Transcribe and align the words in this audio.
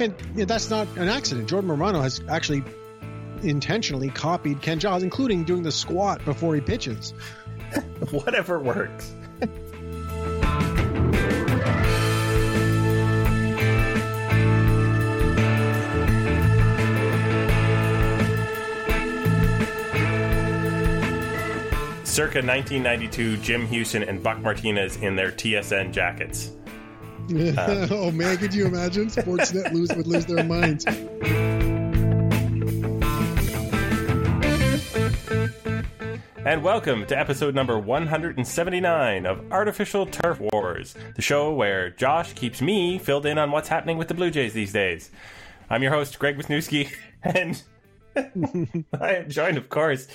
And 0.00 0.14
that's 0.34 0.70
not 0.70 0.88
an 0.96 1.08
accident. 1.08 1.48
Jordan 1.48 1.70
Romano 1.70 2.00
has 2.00 2.20
actually 2.28 2.64
intentionally 3.42 4.10
copied 4.10 4.60
Ken 4.60 4.78
Giles, 4.78 5.02
including 5.02 5.44
doing 5.44 5.62
the 5.62 5.72
squat 5.72 6.24
before 6.24 6.54
he 6.54 6.60
pitches. 6.60 7.12
Whatever 8.10 8.58
works. 8.58 9.14
Circa 22.04 22.38
1992, 22.38 23.38
Jim 23.38 23.66
Hughson 23.66 24.08
and 24.08 24.22
Buck 24.22 24.38
Martinez 24.38 24.96
in 24.98 25.16
their 25.16 25.32
TSN 25.32 25.92
jackets. 25.92 26.52
Uh, 27.32 27.88
oh 27.90 28.10
man, 28.10 28.36
could 28.36 28.52
you 28.52 28.66
imagine? 28.66 29.06
Sportsnet 29.06 29.72
lose 29.72 29.90
would 29.94 30.06
lose 30.06 30.26
their 30.26 30.44
minds. 30.44 30.84
And 36.44 36.62
welcome 36.62 37.06
to 37.06 37.18
episode 37.18 37.54
number 37.54 37.78
179 37.78 39.24
of 39.24 39.40
Artificial 39.50 40.04
Turf 40.04 40.38
Wars, 40.38 40.94
the 41.16 41.22
show 41.22 41.54
where 41.54 41.88
Josh 41.88 42.34
keeps 42.34 42.60
me 42.60 42.98
filled 42.98 43.24
in 43.24 43.38
on 43.38 43.50
what's 43.50 43.68
happening 43.68 43.96
with 43.96 44.08
the 44.08 44.14
Blue 44.14 44.30
Jays 44.30 44.52
these 44.52 44.74
days. 44.74 45.10
I'm 45.70 45.82
your 45.82 45.92
host, 45.92 46.18
Greg 46.18 46.36
Wisniewski, 46.36 46.92
and 47.22 47.62
I 49.00 49.14
am 49.14 49.30
joined, 49.30 49.56
of 49.56 49.70
course, 49.70 50.06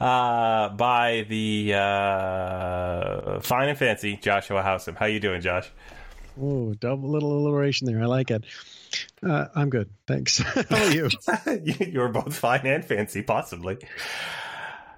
uh, 0.00 0.70
by 0.70 1.26
the 1.28 1.74
uh, 1.74 3.40
fine 3.40 3.68
and 3.68 3.78
fancy 3.78 4.16
Joshua 4.16 4.62
Howsam. 4.62 4.96
How 4.96 5.04
you 5.04 5.20
doing, 5.20 5.42
Josh? 5.42 5.70
Oh, 6.40 6.74
double 6.74 7.10
little 7.10 7.32
alliteration 7.32 7.86
there. 7.86 8.02
I 8.02 8.06
like 8.06 8.30
it. 8.30 8.44
Uh, 9.22 9.46
I'm 9.54 9.70
good, 9.70 9.88
thanks. 10.06 10.38
How 10.38 10.64
are 10.70 10.90
you? 10.90 11.08
You're 11.80 12.08
both 12.08 12.36
fine 12.36 12.66
and 12.66 12.84
fancy, 12.84 13.22
possibly. 13.22 13.78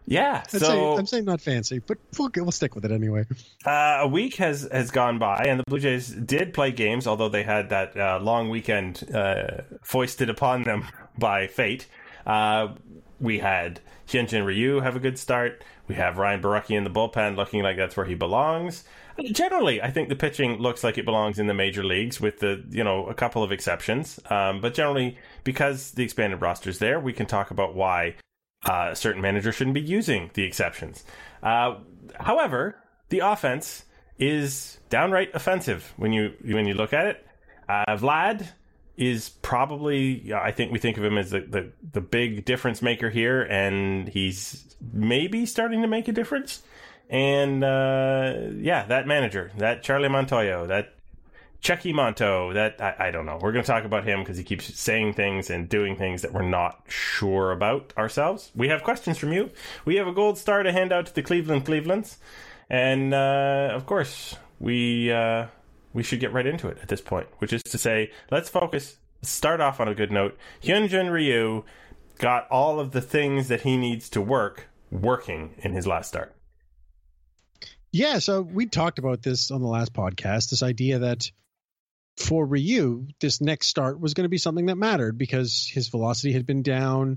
Yeah, 0.08 0.42
I'd 0.44 0.50
so 0.50 0.58
say, 0.58 0.94
I'm 0.98 1.06
saying 1.06 1.24
not 1.24 1.40
fancy, 1.40 1.80
but 1.80 1.98
it, 1.98 2.40
we'll 2.40 2.52
stick 2.52 2.76
with 2.76 2.84
it 2.84 2.92
anyway. 2.92 3.26
Uh, 3.64 3.98
a 4.02 4.06
week 4.06 4.36
has 4.36 4.68
has 4.70 4.92
gone 4.92 5.18
by, 5.18 5.44
and 5.48 5.58
the 5.58 5.64
Blue 5.66 5.80
Jays 5.80 6.08
did 6.08 6.54
play 6.54 6.70
games, 6.70 7.08
although 7.08 7.28
they 7.28 7.42
had 7.42 7.70
that 7.70 7.96
uh, 7.96 8.20
long 8.22 8.48
weekend 8.48 9.02
uh, 9.12 9.62
foisted 9.82 10.30
upon 10.30 10.62
them 10.62 10.86
by 11.18 11.48
fate. 11.48 11.88
Uh, 12.24 12.74
we 13.18 13.40
had 13.40 13.80
Hyun-jin 14.06 14.44
Ryu 14.44 14.80
have 14.80 14.94
a 14.94 15.00
good 15.00 15.18
start. 15.18 15.64
We 15.88 15.96
have 15.96 16.18
Ryan 16.18 16.40
Borucki 16.40 16.76
in 16.76 16.84
the 16.84 16.90
bullpen, 16.90 17.36
looking 17.36 17.62
like 17.62 17.76
that's 17.76 17.96
where 17.96 18.06
he 18.06 18.14
belongs. 18.14 18.84
Generally, 19.24 19.82
I 19.82 19.90
think 19.90 20.08
the 20.08 20.16
pitching 20.16 20.58
looks 20.58 20.84
like 20.84 20.98
it 20.98 21.04
belongs 21.04 21.38
in 21.38 21.46
the 21.46 21.54
major 21.54 21.84
leagues, 21.84 22.20
with 22.20 22.40
the 22.40 22.64
you 22.70 22.84
know 22.84 23.06
a 23.06 23.14
couple 23.14 23.42
of 23.42 23.52
exceptions. 23.52 24.20
Um, 24.30 24.60
but 24.60 24.74
generally, 24.74 25.18
because 25.44 25.92
the 25.92 26.04
expanded 26.04 26.40
roster's 26.40 26.78
there, 26.78 27.00
we 27.00 27.12
can 27.12 27.26
talk 27.26 27.50
about 27.50 27.74
why 27.74 28.16
uh, 28.64 28.94
certain 28.94 29.22
managers 29.22 29.54
shouldn't 29.54 29.74
be 29.74 29.80
using 29.80 30.30
the 30.34 30.42
exceptions. 30.42 31.04
Uh, 31.42 31.78
however, 32.18 32.76
the 33.08 33.20
offense 33.20 33.84
is 34.18 34.78
downright 34.88 35.30
offensive 35.34 35.92
when 35.96 36.12
you 36.12 36.32
when 36.44 36.66
you 36.66 36.74
look 36.74 36.92
at 36.92 37.06
it. 37.06 37.26
Uh, 37.68 37.96
Vlad 37.96 38.46
is 38.96 39.28
probably 39.28 40.32
I 40.32 40.52
think 40.52 40.72
we 40.72 40.78
think 40.78 40.96
of 40.96 41.04
him 41.04 41.18
as 41.18 41.30
the, 41.30 41.40
the 41.40 41.72
the 41.92 42.00
big 42.00 42.44
difference 42.44 42.82
maker 42.82 43.10
here, 43.10 43.42
and 43.42 44.08
he's 44.08 44.76
maybe 44.92 45.46
starting 45.46 45.82
to 45.82 45.88
make 45.88 46.08
a 46.08 46.12
difference. 46.12 46.62
And 47.08 47.62
uh, 47.62 48.34
yeah, 48.56 48.84
that 48.86 49.06
manager, 49.06 49.52
that 49.58 49.82
Charlie 49.82 50.08
Montoyo, 50.08 50.66
that 50.68 50.94
Checky 51.62 51.92
Monto, 51.92 52.54
that 52.54 52.80
I, 52.80 53.08
I 53.08 53.10
don't 53.10 53.26
know. 53.26 53.38
We're 53.40 53.52
going 53.52 53.64
to 53.64 53.70
talk 53.70 53.84
about 53.84 54.04
him 54.04 54.20
because 54.20 54.36
he 54.36 54.44
keeps 54.44 54.78
saying 54.78 55.14
things 55.14 55.50
and 55.50 55.68
doing 55.68 55.96
things 55.96 56.22
that 56.22 56.32
we're 56.32 56.42
not 56.42 56.82
sure 56.88 57.52
about 57.52 57.92
ourselves. 57.96 58.50
We 58.54 58.68
have 58.68 58.82
questions 58.82 59.18
from 59.18 59.32
you. 59.32 59.50
We 59.84 59.96
have 59.96 60.06
a 60.06 60.12
gold 60.12 60.38
star 60.38 60.62
to 60.62 60.72
hand 60.72 60.92
out 60.92 61.06
to 61.06 61.14
the 61.14 61.22
Cleveland 61.22 61.64
Clevelands, 61.64 62.18
and 62.68 63.14
uh, 63.14 63.70
of 63.72 63.86
course, 63.86 64.36
we 64.60 65.10
uh, 65.12 65.46
we 65.92 66.02
should 66.02 66.20
get 66.20 66.32
right 66.32 66.46
into 66.46 66.68
it 66.68 66.78
at 66.82 66.88
this 66.88 67.00
point, 67.00 67.26
which 67.38 67.52
is 67.52 67.62
to 67.64 67.78
say, 67.78 68.10
let's 68.30 68.48
focus. 68.48 68.96
Start 69.22 69.60
off 69.60 69.80
on 69.80 69.88
a 69.88 69.94
good 69.94 70.12
note. 70.12 70.36
Hyun-jin 70.62 71.10
Ryu 71.10 71.64
got 72.18 72.46
all 72.48 72.78
of 72.78 72.92
the 72.92 73.00
things 73.00 73.48
that 73.48 73.62
he 73.62 73.76
needs 73.76 74.08
to 74.10 74.20
work 74.20 74.68
working 74.92 75.54
in 75.58 75.72
his 75.72 75.86
last 75.86 76.08
start. 76.08 76.35
Yeah, 77.96 78.18
so 78.18 78.42
we 78.42 78.66
talked 78.66 78.98
about 78.98 79.22
this 79.22 79.50
on 79.50 79.62
the 79.62 79.68
last 79.68 79.94
podcast. 79.94 80.50
This 80.50 80.62
idea 80.62 80.98
that 80.98 81.30
for 82.18 82.44
Ryu, 82.44 83.06
this 83.20 83.40
next 83.40 83.68
start 83.68 83.98
was 83.98 84.12
going 84.12 84.26
to 84.26 84.28
be 84.28 84.36
something 84.36 84.66
that 84.66 84.76
mattered 84.76 85.16
because 85.16 85.66
his 85.72 85.88
velocity 85.88 86.34
had 86.34 86.44
been 86.44 86.62
down, 86.62 87.16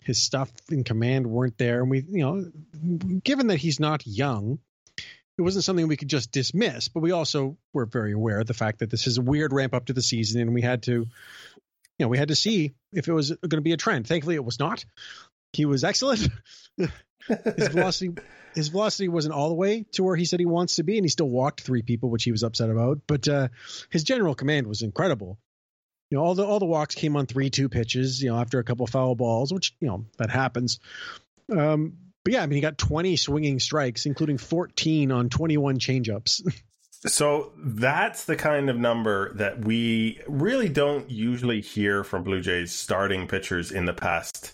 his 0.00 0.18
stuff 0.20 0.50
in 0.72 0.82
command 0.82 1.28
weren't 1.28 1.56
there, 1.56 1.82
and 1.82 1.88
we, 1.88 2.00
you 2.00 2.18
know, 2.18 3.20
given 3.22 3.46
that 3.46 3.58
he's 3.58 3.78
not 3.78 4.08
young, 4.08 4.58
it 4.96 5.42
wasn't 5.42 5.64
something 5.64 5.86
we 5.86 5.96
could 5.96 6.08
just 6.08 6.32
dismiss. 6.32 6.88
But 6.88 7.00
we 7.00 7.12
also 7.12 7.56
were 7.72 7.86
very 7.86 8.10
aware 8.10 8.40
of 8.40 8.48
the 8.48 8.54
fact 8.54 8.80
that 8.80 8.90
this 8.90 9.06
is 9.06 9.18
a 9.18 9.22
weird 9.22 9.52
ramp 9.52 9.72
up 9.72 9.86
to 9.86 9.92
the 9.92 10.02
season, 10.02 10.40
and 10.40 10.52
we 10.52 10.62
had 10.62 10.82
to, 10.84 10.92
you 10.92 11.06
know, 12.00 12.08
we 12.08 12.18
had 12.18 12.28
to 12.28 12.34
see 12.34 12.74
if 12.92 13.06
it 13.06 13.12
was 13.12 13.30
going 13.30 13.50
to 13.50 13.60
be 13.60 13.72
a 13.72 13.76
trend. 13.76 14.08
Thankfully, 14.08 14.34
it 14.34 14.44
was 14.44 14.58
not. 14.58 14.84
He 15.52 15.64
was 15.64 15.84
excellent. 15.84 16.28
his 16.76 17.68
velocity 17.68 18.10
his 18.54 18.68
velocity 18.68 19.08
wasn't 19.08 19.34
all 19.34 19.48
the 19.48 19.54
way 19.54 19.84
to 19.92 20.02
where 20.02 20.16
he 20.16 20.24
said 20.24 20.40
he 20.40 20.46
wants 20.46 20.76
to 20.76 20.82
be, 20.82 20.96
and 20.96 21.04
he 21.04 21.08
still 21.08 21.28
walked 21.28 21.60
three 21.60 21.82
people, 21.82 22.10
which 22.10 22.24
he 22.24 22.32
was 22.32 22.42
upset 22.42 22.70
about. 22.70 23.00
But 23.06 23.28
uh, 23.28 23.48
his 23.90 24.02
general 24.04 24.34
command 24.34 24.66
was 24.66 24.82
incredible. 24.82 25.38
You 26.10 26.18
know, 26.18 26.24
all 26.24 26.34
the 26.34 26.44
all 26.44 26.58
the 26.58 26.66
walks 26.66 26.94
came 26.94 27.16
on 27.16 27.26
three 27.26 27.50
two 27.50 27.68
pitches. 27.68 28.22
You 28.22 28.30
know, 28.30 28.38
after 28.38 28.58
a 28.58 28.64
couple 28.64 28.86
foul 28.86 29.14
balls, 29.14 29.52
which 29.52 29.74
you 29.80 29.88
know 29.88 30.06
that 30.18 30.30
happens. 30.30 30.80
Um, 31.50 31.98
but 32.24 32.32
yeah, 32.32 32.42
I 32.42 32.46
mean, 32.46 32.56
he 32.56 32.60
got 32.60 32.76
20 32.76 33.16
swinging 33.16 33.58
strikes, 33.58 34.04
including 34.04 34.38
14 34.38 35.12
on 35.12 35.28
21 35.28 35.78
changeups. 35.78 36.42
So 37.06 37.52
that's 37.56 38.24
the 38.24 38.34
kind 38.34 38.68
of 38.68 38.76
number 38.76 39.32
that 39.34 39.64
we 39.64 40.20
really 40.26 40.68
don't 40.68 41.08
usually 41.08 41.60
hear 41.60 42.02
from 42.02 42.24
Blue 42.24 42.40
Jays 42.40 42.72
starting 42.72 43.28
pitchers 43.28 43.70
in 43.70 43.84
the 43.84 43.92
past, 43.92 44.52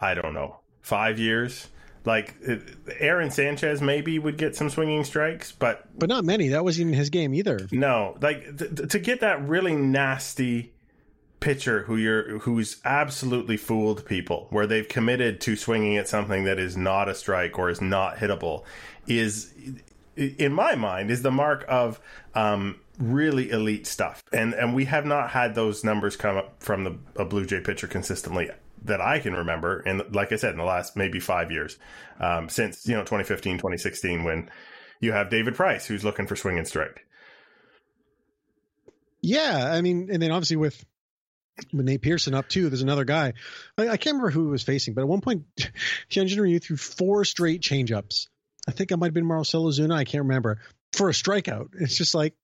I 0.00 0.14
don't 0.14 0.34
know, 0.34 0.58
five 0.82 1.18
years. 1.18 1.68
Like 2.04 2.36
Aaron 3.00 3.30
Sanchez 3.30 3.82
maybe 3.82 4.18
would 4.18 4.38
get 4.38 4.56
some 4.56 4.70
swinging 4.70 5.04
strikes, 5.04 5.52
but 5.52 5.86
but 5.98 6.08
not 6.08 6.24
many. 6.24 6.48
That 6.48 6.64
wasn't 6.64 6.88
in 6.88 6.94
his 6.94 7.10
game 7.10 7.34
either. 7.34 7.68
No, 7.70 8.16
like 8.22 8.56
th- 8.56 8.88
to 8.90 8.98
get 8.98 9.20
that 9.20 9.46
really 9.46 9.74
nasty 9.76 10.72
pitcher 11.40 11.82
who 11.82 11.96
you're 11.96 12.38
who's 12.40 12.80
absolutely 12.84 13.56
fooled 13.56 14.06
people, 14.06 14.46
where 14.50 14.66
they've 14.66 14.88
committed 14.88 15.40
to 15.42 15.56
swinging 15.56 15.96
at 15.96 16.08
something 16.08 16.44
that 16.44 16.58
is 16.58 16.76
not 16.76 17.08
a 17.08 17.14
strike 17.14 17.58
or 17.58 17.68
is 17.68 17.80
not 17.80 18.16
hittable, 18.16 18.64
is 19.06 19.52
in 20.16 20.52
my 20.52 20.74
mind 20.74 21.10
is 21.10 21.22
the 21.22 21.30
mark 21.30 21.64
of 21.68 22.00
um, 22.34 22.80
really 22.98 23.50
elite 23.50 23.86
stuff. 23.86 24.22
And 24.32 24.54
and 24.54 24.74
we 24.74 24.86
have 24.86 25.04
not 25.04 25.30
had 25.30 25.54
those 25.54 25.84
numbers 25.84 26.16
come 26.16 26.36
up 26.36 26.62
from 26.62 26.84
the 26.84 26.96
a 27.16 27.24
Blue 27.24 27.44
Jay 27.44 27.60
pitcher 27.60 27.86
consistently 27.86 28.50
that 28.84 29.00
I 29.00 29.18
can 29.18 29.34
remember, 29.34 29.80
and 29.80 30.02
like 30.14 30.32
I 30.32 30.36
said, 30.36 30.52
in 30.52 30.58
the 30.58 30.64
last 30.64 30.96
maybe 30.96 31.20
five 31.20 31.50
years, 31.50 31.78
um, 32.20 32.48
since 32.48 32.86
you 32.86 32.94
know 32.94 33.02
2015, 33.02 33.56
2016, 33.56 34.24
when 34.24 34.50
you 35.00 35.12
have 35.12 35.30
David 35.30 35.54
Price 35.54 35.86
who's 35.86 36.04
looking 36.04 36.26
for 36.26 36.36
swing 36.36 36.58
and 36.58 36.66
strike. 36.66 37.06
Yeah, 39.20 39.70
I 39.72 39.80
mean, 39.80 40.08
and 40.12 40.22
then 40.22 40.30
obviously 40.30 40.56
with 40.56 40.84
with 41.72 41.86
Nate 41.86 42.02
Pearson 42.02 42.34
up 42.34 42.48
too, 42.48 42.68
there's 42.68 42.82
another 42.82 43.04
guy. 43.04 43.34
I, 43.76 43.88
I 43.88 43.96
can't 43.96 44.14
remember 44.14 44.30
who 44.30 44.44
he 44.46 44.50
was 44.50 44.62
facing, 44.62 44.94
but 44.94 45.02
at 45.02 45.08
one 45.08 45.20
point, 45.20 45.44
Hyun-jin 46.10 46.40
Ryu 46.40 46.60
threw 46.60 46.76
four 46.76 47.24
straight 47.24 47.62
changeups. 47.62 48.28
I 48.68 48.72
think 48.72 48.90
it 48.92 48.96
might 48.96 49.06
have 49.06 49.14
been 49.14 49.26
Marcell 49.26 49.64
Ozuna. 49.64 49.94
I 49.94 50.04
can't 50.04 50.24
remember 50.24 50.60
for 50.92 51.08
a 51.08 51.12
strikeout. 51.12 51.70
It's 51.80 51.96
just 51.96 52.14
like 52.14 52.34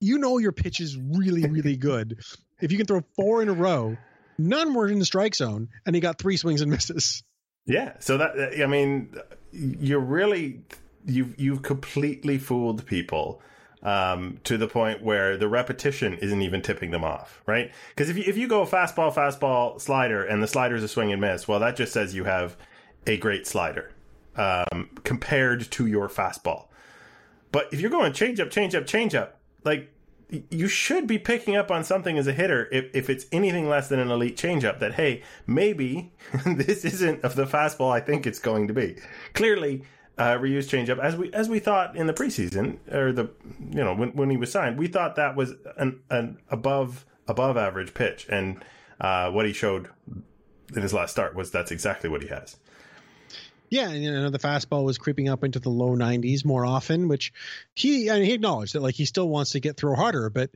you 0.00 0.18
know 0.18 0.38
your 0.38 0.52
pitch 0.52 0.80
is 0.80 0.96
really 0.96 1.48
really 1.48 1.76
good 1.76 2.20
if 2.60 2.72
you 2.72 2.78
can 2.78 2.86
throw 2.86 3.02
four 3.16 3.42
in 3.42 3.48
a 3.48 3.52
row 3.52 3.96
None 4.38 4.74
were 4.74 4.88
in 4.88 4.98
the 4.98 5.04
strike 5.04 5.34
zone, 5.34 5.68
and 5.86 5.94
he 5.94 6.00
got 6.00 6.18
three 6.18 6.36
swings 6.36 6.60
and 6.60 6.70
misses. 6.70 7.22
Yeah, 7.66 7.94
so 8.00 8.18
that 8.18 8.60
I 8.62 8.66
mean, 8.66 9.14
you're 9.52 10.00
really 10.00 10.60
you've 11.06 11.38
you've 11.38 11.62
completely 11.62 12.38
fooled 12.38 12.84
people 12.86 13.40
um, 13.82 14.38
to 14.44 14.56
the 14.56 14.66
point 14.66 15.02
where 15.02 15.36
the 15.36 15.48
repetition 15.48 16.14
isn't 16.14 16.42
even 16.42 16.62
tipping 16.62 16.90
them 16.90 17.04
off, 17.04 17.42
right? 17.46 17.72
Because 17.90 18.08
if 18.10 18.16
you 18.16 18.24
if 18.26 18.36
you 18.36 18.48
go 18.48 18.64
fastball, 18.64 19.14
fastball, 19.14 19.80
slider, 19.80 20.24
and 20.24 20.42
the 20.42 20.46
slider's 20.46 20.82
a 20.82 20.88
swing 20.88 21.12
and 21.12 21.20
miss, 21.20 21.46
well, 21.46 21.60
that 21.60 21.76
just 21.76 21.92
says 21.92 22.14
you 22.14 22.24
have 22.24 22.56
a 23.06 23.16
great 23.16 23.46
slider 23.46 23.92
um, 24.36 24.90
compared 25.04 25.70
to 25.70 25.86
your 25.86 26.08
fastball. 26.08 26.66
But 27.52 27.72
if 27.72 27.80
you're 27.80 27.90
going 27.90 28.12
change 28.12 28.40
up, 28.40 28.50
change 28.50 28.74
up, 28.74 28.86
change 28.86 29.14
up, 29.14 29.40
like 29.64 29.93
you 30.50 30.68
should 30.68 31.06
be 31.06 31.18
picking 31.18 31.56
up 31.56 31.70
on 31.70 31.84
something 31.84 32.18
as 32.18 32.26
a 32.26 32.32
hitter 32.32 32.68
if, 32.72 32.94
if 32.94 33.10
it's 33.10 33.26
anything 33.32 33.68
less 33.68 33.88
than 33.88 34.00
an 34.00 34.10
elite 34.10 34.36
changeup 34.36 34.78
that 34.80 34.94
hey 34.94 35.22
maybe 35.46 36.12
this 36.46 36.84
isn't 36.84 37.22
of 37.22 37.36
the 37.36 37.44
fastball 37.44 37.92
I 37.92 38.00
think 38.00 38.26
it's 38.26 38.38
going 38.38 38.68
to 38.68 38.74
be. 38.74 38.96
Clearly, 39.34 39.82
uh, 40.18 40.38
Ryu's 40.40 40.68
changeup 40.68 40.98
as 40.98 41.16
we 41.16 41.32
as 41.32 41.48
we 41.48 41.58
thought 41.58 41.96
in 41.96 42.06
the 42.06 42.14
preseason 42.14 42.78
or 42.92 43.12
the 43.12 43.30
you 43.70 43.82
know 43.82 43.94
when 43.94 44.10
when 44.10 44.30
he 44.30 44.36
was 44.36 44.50
signed, 44.50 44.78
we 44.78 44.86
thought 44.86 45.16
that 45.16 45.36
was 45.36 45.52
an 45.76 46.00
an 46.10 46.38
above 46.50 47.04
above 47.26 47.56
average 47.56 47.94
pitch, 47.94 48.26
and 48.28 48.64
uh, 49.00 49.30
what 49.30 49.46
he 49.46 49.52
showed 49.52 49.88
in 50.74 50.82
his 50.82 50.94
last 50.94 51.10
start 51.10 51.34
was 51.34 51.50
that's 51.50 51.70
exactly 51.70 52.08
what 52.08 52.22
he 52.22 52.28
has. 52.28 52.56
Yeah, 53.74 53.90
and 53.90 54.04
you 54.04 54.12
know 54.12 54.30
the 54.30 54.38
fastball 54.38 54.84
was 54.84 54.98
creeping 54.98 55.28
up 55.28 55.42
into 55.42 55.58
the 55.58 55.68
low 55.68 55.96
90s 55.96 56.44
more 56.44 56.64
often, 56.64 57.08
which 57.08 57.32
he 57.74 58.08
mean, 58.08 58.22
he 58.22 58.32
acknowledged 58.32 58.74
that 58.74 58.82
like 58.82 58.94
he 58.94 59.04
still 59.04 59.28
wants 59.28 59.50
to 59.50 59.60
get 59.60 59.76
throw 59.76 59.96
harder, 59.96 60.30
but 60.30 60.50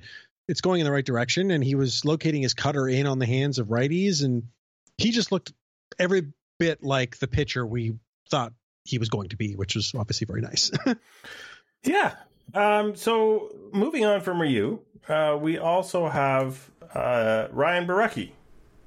it's 0.46 0.60
going 0.60 0.80
in 0.80 0.84
the 0.84 0.92
right 0.92 1.04
direction. 1.04 1.50
And 1.50 1.64
he 1.64 1.74
was 1.74 2.04
locating 2.04 2.42
his 2.42 2.54
cutter 2.54 2.86
in 2.86 3.08
on 3.08 3.18
the 3.18 3.26
hands 3.26 3.58
of 3.58 3.66
righties, 3.66 4.22
and 4.22 4.44
he 4.98 5.10
just 5.10 5.32
looked 5.32 5.52
every 5.98 6.32
bit 6.60 6.84
like 6.84 7.18
the 7.18 7.26
pitcher 7.26 7.66
we 7.66 7.98
thought 8.30 8.52
he 8.84 8.98
was 8.98 9.08
going 9.08 9.30
to 9.30 9.36
be, 9.36 9.56
which 9.56 9.74
was 9.74 9.92
obviously 9.96 10.26
very 10.26 10.40
nice. 10.40 10.70
yeah. 11.82 12.14
Um, 12.54 12.94
so 12.94 13.52
moving 13.72 14.04
on 14.04 14.20
from 14.20 14.40
Ryu, 14.40 14.78
uh, 15.08 15.36
we 15.40 15.58
also 15.58 16.08
have 16.08 16.70
uh, 16.94 17.48
Ryan 17.50 17.84
Borucki, 17.84 18.30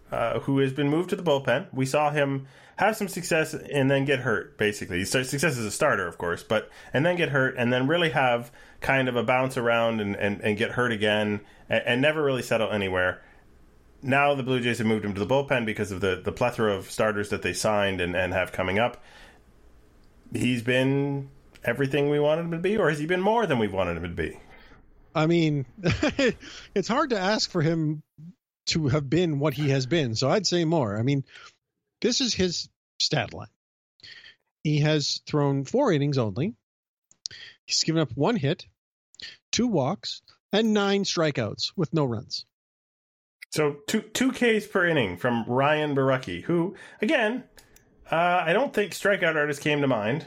uh, 0.09 0.39
who 0.39 0.59
has 0.59 0.71
been 0.71 0.87
moved 0.87 1.09
to 1.09 1.17
the 1.17 1.23
bullpen. 1.23 1.67
We 1.73 1.85
saw 1.85 2.11
him 2.11 2.47
have 2.81 2.97
some 2.97 3.07
success 3.07 3.53
and 3.53 3.91
then 3.91 4.05
get 4.05 4.19
hurt. 4.19 4.57
Basically, 4.57 5.05
success 5.05 5.33
as 5.43 5.59
a 5.59 5.69
starter, 5.69 6.07
of 6.07 6.17
course, 6.17 6.41
but 6.41 6.69
and 6.93 7.05
then 7.05 7.15
get 7.15 7.29
hurt 7.29 7.55
and 7.55 7.71
then 7.71 7.87
really 7.87 8.09
have 8.09 8.51
kind 8.79 9.07
of 9.07 9.15
a 9.15 9.23
bounce 9.23 9.55
around 9.55 10.01
and, 10.01 10.15
and, 10.15 10.41
and 10.41 10.57
get 10.57 10.71
hurt 10.71 10.91
again 10.91 11.41
and, 11.69 11.83
and 11.85 12.01
never 12.01 12.23
really 12.23 12.41
settle 12.41 12.71
anywhere. 12.71 13.21
Now 14.01 14.33
the 14.33 14.41
Blue 14.41 14.59
Jays 14.59 14.79
have 14.79 14.87
moved 14.87 15.05
him 15.05 15.13
to 15.13 15.23
the 15.23 15.27
bullpen 15.27 15.63
because 15.63 15.91
of 15.91 16.01
the, 16.01 16.19
the 16.25 16.31
plethora 16.31 16.75
of 16.75 16.89
starters 16.89 17.29
that 17.29 17.43
they 17.43 17.53
signed 17.53 18.01
and, 18.01 18.15
and 18.15 18.33
have 18.33 18.51
coming 18.51 18.79
up. 18.79 19.03
He's 20.33 20.63
been 20.63 21.29
everything 21.63 22.09
we 22.09 22.19
wanted 22.19 22.45
him 22.45 22.51
to 22.51 22.57
be, 22.57 22.77
or 22.77 22.89
has 22.89 22.97
he 22.97 23.05
been 23.05 23.21
more 23.21 23.45
than 23.45 23.59
we 23.59 23.67
wanted 23.67 23.97
him 23.97 24.03
to 24.03 24.09
be? 24.09 24.39
I 25.13 25.27
mean, 25.27 25.67
it's 26.73 26.87
hard 26.87 27.11
to 27.11 27.19
ask 27.19 27.51
for 27.51 27.61
him 27.61 28.01
to 28.67 28.87
have 28.87 29.07
been 29.07 29.37
what 29.37 29.53
he 29.53 29.69
has 29.69 29.85
been. 29.85 30.15
So 30.15 30.31
I'd 30.31 30.47
say 30.47 30.65
more. 30.65 30.97
I 30.97 31.03
mean, 31.03 31.23
this 32.01 32.21
is 32.21 32.33
his 32.33 32.67
stat 33.01 33.33
line. 33.33 33.47
He 34.63 34.79
has 34.79 35.21
thrown 35.25 35.65
four 35.65 35.91
innings 35.91 36.17
only. 36.17 36.53
He's 37.65 37.83
given 37.83 38.01
up 38.01 38.11
one 38.15 38.35
hit, 38.35 38.65
two 39.51 39.67
walks, 39.67 40.21
and 40.51 40.73
nine 40.73 41.03
strikeouts 41.03 41.71
with 41.75 41.93
no 41.93 42.05
runs. 42.05 42.45
So 43.51 43.77
two 43.87 44.01
two 44.01 44.31
Ks 44.31 44.67
per 44.67 44.87
inning 44.87 45.17
from 45.17 45.43
Ryan 45.45 45.95
Borucki, 45.95 46.41
who 46.41 46.75
again, 47.01 47.43
uh, 48.09 48.43
I 48.45 48.53
don't 48.53 48.73
think 48.73 48.93
strikeout 48.93 49.35
artist 49.35 49.61
came 49.61 49.81
to 49.81 49.87
mind 49.87 50.25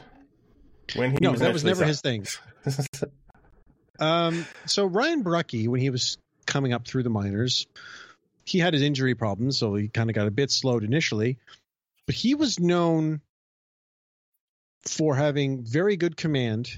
when 0.95 1.11
he 1.11 1.17
no, 1.21 1.31
was 1.31 1.39
that 1.39 1.53
was 1.53 1.63
never 1.63 1.85
his 1.85 2.01
thing. 2.01 2.25
um, 3.99 4.45
so 4.65 4.85
Ryan 4.85 5.23
Borucki, 5.23 5.67
when 5.67 5.81
he 5.81 5.89
was 5.89 6.17
coming 6.45 6.73
up 6.73 6.87
through 6.87 7.03
the 7.03 7.09
minors, 7.09 7.65
he 8.45 8.59
had 8.59 8.73
his 8.73 8.83
injury 8.83 9.15
problems, 9.15 9.57
so 9.57 9.73
he 9.73 9.87
kind 9.87 10.09
of 10.09 10.15
got 10.15 10.27
a 10.27 10.31
bit 10.31 10.51
slowed 10.51 10.83
initially. 10.83 11.39
But 12.05 12.15
he 12.15 12.35
was 12.35 12.59
known 12.59 13.21
for 14.83 15.15
having 15.15 15.63
very 15.63 15.97
good 15.97 16.15
command 16.15 16.69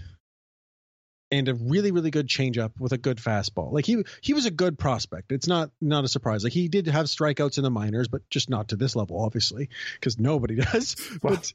and 1.29 1.49
a 1.49 1.53
really 1.53 1.91
really 1.91 2.09
good 2.09 2.27
changeup 2.27 2.71
with 2.79 2.93
a 2.93 2.97
good 2.97 3.17
fastball. 3.17 3.71
Like 3.73 3.85
he 3.85 4.03
he 4.21 4.33
was 4.33 4.45
a 4.45 4.51
good 4.51 4.79
prospect. 4.79 5.31
It's 5.31 5.47
not 5.47 5.71
not 5.81 6.05
a 6.05 6.07
surprise. 6.07 6.43
Like 6.43 6.53
he 6.53 6.69
did 6.69 6.87
have 6.87 7.07
strikeouts 7.07 7.57
in 7.57 7.63
the 7.63 7.69
minors, 7.69 8.07
but 8.07 8.27
just 8.29 8.49
not 8.49 8.69
to 8.69 8.75
this 8.75 8.95
level, 8.95 9.21
obviously, 9.21 9.69
because 9.95 10.17
nobody 10.17 10.55
does. 10.71 10.95
Well, 11.21 11.35
but 11.35 11.53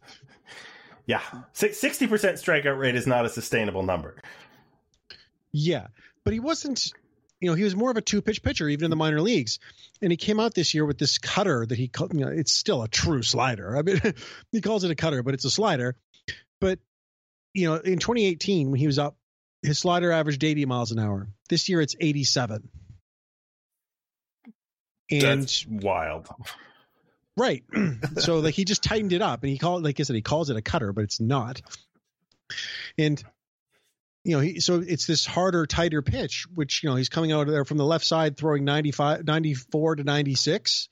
yeah, 1.07 1.23
sixty 1.53 2.07
percent 2.07 2.37
strikeout 2.37 2.79
rate 2.79 2.95
is 2.95 3.07
not 3.07 3.25
a 3.25 3.29
sustainable 3.29 3.83
number. 3.83 4.17
Yeah, 5.53 5.89
but 6.25 6.33
he 6.33 6.41
wasn't 6.41 6.93
you 7.43 7.49
know, 7.49 7.55
he 7.55 7.65
was 7.65 7.75
more 7.75 7.91
of 7.91 7.97
a 7.97 8.01
two 8.01 8.23
pitch 8.23 8.41
pitcher 8.41 8.69
even 8.69 8.85
in 8.85 8.91
the 8.91 8.97
minor 8.97 9.21
leagues. 9.21 9.59
And 10.01 10.13
he 10.13 10.17
came 10.17 10.39
out 10.39 10.55
this 10.55 10.75
year 10.75 10.87
with 10.87 10.97
this 10.97 11.19
cutter 11.19 11.67
that 11.67 11.77
he, 11.77 11.91
you 12.13 12.21
know, 12.21 12.29
it's 12.29 12.53
still 12.53 12.85
a 12.85 12.89
true 12.89 13.25
slider. 13.25 13.77
I 13.77 13.83
mean, 13.83 14.01
he 14.53 14.61
calls 14.61 14.85
it 14.85 14.93
a 14.93 14.95
cutter, 14.95 15.25
but 15.25 15.35
it's 15.35 15.45
a 15.45 15.51
slider. 15.51 15.97
But, 16.61 16.79
you 17.53 17.69
know, 17.69 17.75
in 17.75 17.99
2018, 17.99 18.71
when 18.71 18.79
he 18.79 18.87
was 18.87 19.01
up, 19.01 19.17
his 19.61 19.81
slider 19.81 20.13
averaged 20.13 20.45
80 20.45 20.67
miles 20.67 20.93
an 20.93 21.01
hour. 21.01 21.27
This 21.49 21.69
year 21.69 21.81
it's 21.81 21.97
87. 21.99 22.69
And 25.11 25.21
That's 25.21 25.67
wild. 25.67 26.29
Right. 27.37 27.65
so 28.19 28.39
like 28.39 28.55
he 28.55 28.65
just 28.65 28.85
tightened 28.85 29.13
it 29.13 29.21
up 29.21 29.43
and 29.43 29.51
he 29.51 29.59
called 29.59 29.83
like 29.83 29.99
I 29.99 30.05
said, 30.05 30.15
he 30.15 30.23
calls 30.23 30.49
it 30.49 30.57
a 30.57 30.63
cutter, 30.63 30.93
but 30.93 31.03
it's 31.03 31.21
not. 31.21 31.61
And 32.97 33.23
you 34.25 34.37
know, 34.37 34.41
he, 34.41 34.61
so 34.61 34.83
it's 34.87 35.07
this 35.07 35.27
harder, 35.27 35.67
tighter 35.67 36.03
pitch, 36.03 36.47
which, 36.55 36.83
you 36.83 36.91
know, 36.91 36.97
he's 36.97 37.09
coming 37.09 37.33
out 37.33 37.49
of 37.49 37.53
there 37.53 37.65
from 37.65 37.79
the 37.79 37.85
left 37.85 38.05
side 38.05 38.37
throwing 38.37 38.65
95, 38.65 39.25
94 39.25 39.97
to 39.97 40.05
96 40.05 40.89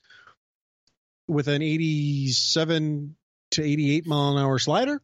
with 1.27 1.47
an 1.47 1.61
87 1.61 3.15
to 3.51 3.63
88 3.63 4.07
mile 4.07 4.37
an 4.37 4.43
hour 4.43 4.59
slider 4.59 5.01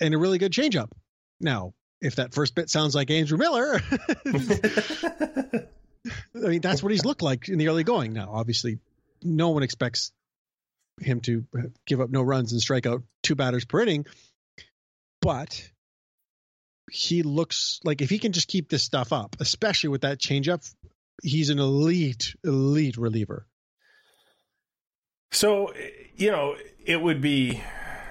and 0.00 0.14
a 0.14 0.18
really 0.18 0.38
good 0.38 0.52
changeup. 0.52 0.90
Now, 1.40 1.74
if 2.00 2.16
that 2.16 2.34
first 2.34 2.54
bit 2.54 2.68
sounds 2.70 2.94
like 2.94 3.10
Andrew 3.10 3.38
Miller, 3.38 3.80
I 4.26 5.68
mean, 6.34 6.60
that's 6.60 6.82
what 6.82 6.90
he's 6.90 7.04
looked 7.04 7.22
like 7.22 7.48
in 7.48 7.58
the 7.58 7.68
early 7.68 7.84
going. 7.84 8.12
Now, 8.12 8.30
obviously, 8.32 8.78
no 9.22 9.50
one 9.50 9.62
expects 9.62 10.12
him 11.00 11.20
to 11.22 11.44
give 11.86 12.00
up 12.00 12.10
no 12.10 12.22
runs 12.22 12.52
and 12.52 12.60
strike 12.60 12.86
out 12.86 13.02
two 13.22 13.34
batters 13.34 13.64
per 13.64 13.80
inning, 13.82 14.06
but 15.20 15.70
he 16.90 17.22
looks 17.22 17.80
like 17.84 18.02
if 18.02 18.10
he 18.10 18.18
can 18.18 18.32
just 18.32 18.48
keep 18.48 18.68
this 18.68 18.82
stuff 18.82 19.12
up, 19.12 19.36
especially 19.40 19.90
with 19.90 20.02
that 20.02 20.18
changeup, 20.18 20.68
he's 21.22 21.50
an 21.50 21.58
elite, 21.58 22.34
elite 22.44 22.96
reliever. 22.96 23.46
So, 25.32 25.72
you 26.14 26.30
know, 26.30 26.56
it 26.84 27.00
would 27.00 27.20
be 27.20 27.60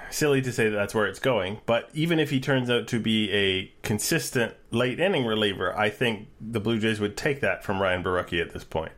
silly 0.09 0.41
to 0.41 0.51
say 0.51 0.69
that 0.69 0.75
that's 0.75 0.93
where 0.93 1.07
it's 1.07 1.19
going, 1.19 1.59
but 1.65 1.89
even 1.93 2.19
if 2.19 2.29
he 2.29 2.39
turns 2.39 2.69
out 2.69 2.87
to 2.89 2.99
be 2.99 3.31
a 3.31 3.73
consistent 3.81 4.53
late 4.71 4.99
inning 4.99 5.25
reliever, 5.25 5.75
I 5.77 5.89
think 5.89 6.27
the 6.39 6.59
Blue 6.59 6.79
Jays 6.79 6.99
would 6.99 7.17
take 7.17 7.41
that 7.41 7.63
from 7.63 7.81
Ryan 7.81 8.03
Borucki 8.03 8.41
at 8.41 8.53
this 8.53 8.63
point. 8.63 8.91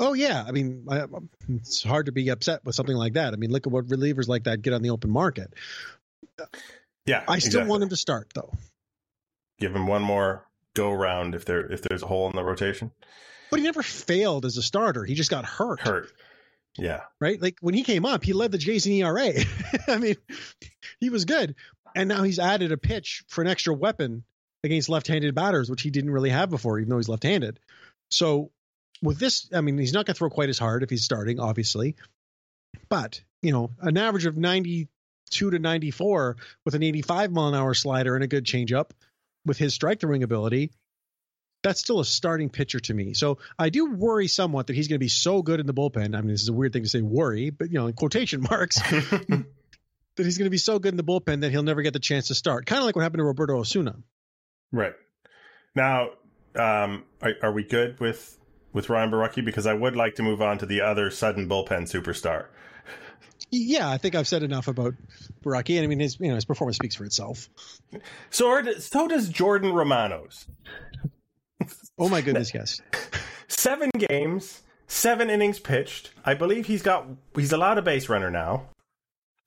Oh 0.00 0.12
yeah, 0.14 0.44
I 0.46 0.52
mean, 0.52 0.86
I, 0.88 1.00
um, 1.00 1.28
it's 1.48 1.82
hard 1.82 2.06
to 2.06 2.12
be 2.12 2.28
upset 2.28 2.64
with 2.64 2.76
something 2.76 2.96
like 2.96 3.14
that. 3.14 3.34
I 3.34 3.36
mean, 3.36 3.50
look 3.50 3.66
at 3.66 3.72
what 3.72 3.86
relievers 3.88 4.28
like 4.28 4.44
that 4.44 4.62
get 4.62 4.72
on 4.72 4.82
the 4.82 4.90
open 4.90 5.10
market. 5.10 5.52
Yeah, 7.08 7.24
I 7.26 7.38
still 7.38 7.48
exactly. 7.48 7.70
want 7.70 7.82
him 7.84 7.88
to 7.88 7.96
start 7.96 8.32
though. 8.34 8.52
Give 9.58 9.74
him 9.74 9.86
one 9.86 10.02
more 10.02 10.46
go 10.74 10.92
round 10.92 11.34
if 11.34 11.44
there 11.44 11.60
if 11.72 11.82
there's 11.82 12.02
a 12.02 12.06
hole 12.06 12.28
in 12.28 12.36
the 12.36 12.44
rotation. 12.44 12.90
But 13.50 13.60
he 13.60 13.64
never 13.64 13.82
failed 13.82 14.44
as 14.44 14.58
a 14.58 14.62
starter. 14.62 15.04
He 15.04 15.14
just 15.14 15.30
got 15.30 15.46
hurt. 15.46 15.80
Hurt. 15.80 16.12
Yeah. 16.76 17.00
Right? 17.18 17.40
Like 17.40 17.56
when 17.60 17.74
he 17.74 17.82
came 17.82 18.04
up, 18.04 18.22
he 18.22 18.34
led 18.34 18.52
the 18.52 18.58
Jays 18.58 18.86
in 18.86 18.92
ERA. 18.92 19.32
I 19.88 19.96
mean, 19.96 20.16
he 21.00 21.08
was 21.08 21.24
good. 21.24 21.54
And 21.96 22.10
now 22.10 22.22
he's 22.22 22.38
added 22.38 22.72
a 22.72 22.76
pitch 22.76 23.24
for 23.28 23.40
an 23.40 23.48
extra 23.48 23.72
weapon 23.72 24.22
against 24.62 24.90
left-handed 24.90 25.34
batters, 25.34 25.70
which 25.70 25.82
he 25.82 25.90
didn't 25.90 26.10
really 26.10 26.30
have 26.30 26.50
before, 26.50 26.78
even 26.78 26.90
though 26.90 26.98
he's 26.98 27.08
left-handed. 27.08 27.58
So 28.10 28.50
with 29.02 29.18
this, 29.18 29.48
I 29.52 29.62
mean, 29.62 29.78
he's 29.78 29.94
not 29.94 30.04
going 30.04 30.14
to 30.14 30.18
throw 30.18 30.30
quite 30.30 30.50
as 30.50 30.58
hard 30.58 30.82
if 30.82 30.90
he's 30.90 31.04
starting, 31.04 31.40
obviously. 31.40 31.96
But, 32.90 33.22
you 33.40 33.52
know, 33.52 33.70
an 33.80 33.96
average 33.96 34.26
of 34.26 34.36
90 34.36 34.88
two 35.28 35.50
to 35.50 35.58
94 35.58 36.36
with 36.64 36.74
an 36.74 36.82
85 36.82 37.32
mile 37.32 37.48
an 37.48 37.54
hour 37.54 37.74
slider 37.74 38.14
and 38.14 38.24
a 38.24 38.28
good 38.28 38.44
changeup 38.44 38.90
with 39.44 39.58
his 39.58 39.74
strike 39.74 40.00
throwing 40.00 40.22
ability, 40.22 40.70
that's 41.62 41.80
still 41.80 42.00
a 42.00 42.04
starting 42.04 42.50
pitcher 42.50 42.78
to 42.78 42.94
me. 42.94 43.14
So 43.14 43.38
I 43.58 43.70
do 43.70 43.90
worry 43.90 44.28
somewhat 44.28 44.68
that 44.68 44.76
he's 44.76 44.88
going 44.88 44.96
to 44.96 45.04
be 45.04 45.08
so 45.08 45.42
good 45.42 45.60
in 45.60 45.66
the 45.66 45.74
bullpen. 45.74 46.14
I 46.14 46.20
mean, 46.20 46.28
this 46.28 46.42
is 46.42 46.48
a 46.48 46.52
weird 46.52 46.72
thing 46.72 46.84
to 46.84 46.88
say 46.88 47.02
worry, 47.02 47.50
but 47.50 47.68
you 47.68 47.78
know, 47.78 47.88
in 47.88 47.94
quotation 47.94 48.42
marks, 48.42 48.76
that 48.90 49.44
he's 50.16 50.38
going 50.38 50.46
to 50.46 50.50
be 50.50 50.58
so 50.58 50.78
good 50.78 50.92
in 50.92 50.96
the 50.96 51.04
bullpen 51.04 51.40
that 51.40 51.50
he'll 51.50 51.62
never 51.62 51.82
get 51.82 51.92
the 51.92 51.98
chance 51.98 52.28
to 52.28 52.34
start. 52.34 52.66
Kind 52.66 52.78
of 52.78 52.84
like 52.84 52.94
what 52.94 53.02
happened 53.02 53.20
to 53.20 53.24
Roberto 53.24 53.58
Osuna. 53.58 53.96
Right. 54.72 54.94
Now, 55.74 56.10
um, 56.54 57.04
are, 57.22 57.34
are 57.42 57.52
we 57.52 57.64
good 57.64 57.98
with 58.00 58.36
with 58.72 58.88
Ryan 58.88 59.10
Borucki? 59.10 59.44
Because 59.44 59.66
I 59.66 59.74
would 59.74 59.96
like 59.96 60.16
to 60.16 60.22
move 60.22 60.42
on 60.42 60.58
to 60.58 60.66
the 60.66 60.82
other 60.82 61.10
sudden 61.10 61.48
bullpen 61.48 61.82
superstar 61.90 62.46
yeah, 63.50 63.90
I 63.90 63.98
think 63.98 64.14
I've 64.14 64.28
said 64.28 64.42
enough 64.42 64.68
about 64.68 64.94
Borucki, 65.42 65.76
and 65.76 65.84
I 65.84 65.86
mean 65.86 66.00
his 66.00 66.18
you 66.20 66.28
know 66.28 66.34
his 66.34 66.44
performance 66.44 66.76
speaks 66.76 66.94
for 66.94 67.04
itself. 67.04 67.48
So 68.30 68.72
so 68.78 69.08
does 69.08 69.28
Jordan 69.28 69.72
Romano's. 69.72 70.46
oh 71.98 72.08
my 72.08 72.20
goodness, 72.20 72.52
yes. 72.54 72.80
Seven 73.48 73.90
games, 73.96 74.62
seven 74.86 75.30
innings 75.30 75.58
pitched. 75.58 76.10
I 76.24 76.34
believe 76.34 76.66
he's 76.66 76.82
got 76.82 77.06
he's 77.34 77.52
allowed 77.52 77.78
a 77.78 77.82
base 77.82 78.08
runner 78.08 78.30
now. 78.30 78.66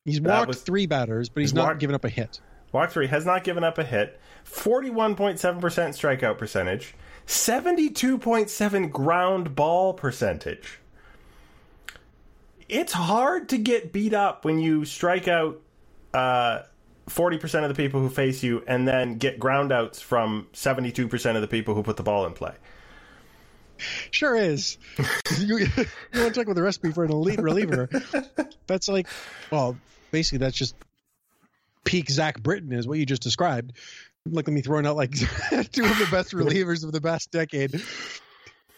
He's 0.06 0.20
walked 0.20 0.48
was, 0.48 0.62
three 0.62 0.88
batters, 0.88 1.30
but 1.30 1.42
he's, 1.42 1.52
he's 1.52 1.56
not 1.56 1.68
walked, 1.68 1.80
given 1.80 1.96
up 1.96 2.04
a 2.04 2.10
hit. 2.10 2.42
Walked 2.72 2.94
three, 2.94 3.08
has 3.08 3.26
not 3.26 3.44
given 3.44 3.64
up 3.64 3.78
a 3.78 3.84
hit. 3.84 4.20
Forty-one 4.44 5.16
point 5.16 5.40
seven 5.40 5.62
percent 5.62 5.96
strikeout 5.96 6.40
percentage. 6.40 6.96
Seventy-two 7.28 8.18
point 8.18 8.50
seven 8.50 8.90
ground 8.90 9.56
ball 9.56 9.94
percentage 9.94 10.80
it's 12.72 12.94
hard 12.94 13.50
to 13.50 13.58
get 13.58 13.92
beat 13.92 14.14
up 14.14 14.46
when 14.46 14.58
you 14.58 14.86
strike 14.86 15.28
out 15.28 15.62
uh, 16.14 16.62
40% 17.10 17.64
of 17.64 17.70
the 17.70 17.76
people 17.76 18.00
who 18.00 18.10
face 18.10 18.42
you 18.42 18.64
and 18.66 18.88
then 18.88 19.18
get 19.18 19.40
groundouts 19.40 20.02
from 20.02 20.48
72% 20.54 21.36
of 21.36 21.42
the 21.42 21.48
people 21.48 21.76
who 21.76 21.84
put 21.84 21.98
the 21.98 22.04
ball 22.04 22.26
in 22.26 22.34
play. 22.34 22.54
Sure 24.12 24.36
is. 24.36 24.78
you, 25.40 25.58
you 25.58 25.68
want 25.76 25.88
to 26.14 26.32
talk 26.32 26.46
about 26.46 26.56
the 26.56 26.62
recipe 26.62 26.92
for 26.92 27.04
an 27.04 27.12
elite 27.12 27.42
reliever? 27.42 27.90
That's 28.68 28.88
like, 28.88 29.08
well, 29.52 29.78
basically 30.12 30.38
that's 30.38 30.56
just 30.56 30.76
peak 31.84 32.10
Zach 32.10 32.42
Britton 32.42 32.72
is 32.72 32.88
what 32.88 33.00
you 33.00 33.06
just 33.06 33.22
described. 33.22 33.74
Look 34.26 34.48
at 34.48 34.54
me 34.54 34.62
throwing 34.62 34.86
out 34.86 34.96
like 34.96 35.12
two 35.18 35.84
of 35.84 35.98
the 35.98 36.08
best 36.10 36.32
relievers 36.32 36.86
of 36.86 36.94
the 36.94 37.02
past 37.02 37.32
decade. 37.32 37.82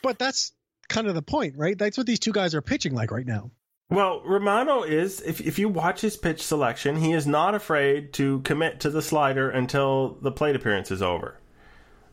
But 0.01 0.17
that's 0.17 0.51
kind 0.89 1.07
of 1.07 1.13
the 1.13 1.21
point, 1.21 1.55
right? 1.57 1.77
That's 1.77 1.97
what 1.97 2.07
these 2.07 2.19
two 2.19 2.31
guys 2.31 2.55
are 2.55 2.61
pitching 2.61 2.95
like 2.95 3.11
right 3.11 3.25
now. 3.25 3.51
Well, 3.93 4.23
Romano 4.25 4.81
is, 4.81 5.21
if, 5.21 5.39
if 5.39 5.59
you 5.59 5.69
watch 5.69 6.01
his 6.01 6.17
pitch 6.17 6.41
selection, 6.41 6.95
he 6.95 7.11
is 7.11 7.27
not 7.27 7.53
afraid 7.53 8.11
to 8.13 8.39
commit 8.39 8.79
to 8.79 8.89
the 8.89 9.03
slider 9.03 9.51
until 9.51 10.17
the 10.19 10.31
plate 10.31 10.55
appearance 10.55 10.89
is 10.89 11.03
over. 11.03 11.37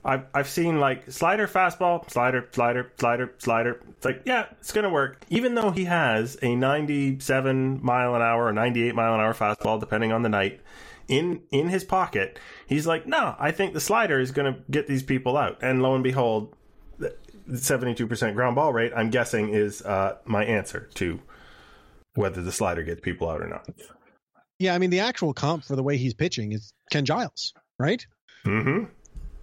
I've, 0.05 0.27
I've 0.35 0.49
seen 0.51 0.79
like 0.79 1.11
slider, 1.11 1.49
fastball, 1.49 2.09
slider, 2.11 2.47
slider, 2.53 2.93
slider, 2.99 3.33
slider. 3.39 3.81
It's 3.89 4.05
like, 4.05 4.21
yeah, 4.27 4.45
it's 4.61 4.73
going 4.73 4.85
to 4.85 4.91
work. 4.91 5.25
Even 5.31 5.55
though 5.55 5.71
he 5.71 5.87
has 5.87 6.37
a 6.43 6.55
97 6.55 7.81
mile 7.83 8.15
an 8.15 8.21
hour 8.21 8.45
or 8.45 8.53
98 8.53 8.95
mile 8.95 9.15
an 9.15 9.21
hour 9.21 9.33
fastball, 9.33 9.81
depending 9.81 10.13
on 10.13 10.21
the 10.21 10.29
night, 10.29 10.61
in, 11.09 11.41
in 11.51 11.71
his 11.71 11.83
pocket, 11.83 12.39
he's 12.67 12.87
like, 12.87 13.07
no, 13.07 13.35
I 13.39 13.53
think 13.53 13.73
the 13.73 13.81
slider 13.81 14.21
is 14.21 14.33
going 14.33 14.53
to 14.53 14.61
get 14.71 14.87
these 14.87 15.03
people 15.03 15.39
out. 15.39 15.57
And 15.63 15.81
lo 15.81 15.95
and 15.95 16.05
behold, 16.05 16.55
72% 17.51 18.35
ground 18.35 18.57
ball 18.57 18.75
rate, 18.75 18.93
I'm 18.95 19.09
guessing, 19.09 19.49
is 19.49 19.81
uh, 19.81 20.19
my 20.27 20.45
answer 20.45 20.91
to 20.97 21.21
whether 22.15 22.43
the 22.43 22.53
slider 22.53 22.83
gets 22.83 23.01
people 23.01 23.29
out 23.29 23.41
or 23.41 23.49
not. 23.49 23.69
Yeah, 24.59 24.75
I 24.75 24.79
mean, 24.79 24.91
the 24.91 25.01
actual 25.01 25.33
comp 25.33 25.65
for 25.65 25.77
the 25.77 25.83
way 25.83 25.97
he's 25.97 26.15
pitching 26.15 26.53
is 26.53 26.73
Ken 26.91 27.05
Giles, 27.05 27.55
right? 27.79 28.07
Mm-hmm. 28.45 28.85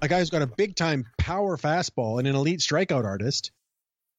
A 0.02 0.08
guy 0.08 0.20
who's 0.20 0.30
got 0.30 0.44
a 0.44 0.48
big 0.48 0.76
time 0.76 1.06
power 1.18 1.58
fastball 1.58 2.20
and 2.20 2.28
an 2.28 2.36
elite 2.36 2.60
strikeout 2.60 3.04
artist, 3.04 3.52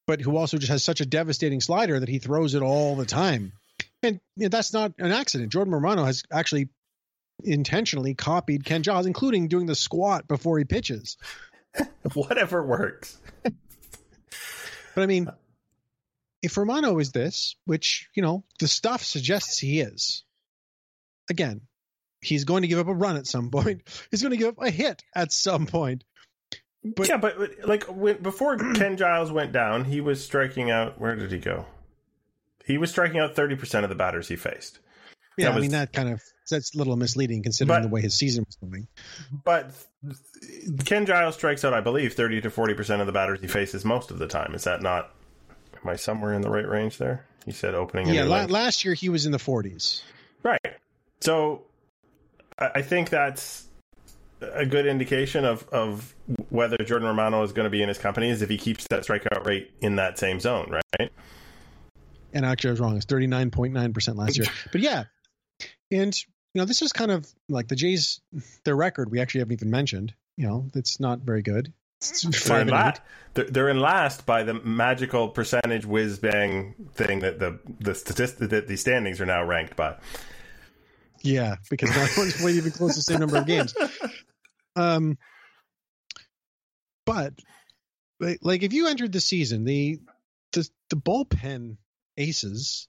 but 0.07 0.19
who 0.19 0.35
also 0.35 0.57
just 0.57 0.71
has 0.71 0.83
such 0.83 0.99
a 0.99 1.05
devastating 1.05 1.61
slider 1.61 1.99
that 1.99 2.09
he 2.09 2.19
throws 2.19 2.53
it 2.53 2.61
all 2.61 2.95
the 2.95 3.05
time. 3.05 3.53
And 4.03 4.19
you 4.35 4.43
know, 4.43 4.49
that's 4.49 4.73
not 4.73 4.93
an 4.97 5.11
accident. 5.11 5.51
Jordan 5.51 5.73
Romano 5.73 6.03
has 6.03 6.23
actually 6.31 6.69
intentionally 7.43 8.13
copied 8.13 8.65
Ken 8.65 8.83
Giles, 8.83 9.05
including 9.05 9.47
doing 9.47 9.65
the 9.65 9.75
squat 9.75 10.27
before 10.27 10.57
he 10.57 10.65
pitches. 10.65 11.17
Whatever 12.13 12.65
works. 12.65 13.17
but 13.43 13.53
I 14.97 15.05
mean, 15.05 15.29
if 16.41 16.57
Romano 16.57 16.99
is 16.99 17.11
this, 17.11 17.55
which, 17.65 18.09
you 18.15 18.23
know, 18.23 18.43
the 18.59 18.67
stuff 18.67 19.03
suggests 19.03 19.59
he 19.59 19.81
is, 19.81 20.23
again, 21.29 21.61
he's 22.21 22.45
going 22.45 22.61
to 22.61 22.67
give 22.67 22.79
up 22.79 22.87
a 22.87 22.93
run 22.93 23.17
at 23.17 23.27
some 23.27 23.49
point. 23.51 23.81
He's 24.11 24.21
going 24.21 24.31
to 24.31 24.37
give 24.37 24.49
up 24.49 24.63
a 24.63 24.69
hit 24.69 25.03
at 25.15 25.31
some 25.31 25.65
point. 25.65 26.03
But, 26.83 27.09
yeah, 27.09 27.17
but 27.17 27.37
like 27.65 27.83
when, 27.85 28.21
before 28.21 28.57
Ken 28.75 28.95
Giles 28.95 29.31
went 29.31 29.51
down, 29.51 29.85
he 29.85 29.99
was 29.99 30.23
striking 30.23 30.71
out. 30.71 30.99
Where 30.99 31.15
did 31.15 31.31
he 31.31 31.39
go? 31.39 31.65
He 32.65 32.77
was 32.77 32.89
striking 32.89 33.19
out 33.19 33.35
30% 33.35 33.83
of 33.83 33.89
the 33.89 33.95
batters 33.95 34.27
he 34.27 34.35
faced. 34.35 34.79
Yeah, 35.37 35.45
that 35.45 35.51
I 35.51 35.55
was, 35.55 35.61
mean, 35.63 35.71
that 35.71 35.91
kind 35.91 36.09
of 36.09 36.21
that's 36.49 36.73
a 36.73 36.77
little 36.77 36.95
misleading 36.95 37.43
considering 37.43 37.81
but, 37.81 37.81
the 37.83 37.93
way 37.93 38.01
his 38.01 38.15
season 38.15 38.45
was 38.45 38.55
going. 38.55 38.87
But 39.43 39.71
Ken 40.85 41.05
Giles 41.05 41.35
strikes 41.35 41.63
out, 41.63 41.73
I 41.73 41.81
believe, 41.81 42.13
30 42.13 42.41
to 42.41 42.49
40% 42.49 43.01
of 43.01 43.07
the 43.07 43.13
batters 43.13 43.41
he 43.41 43.47
faces 43.47 43.85
most 43.85 44.11
of 44.11 44.19
the 44.19 44.27
time. 44.27 44.53
Is 44.53 44.63
that 44.63 44.81
not 44.81 45.13
Am 45.83 45.89
I 45.89 45.95
somewhere 45.95 46.33
in 46.33 46.41
the 46.41 46.49
right 46.49 46.67
range 46.67 46.97
there? 46.97 47.25
He 47.45 47.51
said 47.51 47.73
opening. 47.73 48.07
Yeah, 48.07 48.23
la- 48.23 48.45
last 48.45 48.83
year 48.83 48.93
he 48.93 49.09
was 49.09 49.25
in 49.25 49.31
the 49.31 49.37
40s. 49.37 50.01
Right. 50.43 50.59
So 51.21 51.63
I, 52.57 52.71
I 52.75 52.81
think 52.81 53.09
that's 53.09 53.65
a 54.41 54.65
good 54.65 54.85
indication 54.85 55.45
of, 55.45 55.67
of 55.69 56.13
whether 56.49 56.77
Jordan 56.77 57.07
Romano 57.07 57.43
is 57.43 57.51
going 57.51 57.65
to 57.65 57.69
be 57.69 57.81
in 57.81 57.87
his 57.87 57.97
company 57.97 58.29
is 58.29 58.41
if 58.41 58.49
he 58.49 58.57
keeps 58.57 58.87
that 58.89 59.03
strikeout 59.03 59.45
rate 59.45 59.71
in 59.81 59.95
that 59.97 60.17
same 60.17 60.39
zone, 60.39 60.69
right? 60.71 61.11
And 62.33 62.45
actually, 62.45 62.69
I 62.69 62.71
was 62.71 62.79
wrong. 62.79 62.95
It's 62.95 63.05
39.9% 63.05 64.15
last 64.15 64.37
year. 64.37 64.47
but 64.71 64.81
yeah. 64.81 65.05
And, 65.91 66.15
you 66.53 66.59
know, 66.59 66.65
this 66.65 66.81
is 66.81 66.93
kind 66.93 67.11
of 67.11 67.27
like 67.47 67.67
the 67.67 67.75
Jays, 67.75 68.21
their 68.63 68.75
record, 68.75 69.11
we 69.11 69.19
actually 69.19 69.39
haven't 69.39 69.53
even 69.53 69.71
mentioned. 69.71 70.13
You 70.37 70.47
know, 70.47 70.67
it's 70.75 70.99
not 70.99 71.19
very 71.19 71.41
good. 71.41 71.73
They're 72.45 72.61
in, 72.61 72.67
la- 72.69 72.93
they're, 73.33 73.45
they're 73.45 73.69
in, 73.69 73.79
last 73.79 74.25
by 74.25 74.43
the 74.43 74.53
magical 74.53 75.29
percentage 75.29 75.85
whiz 75.85 76.19
bang 76.19 76.75
thing 76.93 77.19
that 77.19 77.39
the 77.39 77.59
the 77.79 77.93
statistic 77.93 78.49
that 78.49 78.67
the 78.67 78.77
standings 78.77 79.19
are 79.19 79.25
now 79.25 79.43
ranked 79.43 79.75
by. 79.75 79.95
Yeah, 81.21 81.55
because 81.69 81.89
no 81.89 82.07
one's 82.17 82.37
played 82.39 82.55
even 82.55 82.71
close 82.71 82.93
to 82.93 82.99
the 82.99 83.03
same 83.03 83.19
number 83.19 83.37
of 83.37 83.45
games. 83.45 83.73
Um, 84.75 85.17
but 87.05 87.33
like 88.41 88.63
if 88.63 88.71
you 88.71 88.87
entered 88.87 89.11
the 89.11 89.19
season, 89.19 89.65
the 89.65 89.99
the 90.53 90.69
the 90.89 90.95
bullpen 90.95 91.77
aces 92.17 92.87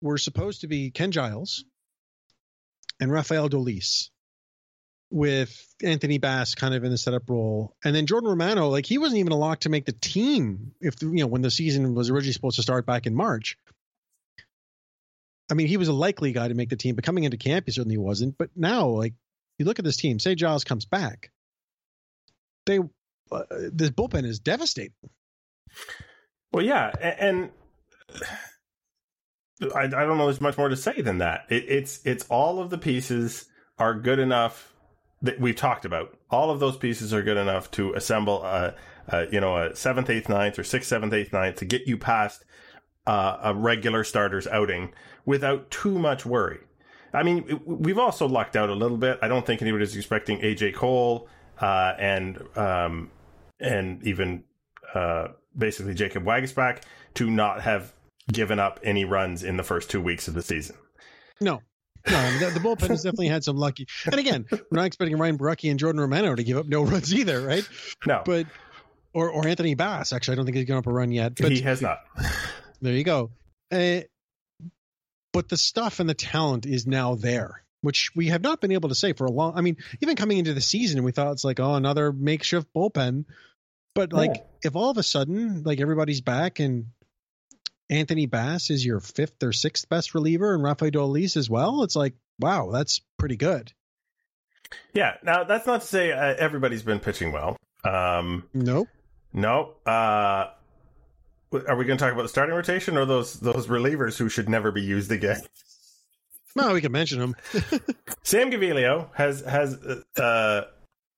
were 0.00 0.16
supposed 0.16 0.62
to 0.62 0.68
be 0.68 0.90
Ken 0.90 1.10
Giles 1.10 1.64
and 3.00 3.10
Rafael 3.10 3.48
Dolis 3.48 4.10
with 5.12 5.74
Anthony 5.82 6.18
Bass 6.18 6.54
kind 6.54 6.74
of 6.74 6.84
in 6.84 6.90
the 6.90 6.98
setup 6.98 7.28
role, 7.28 7.76
and 7.84 7.94
then 7.94 8.06
Jordan 8.06 8.30
Romano, 8.30 8.68
like 8.68 8.86
he 8.86 8.98
wasn't 8.98 9.18
even 9.18 9.32
a 9.32 9.36
lock 9.36 9.60
to 9.60 9.68
make 9.68 9.84
the 9.84 9.92
team 9.92 10.72
if 10.80 11.02
you 11.02 11.12
know 11.12 11.26
when 11.26 11.42
the 11.42 11.50
season 11.50 11.94
was 11.94 12.10
originally 12.10 12.32
supposed 12.32 12.56
to 12.56 12.62
start 12.62 12.86
back 12.86 13.06
in 13.06 13.14
March. 13.14 13.56
I 15.50 15.54
mean, 15.54 15.66
he 15.66 15.76
was 15.76 15.88
a 15.88 15.92
likely 15.92 16.32
guy 16.32 16.48
to 16.48 16.54
make 16.54 16.70
the 16.70 16.76
team, 16.76 16.94
but 16.94 17.04
coming 17.04 17.24
into 17.24 17.36
camp, 17.36 17.66
he 17.66 17.72
certainly 17.72 17.98
wasn't. 17.98 18.38
But 18.38 18.50
now, 18.56 18.88
like 18.88 19.12
you 19.58 19.66
look 19.66 19.78
at 19.78 19.84
this 19.84 19.98
team, 19.98 20.18
say 20.18 20.34
Giles 20.34 20.64
comes 20.64 20.86
back, 20.86 21.30
they 22.64 22.78
uh, 23.30 23.42
this 23.72 23.90
bullpen 23.90 24.24
is 24.24 24.40
devastating. 24.40 24.94
Well, 26.52 26.64
yeah, 26.64 26.90
and. 27.00 27.50
I, 29.76 29.84
I 29.84 29.86
don't 29.86 30.18
know. 30.18 30.24
There's 30.24 30.40
much 30.40 30.58
more 30.58 30.68
to 30.68 30.76
say 30.76 31.02
than 31.02 31.18
that. 31.18 31.44
It, 31.48 31.66
it's 31.68 32.04
it's 32.04 32.26
all 32.28 32.58
of 32.58 32.70
the 32.70 32.78
pieces 32.78 33.44
are 33.78 33.94
good 33.94 34.18
enough 34.18 34.71
that 35.22 35.40
we've 35.40 35.56
talked 35.56 35.84
about. 35.84 36.16
All 36.30 36.50
of 36.50 36.60
those 36.60 36.76
pieces 36.76 37.14
are 37.14 37.22
good 37.22 37.36
enough 37.36 37.70
to 37.72 37.94
assemble 37.94 38.42
a, 38.42 38.74
a 39.08 39.26
you 39.30 39.40
know 39.40 39.56
a 39.56 39.74
seventh, 39.74 40.10
eighth, 40.10 40.28
ninth, 40.28 40.58
or 40.58 40.64
sixth, 40.64 40.88
seventh, 40.88 41.14
eighth, 41.14 41.32
ninth 41.32 41.56
to 41.56 41.64
get 41.64 41.86
you 41.86 41.96
past 41.96 42.44
uh, 43.06 43.38
a 43.42 43.54
regular 43.54 44.04
starters 44.04 44.46
outing 44.46 44.92
without 45.24 45.70
too 45.70 45.98
much 45.98 46.26
worry. 46.26 46.60
I 47.14 47.22
mean, 47.22 47.60
we've 47.66 47.98
also 47.98 48.26
lucked 48.26 48.56
out 48.56 48.70
a 48.70 48.74
little 48.74 48.96
bit. 48.96 49.18
I 49.20 49.28
don't 49.28 49.44
think 49.44 49.60
anybody 49.60 49.84
is 49.84 49.94
expecting 49.94 50.40
AJ 50.40 50.74
Cole 50.74 51.28
uh, 51.60 51.92
and 51.98 52.42
um, 52.56 53.10
and 53.60 54.02
even 54.06 54.44
uh, 54.94 55.28
basically 55.56 55.94
Jacob 55.94 56.24
Waguespack 56.24 56.82
to 57.14 57.30
not 57.30 57.62
have 57.62 57.92
given 58.32 58.58
up 58.58 58.80
any 58.82 59.04
runs 59.04 59.42
in 59.42 59.56
the 59.56 59.62
first 59.62 59.90
two 59.90 60.00
weeks 60.00 60.26
of 60.26 60.34
the 60.34 60.42
season. 60.42 60.76
No, 61.40 61.60
no, 62.10 62.38
the, 62.38 62.50
the 62.54 62.60
bullpen 62.60 62.88
has 62.88 63.02
definitely 63.02 63.28
had 63.28 63.44
some 63.44 63.56
lucky. 63.56 63.86
And 64.06 64.16
again, 64.16 64.46
we're 64.50 64.58
not 64.72 64.86
expecting 64.86 65.18
Ryan 65.18 65.38
Borucki 65.38 65.70
and 65.70 65.78
Jordan 65.78 66.00
Romano 66.00 66.34
to 66.34 66.42
give 66.44 66.56
up 66.56 66.66
no 66.66 66.82
runs 66.82 67.12
either, 67.14 67.40
right? 67.40 67.68
No, 68.06 68.22
but 68.24 68.46
or 69.12 69.30
or 69.30 69.46
Anthony 69.46 69.74
Bass. 69.74 70.12
Actually, 70.12 70.32
I 70.32 70.36
don't 70.36 70.44
think 70.46 70.56
he's 70.56 70.66
given 70.66 70.78
up 70.78 70.86
a 70.86 70.92
run 70.92 71.12
yet. 71.12 71.36
But 71.36 71.52
he 71.52 71.60
has 71.62 71.82
not. 71.82 72.00
There 72.80 72.92
you 72.92 73.04
go. 73.04 73.30
Uh, 73.70 74.00
but 75.32 75.48
the 75.48 75.56
stuff 75.56 76.00
and 76.00 76.08
the 76.08 76.14
talent 76.14 76.66
is 76.66 76.86
now 76.86 77.14
there, 77.14 77.62
which 77.80 78.10
we 78.14 78.28
have 78.28 78.42
not 78.42 78.60
been 78.60 78.72
able 78.72 78.90
to 78.90 78.94
say 78.94 79.12
for 79.12 79.24
a 79.24 79.30
long. 79.30 79.56
I 79.56 79.60
mean, 79.60 79.76
even 80.00 80.16
coming 80.16 80.38
into 80.38 80.52
the 80.52 80.60
season, 80.60 81.02
we 81.04 81.12
thought 81.12 81.32
it's 81.32 81.44
like, 81.44 81.60
oh, 81.60 81.74
another 81.74 82.12
makeshift 82.12 82.68
bullpen. 82.74 83.24
But 83.94 84.12
like, 84.12 84.32
oh. 84.36 84.46
if 84.62 84.76
all 84.76 84.90
of 84.90 84.98
a 84.98 85.02
sudden, 85.02 85.62
like 85.62 85.80
everybody's 85.80 86.20
back 86.20 86.60
and 86.60 86.86
Anthony 87.92 88.24
Bass 88.24 88.70
is 88.70 88.84
your 88.84 89.00
fifth 89.00 89.42
or 89.42 89.52
sixth 89.52 89.88
best 89.88 90.14
reliever 90.14 90.54
and 90.54 90.62
Rafael 90.62 90.90
Dolis 90.90 91.36
as 91.36 91.50
well, 91.50 91.82
it's 91.82 91.94
like, 91.94 92.14
wow, 92.40 92.70
that's 92.70 93.02
pretty 93.18 93.36
good. 93.36 93.70
Yeah. 94.94 95.16
Now, 95.22 95.44
that's 95.44 95.66
not 95.66 95.82
to 95.82 95.86
say 95.86 96.10
uh, 96.10 96.34
everybody's 96.38 96.82
been 96.82 97.00
pitching 97.00 97.32
well. 97.32 97.56
Um, 97.84 98.44
nope. 98.54 98.88
No. 99.34 99.74
Uh, 99.84 100.48
are 101.68 101.76
we 101.76 101.84
going 101.84 101.98
to 101.98 102.02
talk 102.02 102.14
about 102.14 102.22
the 102.22 102.28
starting 102.28 102.54
rotation 102.54 102.96
or 102.96 103.04
those 103.04 103.34
those 103.40 103.66
relievers 103.66 104.16
who 104.16 104.30
should 104.30 104.48
never 104.48 104.72
be 104.72 104.82
used 104.82 105.12
again? 105.12 105.40
No, 106.54 106.74
we 106.74 106.82
can 106.82 106.92
mention 106.92 107.18
them. 107.18 107.34
Sam 108.24 108.50
Gaviglio 108.50 109.08
has 109.14 109.40
has 109.40 109.74
uh, 110.18 110.64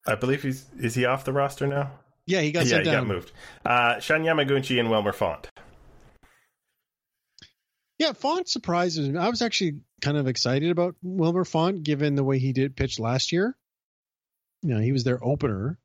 I 0.07 0.15
believe 0.15 0.45
he's 0.45 0.65
is 0.79 0.95
he 0.95 1.07
off 1.07 1.25
the 1.25 1.33
roster 1.33 1.67
now? 1.67 1.91
Yeah, 2.25 2.41
he 2.41 2.53
got 2.53 2.67
yeah, 2.67 2.79
he 2.79 2.85
down. 2.85 2.95
got 2.95 3.07
moved. 3.09 3.33
Uh, 3.67 3.99
Shun 3.99 4.23
Yamaguchi 4.23 4.79
and 4.79 4.91
Wilmer 4.91 5.13
Font. 5.13 5.51
Yeah, 8.05 8.13
Font 8.13 8.47
surprises 8.47 9.09
me. 9.09 9.19
I 9.19 9.31
was 9.31 9.41
actually 9.41 9.81
kind 10.03 10.19
of 10.19 10.29
excited 10.29 10.71
about 10.71 10.95
Wilmer 11.03 11.47
Font 11.47 11.83
given 11.83 12.17
the 12.17 12.23
way 12.23 12.39
he 12.39 12.53
did 12.53 12.77
pitch 12.77 13.01
last 13.01 13.33
year. 13.33 13.57
You 14.61 14.75
know, 14.75 14.81
he 14.81 14.93
was 14.93 15.05
their 15.05 15.25
opener, 15.25 15.79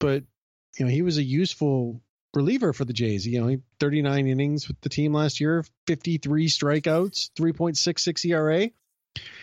but 0.00 0.24
you 0.76 0.84
know, 0.84 0.90
he 0.90 1.02
was 1.02 1.16
a 1.16 1.22
useful 1.22 2.02
reliever 2.34 2.72
for 2.72 2.84
the 2.84 2.92
Jays. 2.92 3.24
You 3.24 3.40
know, 3.40 3.56
39 3.78 4.26
innings 4.26 4.66
with 4.66 4.80
the 4.80 4.88
team 4.88 5.12
last 5.12 5.38
year, 5.38 5.64
53 5.86 6.48
strikeouts, 6.48 7.30
3.66 7.38 8.24
ERA. 8.24 8.70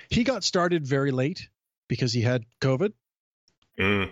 He 0.10 0.26
got 0.26 0.44
started 0.44 0.86
very 0.86 1.12
late 1.12 1.48
because 1.88 2.12
he 2.12 2.20
had 2.20 2.44
COVID. 2.60 2.92
Mm. 3.80 4.10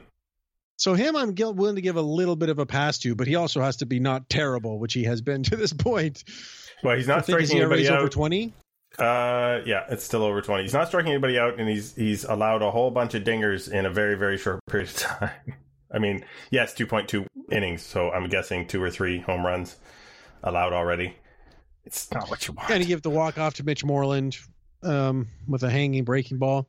So 0.84 0.96
him, 0.96 1.16
I'm 1.16 1.34
willing 1.34 1.76
to 1.76 1.82
give 1.82 1.96
a 1.96 2.02
little 2.02 2.36
bit 2.36 2.50
of 2.50 2.60
a 2.60 2.66
pass 2.66 2.98
to, 3.00 3.16
but 3.16 3.26
he 3.26 3.36
also 3.36 3.62
has 3.62 3.78
to 3.78 3.86
be 3.86 4.02
not 4.02 4.30
terrible, 4.30 4.80
which 4.80 4.92
he 4.92 5.06
has 5.06 5.22
been 5.22 5.42
to 5.44 5.56
this 5.56 5.72
point. 5.78 6.26
Well, 6.84 6.98
he's 6.98 7.08
not 7.08 7.20
I 7.20 7.22
think 7.22 7.40
his 7.40 7.52
striking 7.52 7.62
anybody 7.62 7.84
is 7.84 7.90
over 7.90 8.04
out. 8.04 8.12
twenty. 8.12 8.52
Uh, 9.00 9.62
yeah, 9.66 9.86
it's 9.90 10.04
still 10.04 10.24
over 10.24 10.42
twenty. 10.42 10.64
He's 10.64 10.74
not 10.74 10.90
striking 10.90 11.14
anybody 11.14 11.40
out, 11.40 11.58
and 11.58 11.70
he's 11.70 11.96
he's 11.96 12.26
allowed 12.26 12.64
a 12.64 12.70
whole 12.70 12.92
bunch 12.92 13.14
of 13.14 13.24
dingers 13.24 13.72
in 13.72 13.86
a 13.86 13.90
very 13.90 14.16
very 14.18 14.38
short 14.38 14.60
period 14.68 14.90
of 14.90 14.96
time. 14.98 15.32
I 15.90 16.00
mean, 16.00 16.26
yes, 16.52 16.74
two 16.74 16.86
point 16.86 17.08
two 17.08 17.28
innings, 17.50 17.82
so 17.82 18.12
I'm 18.12 18.28
guessing 18.28 18.68
two 18.68 18.84
or 18.84 18.92
three 18.92 19.22
home 19.22 19.46
runs 19.46 19.78
allowed 20.44 20.74
already. 20.74 21.16
It's 21.86 22.12
not 22.12 22.30
what 22.30 22.46
you 22.46 22.56
want. 22.56 22.70
And 22.70 22.84
he 22.84 22.90
gave 22.90 23.04
the 23.04 23.10
walk 23.10 23.38
off 23.38 23.54
to 23.54 23.64
Mitch 23.64 23.86
Moreland 23.86 24.38
um, 24.84 25.30
with 25.48 25.64
a 25.64 25.70
hanging 25.70 26.04
breaking 26.04 26.40
ball. 26.40 26.68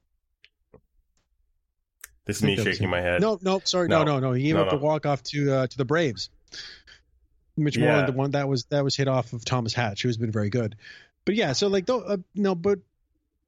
This 2.27 2.37
is 2.39 2.43
me 2.43 2.49
think 2.57 2.59
that 2.59 2.67
was 2.71 2.77
shaking 2.77 2.85
him. 2.85 2.91
my 2.91 3.01
head. 3.01 3.21
No, 3.21 3.39
no, 3.43 3.61
sorry, 3.65 3.89
no, 3.89 4.05
No. 4.05 4.15
no, 4.15 4.29
no. 4.29 4.33
He 4.33 4.45
gave 4.45 4.55
No, 4.57 4.63
up 4.63 4.73
no. 4.73 4.79
the 4.79 4.85
walk 4.85 5.07
off 5.07 5.23
to 5.25 5.53
uh, 5.53 5.67
to 5.67 5.77
the 5.77 5.85
Braves. 5.85 6.31
Mitch 7.57 7.77
Yeah. 7.77 7.85
Moreland, 7.87 8.09
the 8.09 8.13
one 8.13 8.31
that 8.33 8.49
was 8.49 8.65
that 8.67 8.83
was 8.85 8.97
hit 8.97 9.09
off 9.09 9.33
of 9.33 9.45
Thomas 9.45 9.73
Hatch, 9.75 10.03
who 10.03 10.09
has 10.09 10.17
been 10.17 10.33
very 10.33 10.51
good. 10.51 10.77
But 11.25 11.35
yeah, 11.37 11.53
so 11.53 11.69
like, 11.69 11.87
though, 11.87 12.01
uh, 12.01 12.17
no, 12.35 12.55
but 12.55 12.81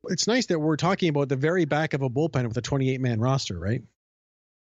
it's 0.09 0.27
nice 0.27 0.47
that 0.47 0.59
we're 0.59 0.77
talking 0.77 1.09
about 1.09 1.29
the 1.29 1.37
very 1.37 1.65
back 1.65 1.93
of 1.95 2.03
a 2.03 2.09
bullpen 2.09 2.47
with 2.47 2.57
a 2.57 2.63
28 2.63 3.01
man 3.01 3.21
roster, 3.21 3.59
right? 3.59 3.83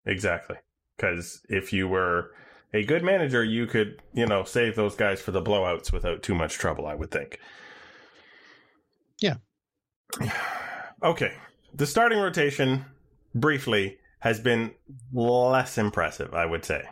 Exactly. 0.06 0.56
Because 0.96 1.42
if 1.48 1.72
you 1.72 1.86
were 1.88 2.32
a 2.72 2.82
good 2.84 3.04
manager, 3.04 3.44
you 3.44 3.66
could, 3.66 4.00
you 4.14 4.26
know, 4.26 4.44
save 4.44 4.74
those 4.76 4.94
guys 4.96 5.20
for 5.20 5.30
the 5.32 5.42
blowouts 5.42 5.92
without 5.92 6.22
too 6.22 6.34
much 6.34 6.54
trouble, 6.54 6.86
I 6.86 6.94
would 6.94 7.10
think. 7.10 7.38
Yeah. 9.20 9.34
Okay. 11.02 11.34
The 11.74 11.86
starting 11.86 12.18
rotation, 12.18 12.86
briefly, 13.40 13.98
has 14.20 14.40
been 14.40 14.72
less 15.12 15.78
impressive, 15.78 16.34
I 16.34 16.46
would 16.46 16.64
say. 16.64 16.84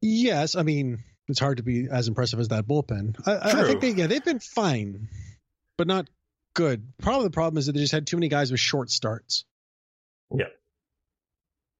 Yes, 0.00 0.54
I 0.54 0.62
mean 0.62 1.04
it's 1.28 1.38
hard 1.38 1.58
to 1.58 1.62
be 1.62 1.86
as 1.90 2.08
impressive 2.08 2.40
as 2.40 2.48
that 2.48 2.66
bullpen. 2.66 3.16
I, 3.26 3.50
I- 3.50 3.64
think 3.66 3.80
they 3.80 3.90
yeah 3.90 4.06
they've 4.06 4.24
been 4.24 4.40
fine, 4.40 5.08
but 5.76 5.86
not 5.86 6.08
good. 6.54 6.92
Probably 7.00 7.24
the 7.26 7.30
problem 7.32 7.58
is 7.58 7.66
that 7.66 7.72
they 7.72 7.80
just 7.80 7.92
had 7.92 8.06
too 8.06 8.16
many 8.16 8.28
guys 8.28 8.50
with 8.50 8.60
short 8.60 8.90
starts. 8.90 9.44
Yep. 10.34 10.52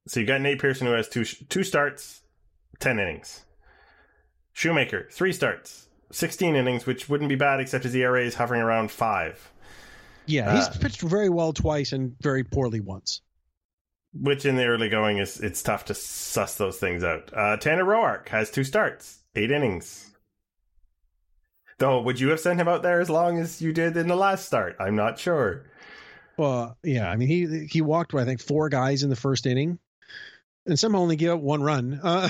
So 0.08 0.20
you 0.20 0.26
got 0.26 0.40
Nate 0.40 0.60
Pearson, 0.60 0.86
who 0.86 0.92
has 0.92 1.08
two 1.08 1.24
two 1.24 1.62
starts, 1.64 2.22
10 2.80 2.98
innings. 2.98 3.44
Shoemaker, 4.52 5.08
three 5.10 5.32
starts, 5.32 5.88
16 6.12 6.56
innings, 6.56 6.84
which 6.84 7.08
wouldn't 7.08 7.28
be 7.28 7.36
bad, 7.36 7.60
except 7.60 7.84
his 7.84 7.94
ERA 7.94 8.24
is 8.24 8.34
hovering 8.34 8.60
around 8.60 8.90
five. 8.90 9.50
Yeah, 10.30 10.54
he's 10.56 10.68
Uh, 10.68 10.78
pitched 10.80 11.00
very 11.02 11.28
well 11.28 11.52
twice 11.52 11.92
and 11.92 12.14
very 12.20 12.44
poorly 12.44 12.80
once. 12.80 13.20
which 14.12 14.44
in 14.44 14.56
the 14.56 14.64
early 14.66 14.88
going 14.88 15.18
is 15.18 15.38
it's 15.40 15.62
tough 15.62 15.84
to 15.86 15.94
suss 15.94 16.56
those 16.56 16.78
things 16.78 17.04
out. 17.04 17.30
Uh, 17.32 17.56
Tanner 17.56 17.84
Roark 17.84 18.28
has 18.28 18.50
two 18.50 18.64
starts, 18.64 19.20
eight 19.36 19.50
innings. 19.52 20.10
Though, 21.78 22.02
would 22.02 22.18
you 22.20 22.28
have 22.30 22.40
sent 22.40 22.60
him 22.60 22.68
out 22.68 22.82
there 22.82 23.00
as 23.00 23.08
long 23.08 23.38
as 23.38 23.62
you 23.62 23.72
did 23.72 23.96
in 23.96 24.08
the 24.08 24.16
last 24.16 24.44
start? 24.46 24.76
I'm 24.80 24.96
not 24.96 25.18
sure. 25.18 25.64
Well, 26.36 26.76
yeah, 26.82 27.08
I 27.10 27.16
mean 27.16 27.28
he 27.28 27.66
he 27.66 27.80
walked 27.82 28.12
I 28.14 28.24
think 28.24 28.40
four 28.40 28.68
guys 28.68 29.02
in 29.02 29.10
the 29.10 29.16
first 29.16 29.46
inning, 29.46 29.78
and 30.66 30.78
somehow 30.78 30.98
only 31.00 31.16
gave 31.16 31.30
up 31.30 31.40
one 31.40 31.62
run. 31.62 32.00
Uh, 32.02 32.28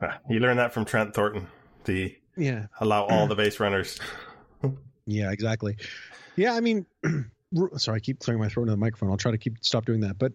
Uh, 0.00 0.12
You 0.30 0.38
learned 0.40 0.58
that 0.60 0.72
from 0.72 0.84
Trent 0.84 1.12
Thornton. 1.14 1.46
The 1.84 2.16
yeah, 2.36 2.66
allow 2.80 3.04
all 3.04 3.26
the 3.26 3.34
base 3.42 3.60
runners. 3.60 3.98
yeah, 5.06 5.30
exactly. 5.30 5.76
Yeah, 6.36 6.54
I 6.54 6.60
mean, 6.60 6.86
sorry, 7.76 7.96
I 7.96 8.00
keep 8.00 8.20
clearing 8.20 8.40
my 8.40 8.48
throat 8.48 8.64
into 8.64 8.72
the 8.72 8.76
microphone. 8.76 9.10
I'll 9.10 9.16
try 9.16 9.32
to 9.32 9.38
keep 9.38 9.58
stop 9.62 9.86
doing 9.86 10.00
that. 10.00 10.18
But 10.18 10.32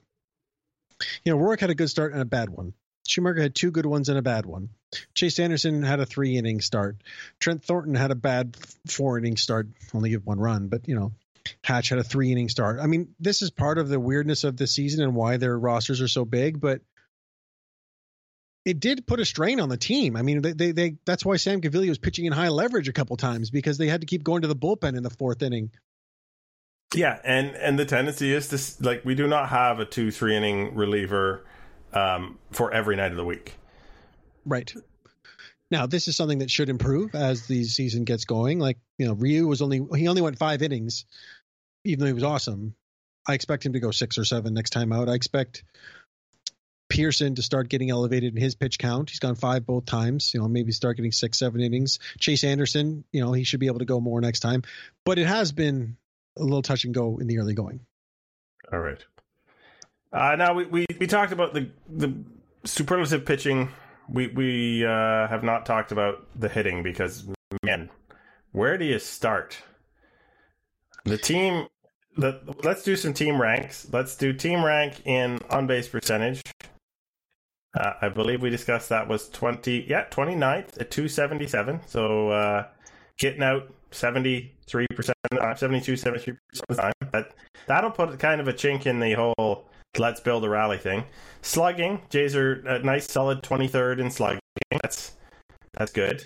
you 1.23 1.31
know, 1.31 1.37
Roark 1.37 1.59
had 1.59 1.69
a 1.69 1.75
good 1.75 1.89
start 1.89 2.13
and 2.13 2.21
a 2.21 2.25
bad 2.25 2.49
one. 2.49 2.73
Shoemaker 3.07 3.41
had 3.41 3.55
two 3.55 3.71
good 3.71 3.85
ones 3.85 4.09
and 4.09 4.17
a 4.17 4.21
bad 4.21 4.45
one. 4.45 4.69
Chase 5.13 5.39
Anderson 5.39 5.83
had 5.83 5.99
a 5.99 6.05
three 6.05 6.37
inning 6.37 6.61
start. 6.61 6.97
Trent 7.39 7.63
Thornton 7.63 7.95
had 7.95 8.11
a 8.11 8.15
bad 8.15 8.55
four 8.87 9.17
inning 9.17 9.37
start, 9.37 9.67
only 9.93 10.11
give 10.11 10.25
one 10.25 10.39
run, 10.39 10.67
but 10.67 10.87
you 10.87 10.95
know, 10.95 11.11
Hatch 11.63 11.89
had 11.89 11.99
a 11.99 12.03
three 12.03 12.31
inning 12.31 12.49
start. 12.49 12.79
I 12.79 12.87
mean, 12.87 13.15
this 13.19 13.41
is 13.41 13.49
part 13.49 13.77
of 13.77 13.89
the 13.89 13.99
weirdness 13.99 14.43
of 14.43 14.57
the 14.57 14.67
season 14.67 15.03
and 15.03 15.15
why 15.15 15.37
their 15.37 15.57
rosters 15.57 16.01
are 16.01 16.07
so 16.07 16.25
big, 16.25 16.59
but 16.61 16.81
it 18.63 18.79
did 18.79 19.07
put 19.07 19.19
a 19.19 19.25
strain 19.25 19.59
on 19.59 19.69
the 19.69 19.77
team. 19.77 20.15
I 20.15 20.21
mean, 20.21 20.41
they, 20.41 20.53
they, 20.53 20.71
they 20.71 20.95
that's 21.05 21.25
why 21.25 21.37
Sam 21.37 21.61
Gaviglio 21.61 21.89
was 21.89 21.97
pitching 21.97 22.25
in 22.25 22.33
high 22.33 22.49
leverage 22.49 22.87
a 22.87 22.93
couple 22.93 23.17
times 23.17 23.49
because 23.49 23.77
they 23.77 23.87
had 23.87 24.01
to 24.01 24.07
keep 24.07 24.23
going 24.23 24.43
to 24.43 24.47
the 24.47 24.55
bullpen 24.55 24.95
in 24.95 25.03
the 25.03 25.09
fourth 25.09 25.41
inning. 25.41 25.71
Yeah, 26.93 27.19
and 27.23 27.55
and 27.55 27.79
the 27.79 27.85
tendency 27.85 28.33
is 28.33 28.49
to 28.49 28.83
like 28.85 29.05
we 29.05 29.15
do 29.15 29.27
not 29.27 29.49
have 29.49 29.79
a 29.79 29.85
two 29.85 30.11
three 30.11 30.35
inning 30.35 30.75
reliever 30.75 31.45
um, 31.93 32.37
for 32.51 32.71
every 32.73 32.95
night 32.95 33.11
of 33.11 33.17
the 33.17 33.25
week. 33.25 33.55
Right. 34.45 34.73
Now, 35.69 35.85
this 35.85 36.09
is 36.09 36.17
something 36.17 36.39
that 36.39 36.51
should 36.51 36.67
improve 36.67 37.15
as 37.15 37.47
the 37.47 37.63
season 37.63 38.03
gets 38.03 38.25
going. 38.25 38.59
Like, 38.59 38.77
you 38.97 39.07
know, 39.07 39.13
Ryu 39.13 39.47
was 39.47 39.61
only 39.61 39.81
he 39.95 40.09
only 40.09 40.21
went 40.21 40.37
five 40.37 40.61
innings, 40.61 41.05
even 41.85 42.01
though 42.01 42.07
he 42.07 42.13
was 42.13 42.23
awesome. 42.23 42.75
I 43.25 43.35
expect 43.35 43.65
him 43.65 43.73
to 43.73 43.79
go 43.79 43.91
six 43.91 44.17
or 44.17 44.25
seven 44.25 44.53
next 44.53 44.71
time 44.71 44.91
out. 44.91 45.07
I 45.07 45.13
expect 45.13 45.63
Pearson 46.89 47.35
to 47.35 47.41
start 47.41 47.69
getting 47.69 47.89
elevated 47.89 48.35
in 48.35 48.41
his 48.41 48.55
pitch 48.55 48.79
count. 48.79 49.11
He's 49.11 49.19
gone 49.19 49.35
five 49.35 49.65
both 49.65 49.85
times. 49.85 50.33
You 50.33 50.41
know, 50.41 50.49
maybe 50.49 50.73
start 50.73 50.97
getting 50.97 51.13
six, 51.13 51.39
seven 51.39 51.61
innings. 51.61 51.99
Chase 52.19 52.43
Anderson, 52.43 53.05
you 53.13 53.21
know, 53.21 53.31
he 53.31 53.45
should 53.45 53.61
be 53.61 53.67
able 53.67 53.79
to 53.79 53.85
go 53.85 54.01
more 54.01 54.19
next 54.19 54.41
time. 54.41 54.63
But 55.05 55.19
it 55.19 55.27
has 55.27 55.53
been 55.53 55.95
a 56.37 56.43
little 56.43 56.61
touch 56.61 56.85
and 56.85 56.93
go 56.93 57.17
in 57.19 57.27
the 57.27 57.39
early 57.39 57.53
going. 57.53 57.81
All 58.71 58.79
right. 58.79 59.03
Uh, 60.13 60.35
now 60.35 60.53
we, 60.53 60.65
we, 60.65 60.85
we 60.99 61.07
talked 61.07 61.31
about 61.31 61.53
the 61.53 61.69
the 61.89 62.13
superlative 62.65 63.25
pitching. 63.25 63.69
We 64.09 64.27
we 64.27 64.85
uh, 64.85 65.27
have 65.27 65.43
not 65.43 65.65
talked 65.65 65.91
about 65.91 66.27
the 66.39 66.49
hitting 66.49 66.83
because 66.83 67.27
man, 67.63 67.89
where 68.51 68.77
do 68.77 68.85
you 68.85 68.99
start? 68.99 69.57
The 71.05 71.17
team. 71.17 71.67
The, 72.17 72.41
let's 72.65 72.83
do 72.83 72.97
some 72.97 73.13
team 73.13 73.41
ranks. 73.41 73.87
Let's 73.91 74.17
do 74.17 74.33
team 74.33 74.65
rank 74.65 75.05
in 75.05 75.39
on 75.49 75.65
base 75.65 75.87
percentage. 75.87 76.41
Uh, 77.73 77.93
I 78.01 78.09
believe 78.09 78.41
we 78.41 78.49
discussed 78.49 78.89
that 78.89 79.07
was 79.07 79.29
20, 79.29 79.85
yeah, 79.87 80.05
29th 80.09 80.81
at 80.81 80.91
277. 80.91 81.79
So 81.87 82.29
uh, 82.29 82.67
getting 83.17 83.43
out 83.43 83.73
73%, 83.91 84.49
uh, 85.39 85.55
72, 85.55 85.93
73% 85.93 86.37
of 86.69 86.75
the 86.75 86.75
time. 86.75 86.93
That, 87.11 87.33
that'll 87.67 87.91
put 87.91 88.17
kind 88.19 88.41
of 88.41 88.47
a 88.47 88.53
chink 88.53 88.85
in 88.85 88.99
the 88.99 89.13
whole 89.13 89.67
let's 89.97 90.19
build 90.19 90.45
a 90.45 90.49
rally 90.49 90.77
thing. 90.77 91.03
Slugging, 91.41 92.01
Jays 92.09 92.35
are 92.35 92.53
a 92.67 92.79
nice 92.79 93.11
solid 93.11 93.41
23rd 93.43 93.99
in 93.99 94.11
slugging. 94.11 94.39
That's 94.81 95.13
that's 95.73 95.91
good. 95.91 96.23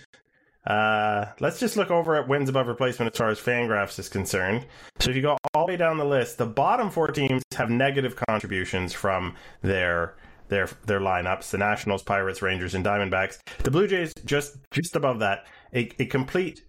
Uh, 0.66 1.28
let's 1.40 1.60
just 1.60 1.78
look 1.78 1.92
over 1.92 2.16
at 2.16 2.28
wins 2.28 2.50
above 2.50 2.68
replacement 2.68 3.14
as 3.14 3.18
far 3.18 3.30
as 3.30 3.40
Fangraphs 3.40 4.00
is 4.00 4.10
concerned. 4.10 4.66
So 5.00 5.12
if 5.12 5.16
you 5.16 5.22
go 5.22 5.38
all 5.54 5.68
the 5.68 5.74
way 5.74 5.78
down 5.78 5.98
the 5.98 6.06
list, 6.06 6.40
the 6.40 6.48
bottom 6.48 6.90
four 6.90 7.10
teams 7.10 7.44
have 7.56 7.70
negative 7.70 8.16
contributions 8.28 8.92
from 8.92 9.36
their 9.62 10.16
their 10.48 10.68
their 10.86 11.00
lineups: 11.00 11.52
the 11.52 11.58
Nationals, 11.58 12.04
Pirates, 12.04 12.42
Rangers, 12.42 12.74
and 12.74 12.84
Diamondbacks. 12.84 13.38
The 13.64 13.72
Blue 13.72 13.88
Jays 13.88 14.14
just 14.26 14.58
just 14.72 14.96
above 14.96 15.20
that, 15.20 15.46
a, 15.74 15.90
a 16.00 16.06
complete 16.06 16.64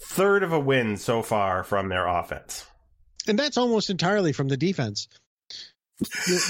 third 0.00 0.42
of 0.42 0.52
a 0.52 0.60
win 0.60 0.96
so 0.96 1.22
far 1.22 1.64
from 1.64 1.88
their 1.88 2.06
offense. 2.06 2.66
and 3.28 3.38
that's 3.38 3.56
almost 3.58 3.90
entirely 3.90 4.32
from 4.32 4.48
the 4.48 4.56
defense, 4.56 5.08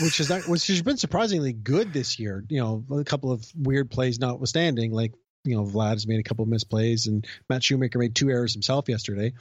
which 0.02 0.20
is 0.20 0.28
that 0.28 0.46
which 0.46 0.66
has 0.66 0.82
been 0.82 0.96
surprisingly 0.98 1.52
good 1.52 1.92
this 1.92 2.18
year. 2.18 2.44
You 2.48 2.60
know, 2.60 2.84
a 2.98 3.04
couple 3.04 3.32
of 3.32 3.44
weird 3.56 3.90
plays 3.90 4.18
notwithstanding, 4.18 4.92
like 4.92 5.12
you 5.44 5.56
know, 5.56 5.64
Vlad 5.64 5.92
has 5.92 6.06
made 6.06 6.20
a 6.20 6.24
couple 6.24 6.42
of 6.44 6.50
misplays, 6.50 7.06
and 7.06 7.26
Matt 7.48 7.64
Shoemaker 7.64 7.98
made 7.98 8.14
two 8.14 8.30
errors 8.30 8.52
himself 8.52 8.88
yesterday. 8.88 9.32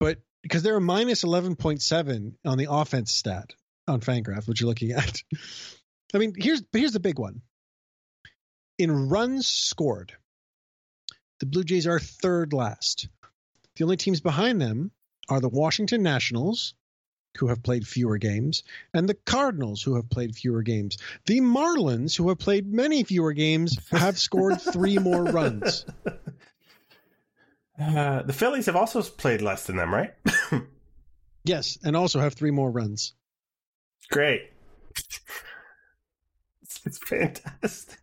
But 0.00 0.18
because 0.42 0.62
they're 0.62 0.76
a 0.76 0.80
minus 0.80 1.24
eleven 1.24 1.56
point 1.56 1.82
seven 1.82 2.36
on 2.44 2.58
the 2.58 2.68
offense 2.70 3.12
stat 3.12 3.52
on 3.86 4.00
Fangraph, 4.00 4.48
which 4.48 4.60
you're 4.60 4.68
looking 4.68 4.92
at. 4.92 5.20
I 6.14 6.18
mean, 6.18 6.32
here's 6.36 6.62
here's 6.72 6.92
the 6.92 7.00
big 7.00 7.18
one. 7.18 7.42
In 8.78 9.08
runs 9.08 9.46
scored, 9.46 10.12
the 11.40 11.46
Blue 11.46 11.64
Jays 11.64 11.86
are 11.86 12.00
third 12.00 12.52
last. 12.52 13.08
The 13.76 13.84
only 13.84 13.96
teams 13.96 14.20
behind 14.20 14.60
them 14.60 14.90
are 15.28 15.40
the 15.40 15.48
Washington 15.48 16.02
Nationals, 16.02 16.74
who 17.36 17.48
have 17.48 17.62
played 17.62 17.86
fewer 17.86 18.18
games, 18.18 18.62
and 18.92 19.08
the 19.08 19.14
Cardinals, 19.14 19.82
who 19.82 19.96
have 19.96 20.10
played 20.10 20.34
fewer 20.34 20.62
games. 20.62 20.98
The 21.26 21.40
Marlins, 21.40 22.16
who 22.16 22.28
have 22.28 22.38
played 22.38 22.66
many 22.66 23.04
fewer 23.04 23.32
games, 23.32 23.78
have 23.90 24.18
scored 24.18 24.60
three 24.72 24.98
more 24.98 25.24
runs. 25.24 25.84
Uh, 27.80 28.22
the 28.22 28.32
Phillies 28.32 28.66
have 28.66 28.74
also 28.74 29.02
played 29.02 29.40
less 29.40 29.66
than 29.66 29.76
them, 29.76 29.94
right? 29.94 30.14
Yes, 31.48 31.78
and 31.82 31.96
also 31.96 32.20
have 32.20 32.34
three 32.34 32.50
more 32.50 32.70
runs. 32.70 33.14
Great. 34.10 34.50
It's, 34.90 36.80
it's 36.84 36.98
fantastic. 36.98 37.98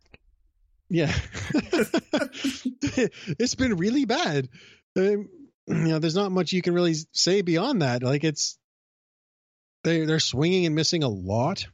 Yeah. 0.89 1.13
it's 1.54 3.56
been 3.56 3.78
really 3.78 4.06
bad. 4.06 4.50
Um, 4.95 5.30
you 5.67 5.76
know, 5.76 6.00
there's 6.00 6.15
not 6.15 6.32
much 6.32 6.54
you 6.54 6.62
can 6.62 6.74
really 6.74 6.95
say 7.12 7.41
beyond 7.41 7.82
that. 7.82 8.04
Like 8.04 8.24
it's 8.24 8.58
they 9.84 10.06
they're 10.06 10.19
swinging 10.19 10.65
and 10.65 10.76
missing 10.76 11.04
a 11.04 11.10
lot. 11.10 11.65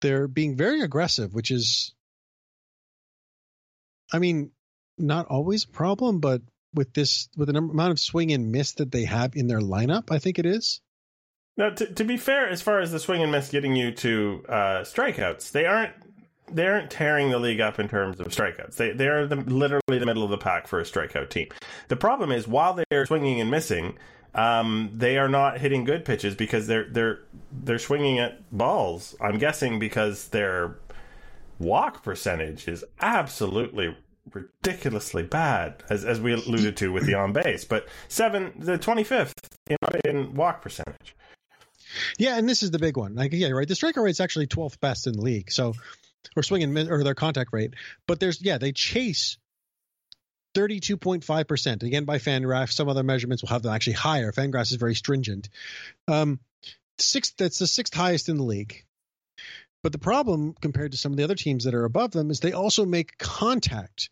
They're 0.00 0.28
being 0.28 0.56
very 0.56 0.80
aggressive, 0.80 1.32
which 1.32 1.50
is, 1.50 1.94
I 4.12 4.18
mean, 4.18 4.50
not 4.98 5.26
always 5.26 5.64
a 5.64 5.68
problem, 5.68 6.20
but 6.20 6.42
with 6.74 6.92
this 6.92 7.28
with 7.36 7.46
the 7.46 7.52
number, 7.52 7.72
amount 7.72 7.92
of 7.92 8.00
swing 8.00 8.32
and 8.32 8.50
miss 8.50 8.72
that 8.72 8.90
they 8.90 9.04
have 9.04 9.36
in 9.36 9.46
their 9.46 9.60
lineup, 9.60 10.10
I 10.10 10.18
think 10.18 10.38
it 10.38 10.46
is. 10.46 10.80
Now, 11.56 11.70
to, 11.70 11.86
to 11.86 12.04
be 12.04 12.16
fair, 12.16 12.48
as 12.48 12.62
far 12.62 12.80
as 12.80 12.92
the 12.92 12.98
swing 12.98 13.22
and 13.22 13.30
miss 13.30 13.50
getting 13.50 13.76
you 13.76 13.92
to 13.92 14.44
uh, 14.48 14.52
strikeouts, 14.82 15.52
they 15.52 15.66
aren't 15.66 15.92
they 16.50 16.66
aren't 16.66 16.90
tearing 16.90 17.30
the 17.30 17.38
league 17.38 17.60
up 17.60 17.78
in 17.78 17.88
terms 17.88 18.20
of 18.20 18.28
strikeouts. 18.28 18.76
They 18.76 18.92
they 18.92 19.08
are 19.08 19.26
the, 19.26 19.36
literally 19.36 19.98
the 19.98 20.06
middle 20.06 20.24
of 20.24 20.30
the 20.30 20.38
pack 20.38 20.66
for 20.66 20.80
a 20.80 20.84
strikeout 20.84 21.30
team. 21.30 21.48
The 21.88 21.96
problem 21.96 22.32
is 22.32 22.48
while 22.48 22.78
they're 22.90 23.06
swinging 23.06 23.40
and 23.40 23.50
missing, 23.50 23.96
um, 24.34 24.90
they 24.94 25.18
are 25.18 25.28
not 25.28 25.58
hitting 25.58 25.84
good 25.84 26.04
pitches 26.04 26.34
because 26.34 26.66
they're 26.66 26.88
they're 26.90 27.20
they're 27.52 27.78
swinging 27.78 28.18
at 28.18 28.50
balls. 28.50 29.14
I'm 29.20 29.38
guessing 29.38 29.78
because 29.78 30.28
their 30.28 30.76
walk 31.58 32.02
percentage 32.02 32.68
is 32.68 32.84
absolutely 33.00 33.96
ridiculously 34.32 35.22
bad, 35.22 35.82
as 35.90 36.04
as 36.04 36.20
we 36.20 36.32
alluded 36.32 36.76
to 36.78 36.92
with 36.92 37.06
the 37.06 37.14
on 37.14 37.32
base. 37.32 37.64
But 37.64 37.86
seven, 38.08 38.52
the 38.58 38.78
twenty 38.78 39.04
fifth 39.04 39.34
in, 39.66 39.76
in 40.04 40.34
walk 40.34 40.62
percentage. 40.62 41.14
Yeah, 42.18 42.38
and 42.38 42.48
this 42.48 42.62
is 42.62 42.70
the 42.70 42.78
big 42.78 42.96
one. 42.96 43.14
Like, 43.14 43.32
yeah, 43.34 43.48
right. 43.48 43.68
The 43.68 43.74
strikeout 43.74 44.02
rate's 44.02 44.20
actually 44.20 44.46
12th 44.46 44.80
best 44.80 45.06
in 45.06 45.12
the 45.12 45.20
league. 45.20 45.50
So, 45.50 45.74
or 46.36 46.42
swing 46.42 46.62
and 46.62 46.90
or 46.90 47.04
their 47.04 47.14
contact 47.14 47.52
rate. 47.52 47.74
But 48.06 48.20
there's 48.20 48.40
yeah, 48.42 48.58
they 48.58 48.72
chase 48.72 49.38
32.5%. 50.54 51.82
Again, 51.82 52.04
by 52.04 52.18
Fangraph, 52.18 52.70
some 52.70 52.88
other 52.88 53.02
measurements 53.02 53.42
will 53.42 53.50
have 53.50 53.62
them 53.62 53.72
actually 53.72 53.94
higher. 53.94 54.32
Fangraphs 54.32 54.70
is 54.70 54.76
very 54.76 54.94
stringent. 54.94 55.48
Um, 56.08 56.40
sixth, 56.98 57.34
that's 57.38 57.58
the 57.58 57.66
sixth 57.66 57.94
highest 57.94 58.28
in 58.28 58.36
the 58.36 58.42
league. 58.42 58.84
But 59.82 59.92
the 59.92 59.98
problem 59.98 60.54
compared 60.60 60.92
to 60.92 60.98
some 60.98 61.12
of 61.12 61.18
the 61.18 61.24
other 61.24 61.34
teams 61.34 61.64
that 61.64 61.74
are 61.74 61.84
above 61.84 62.12
them 62.12 62.30
is 62.30 62.40
they 62.40 62.52
also 62.52 62.84
make 62.84 63.18
contact 63.18 64.10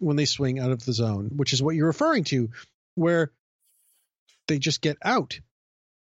when 0.00 0.16
they 0.16 0.24
swing 0.24 0.58
out 0.58 0.72
of 0.72 0.84
the 0.84 0.92
zone, 0.92 1.30
which 1.36 1.52
is 1.52 1.62
what 1.62 1.76
you're 1.76 1.86
referring 1.86 2.24
to, 2.24 2.50
where 2.96 3.30
they 4.48 4.58
just 4.58 4.80
get 4.80 4.96
out. 5.04 5.38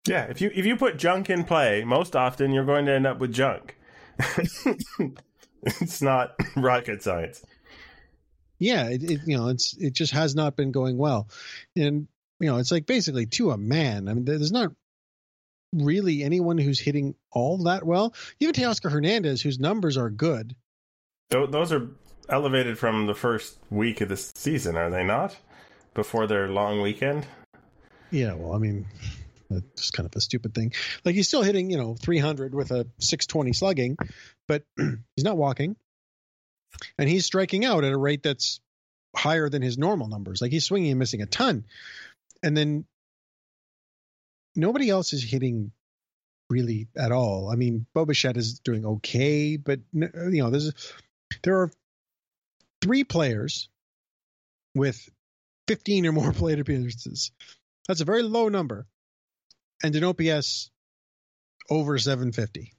Yeah, 0.09 0.25
if 0.25 0.40
you 0.40 0.51
if 0.55 0.64
you 0.64 0.77
put 0.77 0.96
junk 0.96 1.29
in 1.29 1.44
play, 1.44 1.85
most 1.85 2.16
often 2.16 2.53
you're 2.53 2.64
going 2.64 2.87
to 2.87 2.92
end 2.94 3.07
up 3.07 3.18
with 3.18 3.35
junk. 3.35 3.77
it's 5.81 6.03
not 6.03 6.35
rocket 6.57 7.03
science. 7.03 7.44
Yeah, 8.59 8.88
it, 8.88 9.03
it, 9.03 9.20
you 9.27 9.37
know 9.37 9.49
it's 9.49 9.75
it 9.79 9.94
just 9.94 10.12
has 10.12 10.35
not 10.35 10.57
been 10.57 10.70
going 10.73 10.99
well, 10.99 11.29
and 11.77 12.07
you 12.38 12.46
know 12.46 12.59
it's 12.59 12.70
like 12.70 12.87
basically 12.87 13.27
to 13.27 13.53
a 13.53 13.59
man. 13.59 14.09
I 14.09 14.14
mean, 14.14 14.25
there's 14.25 14.53
not 14.53 14.73
really 15.73 16.23
anyone 16.23 16.59
who's 16.59 16.81
hitting 16.81 17.14
all 17.31 17.64
that 17.64 17.85
well. 17.85 18.14
Even 18.40 18.55
Teoscar 18.55 18.90
Hernandez, 18.90 19.40
whose 19.40 19.59
numbers 19.59 19.96
are 19.96 20.11
good. 20.11 20.55
Those 21.31 21.73
are 21.73 21.88
elevated 22.29 22.79
from 22.79 23.07
the 23.07 23.14
first 23.14 23.59
week 23.70 24.01
of 24.01 24.09
the 24.09 24.16
season, 24.16 24.77
are 24.77 24.90
they 24.90 25.05
not? 25.05 25.37
Before 25.94 26.27
their 26.27 26.49
long 26.49 26.81
weekend. 26.81 27.27
Yeah, 28.11 28.35
well, 28.35 28.53
I 28.55 28.59
mean, 28.59 28.87
that's 29.50 29.90
kind 29.90 30.06
of 30.06 30.14
a 30.14 30.20
stupid 30.20 30.54
thing. 30.54 30.72
Like 31.04 31.14
he's 31.14 31.28
still 31.28 31.42
hitting, 31.42 31.70
you 31.70 31.76
know, 31.76 31.94
300 31.94 32.54
with 32.54 32.70
a 32.70 32.86
620 32.98 33.52
slugging, 33.52 33.96
but 34.46 34.64
he's 34.76 35.24
not 35.24 35.36
walking, 35.36 35.76
and 36.98 37.08
he's 37.08 37.26
striking 37.26 37.64
out 37.64 37.84
at 37.84 37.92
a 37.92 37.98
rate 37.98 38.22
that's 38.22 38.60
higher 39.14 39.48
than 39.48 39.62
his 39.62 39.76
normal 39.76 40.08
numbers. 40.08 40.40
Like 40.40 40.52
he's 40.52 40.64
swinging 40.64 40.90
and 40.90 40.98
missing 40.98 41.22
a 41.22 41.26
ton, 41.26 41.64
and 42.42 42.56
then 42.56 42.84
nobody 44.54 44.88
else 44.88 45.12
is 45.12 45.22
hitting 45.22 45.72
really 46.48 46.88
at 46.96 47.12
all. 47.12 47.48
I 47.50 47.56
mean, 47.56 47.86
Bo 47.94 48.06
is 48.08 48.60
doing 48.60 48.84
okay, 48.84 49.56
but 49.56 49.80
you 49.92 50.10
know, 50.42 50.50
there's 50.50 50.72
there 51.42 51.60
are 51.60 51.70
three 52.82 53.04
players 53.04 53.68
with 54.74 55.08
15 55.68 56.06
or 56.06 56.12
more 56.12 56.32
plate 56.34 56.58
appearances. 56.58 57.30
That's 57.88 58.00
a 58.00 58.04
very 58.04 58.22
low 58.22 58.48
number, 58.48 58.86
and 59.82 59.94
an 59.96 60.04
OPS 60.04 60.70
over 61.70 61.98
750. 61.98 62.72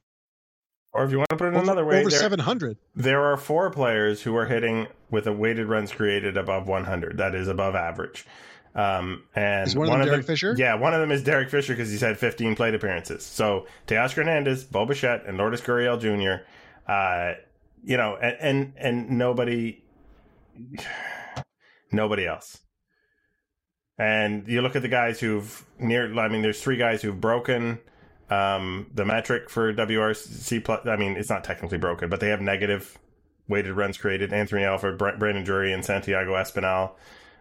Or 0.93 1.05
if 1.05 1.11
you 1.11 1.19
want 1.19 1.29
to 1.29 1.37
put 1.37 1.53
it 1.53 1.55
another 1.55 1.85
way, 1.85 2.01
over 2.01 2.09
700. 2.09 2.77
There 2.95 3.23
are 3.23 3.37
four 3.37 3.69
players 3.69 4.21
who 4.21 4.35
are 4.35 4.45
hitting 4.45 4.87
with 5.09 5.25
a 5.25 5.31
weighted 5.31 5.67
runs 5.67 5.91
created 5.91 6.35
above 6.35 6.67
100. 6.67 7.17
That 7.17 7.33
is 7.33 7.47
above 7.47 7.75
average. 7.75 8.25
Um, 8.75 9.23
and 9.35 9.67
is 9.67 9.75
one, 9.75 9.89
of 9.89 9.99
them 9.99 10.07
Derek 10.07 10.25
Fisher? 10.25 10.55
Yeah, 10.57 10.75
one 10.75 10.93
of 10.93 10.99
them 11.01 11.11
is 11.11 11.23
Derek 11.23 11.49
Fisher 11.49 11.73
because 11.73 11.89
he's 11.89 12.01
had 12.01 12.17
15 12.17 12.55
plate 12.55 12.73
appearances. 12.73 13.23
So 13.23 13.67
Teoscar 13.87 14.15
Hernandez, 14.15 14.63
Bo 14.63 14.85
Bichette, 14.85 15.25
and 15.25 15.37
Lourdes 15.37 15.61
Gurriel 15.61 15.99
Jr. 15.99 16.43
Uh, 16.89 17.33
you 17.83 17.97
know, 17.97 18.17
and, 18.17 18.37
and 18.39 18.73
and 18.77 19.09
nobody, 19.17 19.83
nobody 21.91 22.25
else. 22.25 22.59
And 24.01 24.47
you 24.47 24.63
look 24.63 24.75
at 24.75 24.81
the 24.81 24.87
guys 24.87 25.19
who've 25.19 25.63
near. 25.77 26.19
I 26.19 26.27
mean, 26.27 26.41
there's 26.41 26.59
three 26.59 26.75
guys 26.75 27.03
who've 27.03 27.21
broken 27.21 27.77
um, 28.31 28.87
the 28.95 29.05
metric 29.05 29.47
for 29.47 29.71
WRC 29.71 30.63
plus. 30.63 30.87
I 30.87 30.95
mean, 30.95 31.17
it's 31.17 31.29
not 31.29 31.43
technically 31.43 31.77
broken, 31.77 32.09
but 32.09 32.19
they 32.19 32.29
have 32.29 32.41
negative 32.41 32.97
weighted 33.47 33.73
runs 33.73 33.99
created. 33.99 34.33
Anthony 34.33 34.63
Alford, 34.63 34.97
Brandon 34.97 35.43
Drury, 35.43 35.71
and 35.71 35.85
Santiago 35.85 36.31
Espinal. 36.33 36.93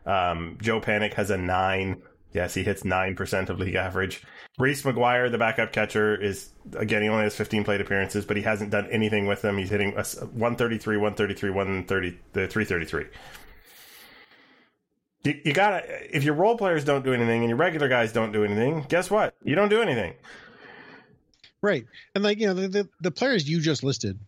Um, 0.05 0.59
Joe 0.61 0.83
Panik 0.83 1.15
has 1.15 1.31
a 1.31 1.39
nine. 1.39 2.03
Yes, 2.35 2.53
he 2.53 2.63
hits 2.63 2.83
9% 2.83 3.49
of 3.49 3.59
league 3.59 3.75
average. 3.75 4.23
Reese 4.59 4.83
McGuire, 4.83 5.31
the 5.31 5.39
backup 5.39 5.73
catcher, 5.73 6.15
is 6.15 6.51
again, 6.77 7.01
he 7.01 7.09
only 7.09 7.25
has 7.25 7.35
15 7.35 7.65
plate 7.65 7.81
appearances, 7.81 8.27
but 8.27 8.37
he 8.37 8.43
hasn't 8.43 8.71
done 8.71 8.87
anything 8.91 9.27
with 9.27 9.41
them. 9.41 9.57
He's 9.57 9.71
hitting 9.71 9.95
a 9.97 10.05
133, 10.05 10.99
133, 10.99 11.51
130, 11.51 12.19
the 12.35 12.47
333. 12.47 13.07
You, 15.23 15.41
you 15.45 15.53
gotta, 15.53 16.17
if 16.17 16.25
your 16.25 16.35
role 16.35 16.57
players 16.57 16.85
don't 16.85 17.05
do 17.05 17.13
anything 17.13 17.43
and 17.43 17.49
your 17.49 17.59
regular 17.59 17.89
guys 17.89 18.13
don't 18.13 18.33
do 18.33 18.45
anything, 18.45 18.87
guess 18.89 19.11
what? 19.11 19.35
You 19.45 19.55
don't 19.55 19.69
do 19.69 19.83
anything. 19.83 20.15
Right. 21.63 21.87
And 22.15 22.25
like, 22.25 22.39
you 22.39 22.47
know, 22.47 22.55
the, 22.55 22.69
the, 22.69 22.89
the 23.01 23.11
players 23.11 23.49
you 23.49 23.61
just 23.61 23.85
listed, 23.85 24.19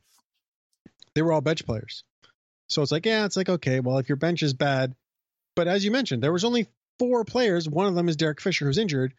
they 1.14 1.22
were 1.22 1.33
all 1.33 1.40
bench 1.40 1.64
players. 1.64 2.05
So 2.68 2.83
it's 2.83 2.92
like, 2.92 3.07
yeah, 3.07 3.24
it's 3.24 3.37
like, 3.37 3.48
okay, 3.48 3.81
well, 3.81 3.98
if 3.98 4.09
your 4.09 4.16
bench 4.16 4.42
is 4.42 4.55
bad, 4.55 4.94
but 5.55 5.68
as 5.68 5.85
you 5.85 5.90
mentioned, 5.90 6.22
there 6.22 6.33
was 6.33 6.44
only 6.44 6.66
four 6.98 7.24
players. 7.24 7.68
One 7.68 7.87
of 7.87 7.94
them 7.94 8.09
is 8.09 8.16
Derek 8.16 8.40
Fisher, 8.40 8.66
who's 8.66 8.78
injured, 8.78 9.14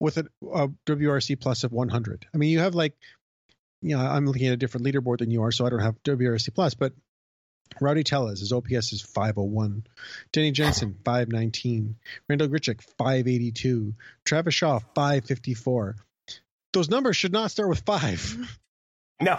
with 0.00 0.18
a, 0.18 0.26
a 0.52 0.68
WRC 0.86 1.40
plus 1.40 1.64
of 1.64 1.72
100. 1.72 2.26
I 2.32 2.36
mean, 2.36 2.50
you 2.50 2.60
have 2.60 2.74
like, 2.74 2.94
you 3.80 3.96
know, 3.96 4.02
I'm 4.02 4.26
looking 4.26 4.46
at 4.46 4.52
a 4.52 4.56
different 4.56 4.86
leaderboard 4.86 5.18
than 5.18 5.30
you 5.30 5.42
are, 5.42 5.52
so 5.52 5.66
I 5.66 5.70
don't 5.70 5.80
have 5.80 6.02
WRC 6.04 6.54
plus, 6.54 6.74
but 6.74 6.92
Rowdy 7.80 8.04
Tellez, 8.04 8.40
his 8.40 8.52
OPS 8.52 8.92
is 8.92 9.02
501. 9.02 9.86
Danny 10.32 10.52
Jansen, 10.52 10.96
519. 11.04 11.96
Randall 12.28 12.48
Grichuk, 12.48 12.82
582. 12.98 13.94
Travis 14.24 14.54
Shaw, 14.54 14.78
554. 14.94 15.96
Those 16.72 16.88
numbers 16.88 17.16
should 17.16 17.32
not 17.32 17.50
start 17.50 17.68
with 17.68 17.80
five. 17.80 18.58
No. 19.20 19.38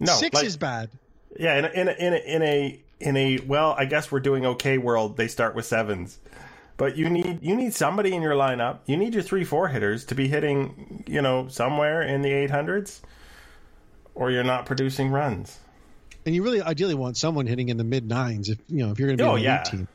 No. 0.00 0.12
Six 0.14 0.34
like, 0.34 0.46
is 0.46 0.56
bad. 0.56 0.90
Yeah, 1.38 1.58
in 1.58 1.64
a, 1.64 1.68
in 1.68 1.88
a, 1.88 1.92
in 1.92 2.12
a, 2.12 2.16
in 2.16 2.42
a 2.42 2.82
in 3.00 3.16
a 3.16 3.38
well, 3.46 3.74
I 3.78 3.86
guess 3.86 4.12
we're 4.12 4.20
doing 4.20 4.44
okay 4.44 4.78
world, 4.78 5.16
they 5.16 5.28
start 5.28 5.54
with 5.54 5.64
sevens. 5.64 6.18
But 6.76 6.96
you 6.96 7.08
need 7.10 7.40
you 7.42 7.54
need 7.56 7.74
somebody 7.74 8.14
in 8.14 8.22
your 8.22 8.34
lineup. 8.34 8.80
You 8.86 8.96
need 8.96 9.14
your 9.14 9.22
three 9.22 9.44
four 9.44 9.68
hitters 9.68 10.04
to 10.06 10.14
be 10.14 10.28
hitting, 10.28 11.04
you 11.06 11.22
know, 11.22 11.48
somewhere 11.48 12.02
in 12.02 12.22
the 12.22 12.32
eight 12.32 12.50
hundreds, 12.50 13.00
or 14.14 14.30
you're 14.30 14.44
not 14.44 14.66
producing 14.66 15.10
runs. 15.10 15.58
And 16.26 16.34
you 16.34 16.42
really 16.42 16.60
ideally 16.60 16.94
want 16.94 17.16
someone 17.16 17.46
hitting 17.46 17.68
in 17.68 17.76
the 17.76 17.84
mid 17.84 18.06
nines 18.06 18.48
if 18.48 18.58
you 18.68 18.84
know 18.84 18.92
if 18.92 18.98
you're 18.98 19.08
going 19.08 19.18
to 19.18 19.24
be 19.24 19.28
oh, 19.28 19.36
a 19.36 19.40
yeah. 19.40 19.62
team. 19.62 19.88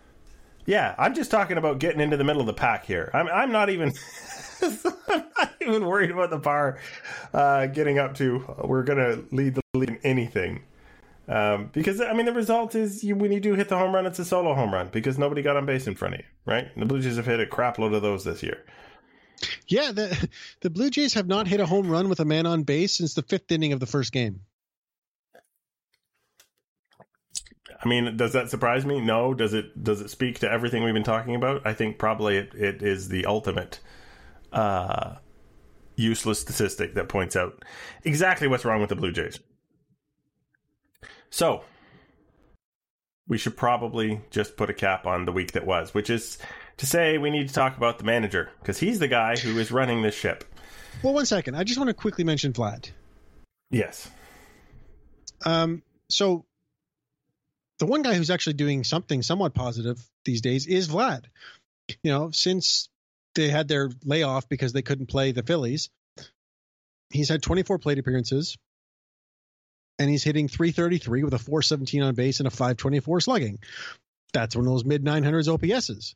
Yeah, 0.66 0.96
I'm 0.98 1.14
just 1.14 1.30
talking 1.30 1.58
about 1.58 1.78
getting 1.80 2.02
into 2.02 2.18
the 2.18 2.24
middle 2.24 2.42
of 2.42 2.48
the 2.48 2.54
pack 2.54 2.86
here. 2.86 3.12
I'm 3.14 3.28
I'm 3.28 3.52
not 3.52 3.70
even 3.70 3.94
I'm 4.62 5.24
not 5.38 5.54
even 5.62 5.86
worried 5.86 6.12
about 6.12 6.32
the 6.32 6.40
bar 6.40 6.80
uh, 7.34 7.68
getting 7.68 8.00
up 8.00 8.16
to. 8.16 8.44
We're 8.64 8.84
going 8.84 9.00
to 9.00 9.36
lead 9.36 9.56
the 9.56 9.62
league 9.74 9.90
in 9.90 10.00
anything. 10.04 10.64
Um, 11.28 11.70
because 11.74 12.02
I 12.02 12.14
mean, 12.14 12.26
the 12.26 12.34
result 12.34 12.76
is 12.76 13.04
you, 13.04 13.16
when 13.16 13.32
you 13.32 13.40
do 13.40 13.56
hit 13.56 13.70
the 13.70 13.78
home 13.78 13.94
run, 13.94 14.06
it's 14.06 14.20
a 14.20 14.26
solo 14.26 14.54
home 14.54 14.74
run 14.74 14.90
because 14.92 15.18
nobody 15.18 15.42
got 15.42 15.58
on 15.58 15.66
base 15.66 15.88
in 15.88 15.96
front 15.96 16.16
of 16.16 16.20
you, 16.20 16.26
right? 16.46 16.68
The 16.78 16.86
Blue 16.86 17.02
Jays 17.02 17.18
have 17.18 17.26
hit 17.26 17.40
a 17.40 17.48
crap 17.48 17.80
load 17.80 17.94
of 17.94 18.02
those 18.02 18.24
this 18.24 18.44
year. 18.44 18.64
Yeah, 19.68 19.92
the 19.92 20.30
the 20.62 20.70
Blue 20.70 20.90
Jays 20.90 21.14
have 21.16 21.28
not 21.28 21.48
hit 21.48 21.60
a 21.60 21.66
home 21.66 21.90
run 21.90 22.10
with 22.10 22.20
a 22.20 22.26
man 22.26 22.46
on 22.46 22.64
base 22.64 22.98
since 22.98 23.16
the 23.16 23.24
fifth 23.24 23.52
inning 23.52 23.74
of 23.74 23.80
the 23.80 23.88
first 23.88 24.12
game. 24.12 24.42
I 27.84 27.88
mean, 27.88 28.18
does 28.18 28.34
that 28.34 28.50
surprise 28.50 28.86
me? 28.86 29.02
No. 29.02 29.34
Does 29.34 29.54
it? 29.54 29.84
Does 29.84 30.02
it 30.02 30.10
speak 30.10 30.40
to 30.40 30.52
everything 30.52 30.84
we've 30.84 30.94
been 30.94 31.04
talking 31.04 31.36
about? 31.36 31.66
I 31.66 31.74
think 31.74 31.98
probably 31.98 32.38
it, 32.38 32.54
it 32.56 32.82
is 32.82 33.10
the 33.10 33.26
ultimate 33.26 33.80
uh, 34.54 35.16
useless 35.96 36.40
statistic 36.40 36.96
that 36.96 37.10
points 37.10 37.36
out 37.36 37.64
exactly 38.04 38.48
what's 38.48 38.66
wrong 38.66 38.82
with 38.82 38.90
the 38.90 38.96
Blue 38.96 39.12
Jays. 39.12 39.40
So, 41.30 41.64
we 43.28 43.38
should 43.38 43.58
probably 43.58 44.22
just 44.30 44.56
put 44.56 44.70
a 44.70 44.74
cap 44.74 45.06
on 45.06 45.26
the 45.26 45.32
week 45.32 45.52
that 45.54 45.66
was, 45.66 45.94
which 45.94 46.10
is 46.10 46.38
to 46.78 46.86
say 46.86 47.18
we 47.18 47.30
need 47.30 47.48
to 47.48 47.54
talk 47.54 47.76
about 47.78 47.98
the 47.98 48.04
manager 48.04 48.50
because 48.60 48.80
he's 48.80 49.00
the 49.00 49.08
guy 49.08 49.36
who 49.36 49.58
is 49.58 49.72
running 49.72 50.02
this 50.02 50.16
ship. 50.16 50.44
Well, 51.04 51.14
one 51.14 51.26
second. 51.26 51.56
I 51.56 51.64
just 51.64 51.78
want 51.78 51.90
to 51.90 51.94
quickly 51.94 52.24
mention 52.24 52.54
Vlad. 52.54 52.92
Yes. 53.70 54.10
Um, 55.46 55.84
so 56.10 56.46
the 57.80 57.86
one 57.86 58.02
guy 58.02 58.14
who's 58.14 58.30
actually 58.30 58.54
doing 58.54 58.84
something 58.84 59.22
somewhat 59.22 59.54
positive 59.54 60.02
these 60.24 60.42
days 60.42 60.68
is 60.68 60.88
Vlad. 60.88 61.26
You 62.04 62.12
know, 62.12 62.32
since 62.32 62.90
they 63.36 63.50
had 63.50 63.68
their 63.68 63.90
layoff 64.04 64.50
because 64.50 64.74
they 64.74 64.82
couldn't 64.82 65.08
play 65.08 65.32
the 65.32 65.44
Phillies, 65.44 65.90
he's 67.10 67.30
had 67.30 67.42
24 67.42 67.80
plate 67.80 68.00
appearances 68.00 68.58
and 70.00 70.10
he's 70.10 70.24
hitting 70.24 70.48
333 70.48 71.24
with 71.24 71.34
a 71.34 71.40
417 71.40 72.02
on 72.02 72.16
base 72.16 72.40
and 72.40 72.48
a 72.48 72.52
524 72.52 73.22
slugging. 73.22 73.60
That's 74.34 74.56
one 74.56 74.66
of 74.66 74.72
those 74.72 74.86
mid 74.86 75.04
900s 75.04 75.48
OPSs. 75.48 76.16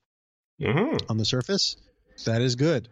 Mm-hmm. 0.62 0.98
On 1.10 1.18
the 1.18 1.26
surface, 1.26 1.78
that 2.26 2.42
is 2.42 2.56
good. 2.56 2.90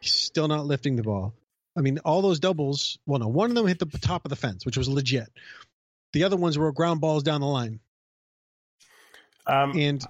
He's 0.00 0.14
still 0.14 0.48
not 0.48 0.64
lifting 0.64 0.96
the 0.96 1.02
ball. 1.02 1.34
I 1.76 1.82
mean, 1.82 1.98
all 1.98 2.22
those 2.22 2.40
doubles, 2.40 2.98
well, 3.06 3.20
no, 3.20 3.28
one 3.28 3.50
of 3.50 3.54
them 3.54 3.66
hit 3.66 3.78
the 3.78 3.86
top 3.98 4.24
of 4.24 4.30
the 4.30 4.36
fence, 4.36 4.64
which 4.64 4.78
was 4.78 4.88
legit. 4.88 5.28
The 6.12 6.24
other 6.24 6.36
ones 6.36 6.58
were 6.58 6.72
ground 6.72 7.00
balls 7.00 7.22
down 7.22 7.40
the 7.40 7.46
line. 7.46 7.80
Um, 9.46 9.72
And 9.78 10.04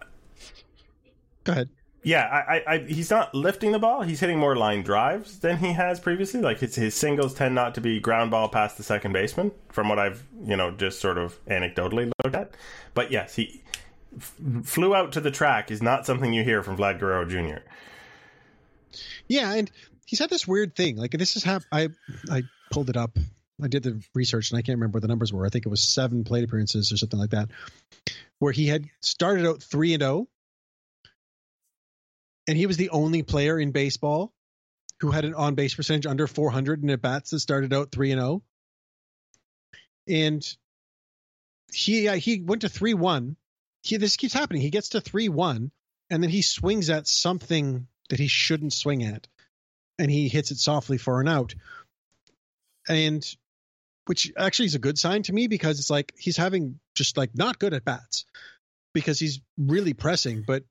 go 1.44 1.52
ahead. 1.52 1.68
yeah, 2.02 2.24
I, 2.26 2.62
I, 2.74 2.78
he's 2.78 3.10
not 3.10 3.34
lifting 3.34 3.72
the 3.72 3.78
ball. 3.78 4.02
He's 4.02 4.20
hitting 4.20 4.38
more 4.38 4.56
line 4.56 4.82
drives 4.82 5.38
than 5.38 5.58
he 5.58 5.72
has 5.72 6.00
previously. 6.00 6.40
Like 6.40 6.58
his, 6.58 6.74
his 6.74 6.94
singles 6.94 7.34
tend 7.34 7.54
not 7.54 7.74
to 7.76 7.80
be 7.80 8.00
ground 8.00 8.30
ball 8.30 8.48
past 8.48 8.76
the 8.76 8.82
second 8.82 9.12
baseman, 9.12 9.52
from 9.70 9.88
what 9.88 9.98
I've 9.98 10.26
you 10.44 10.56
know 10.56 10.70
just 10.70 11.00
sort 11.00 11.18
of 11.18 11.42
anecdotally 11.46 12.10
looked 12.24 12.36
at. 12.36 12.52
But 12.94 13.10
yes, 13.12 13.36
he 13.36 13.62
f- 14.16 14.34
flew 14.64 14.94
out 14.94 15.12
to 15.12 15.20
the 15.20 15.30
track 15.30 15.70
is 15.70 15.80
not 15.82 16.06
something 16.06 16.32
you 16.32 16.42
hear 16.44 16.62
from 16.62 16.76
Vlad 16.76 16.98
Guerrero 16.98 17.24
Jr. 17.26 17.62
Yeah, 19.28 19.52
and 19.54 19.70
he's 20.06 20.18
had 20.18 20.30
this 20.30 20.46
weird 20.48 20.74
thing. 20.74 20.96
Like 20.96 21.12
this 21.12 21.36
is 21.36 21.44
hap- 21.44 21.62
I 21.72 21.88
I 22.30 22.42
pulled 22.70 22.90
it 22.90 22.96
up. 22.96 23.16
I 23.62 23.68
did 23.68 23.82
the 23.82 24.02
research 24.14 24.50
and 24.50 24.58
I 24.58 24.62
can't 24.62 24.76
remember 24.78 24.96
what 24.96 25.02
the 25.02 25.08
numbers 25.08 25.32
were. 25.32 25.46
I 25.46 25.48
think 25.48 25.66
it 25.66 25.70
was 25.70 25.82
seven 25.82 26.24
plate 26.24 26.44
appearances 26.44 26.92
or 26.92 26.96
something 26.96 27.18
like 27.18 27.30
that, 27.30 27.50
where 28.38 28.52
he 28.52 28.66
had 28.66 28.86
started 29.00 29.46
out 29.46 29.62
three 29.62 29.94
and 29.94 30.02
zero, 30.02 30.28
and 32.48 32.56
he 32.56 32.66
was 32.66 32.76
the 32.76 32.90
only 32.90 33.22
player 33.22 33.58
in 33.58 33.72
baseball 33.72 34.32
who 35.00 35.10
had 35.10 35.24
an 35.24 35.34
on 35.34 35.54
base 35.54 35.74
percentage 35.74 36.06
under 36.06 36.26
400 36.26 36.82
in 36.82 36.90
at 36.90 37.00
bats 37.00 37.30
that 37.30 37.40
started 37.40 37.72
out 37.72 37.90
three 37.90 38.12
and 38.12 38.20
zero. 38.20 38.42
And 40.08 40.56
he 41.72 42.08
uh, 42.08 42.16
he 42.16 42.40
went 42.40 42.62
to 42.62 42.68
three 42.68 42.94
one. 42.94 43.36
He 43.82 43.96
this 43.96 44.16
keeps 44.16 44.34
happening. 44.34 44.62
He 44.62 44.70
gets 44.70 44.90
to 44.90 45.00
three 45.00 45.28
one, 45.28 45.70
and 46.10 46.22
then 46.22 46.30
he 46.30 46.42
swings 46.42 46.90
at 46.90 47.06
something 47.06 47.86
that 48.08 48.18
he 48.18 48.28
shouldn't 48.28 48.72
swing 48.72 49.04
at, 49.04 49.26
and 49.98 50.10
he 50.10 50.28
hits 50.28 50.50
it 50.50 50.58
softly 50.58 50.98
for 50.98 51.20
an 51.20 51.28
out. 51.28 51.54
And 52.88 53.24
which 54.10 54.32
actually 54.36 54.66
is 54.66 54.74
a 54.74 54.80
good 54.80 54.98
sign 54.98 55.22
to 55.22 55.32
me 55.32 55.46
because 55.46 55.78
it's 55.78 55.88
like 55.88 56.12
he's 56.18 56.36
having 56.36 56.80
just 56.96 57.16
like 57.16 57.30
not 57.32 57.60
good 57.60 57.72
at 57.72 57.84
bats 57.84 58.24
because 58.92 59.20
he's 59.20 59.40
really 59.56 59.94
pressing, 59.94 60.42
but 60.44 60.64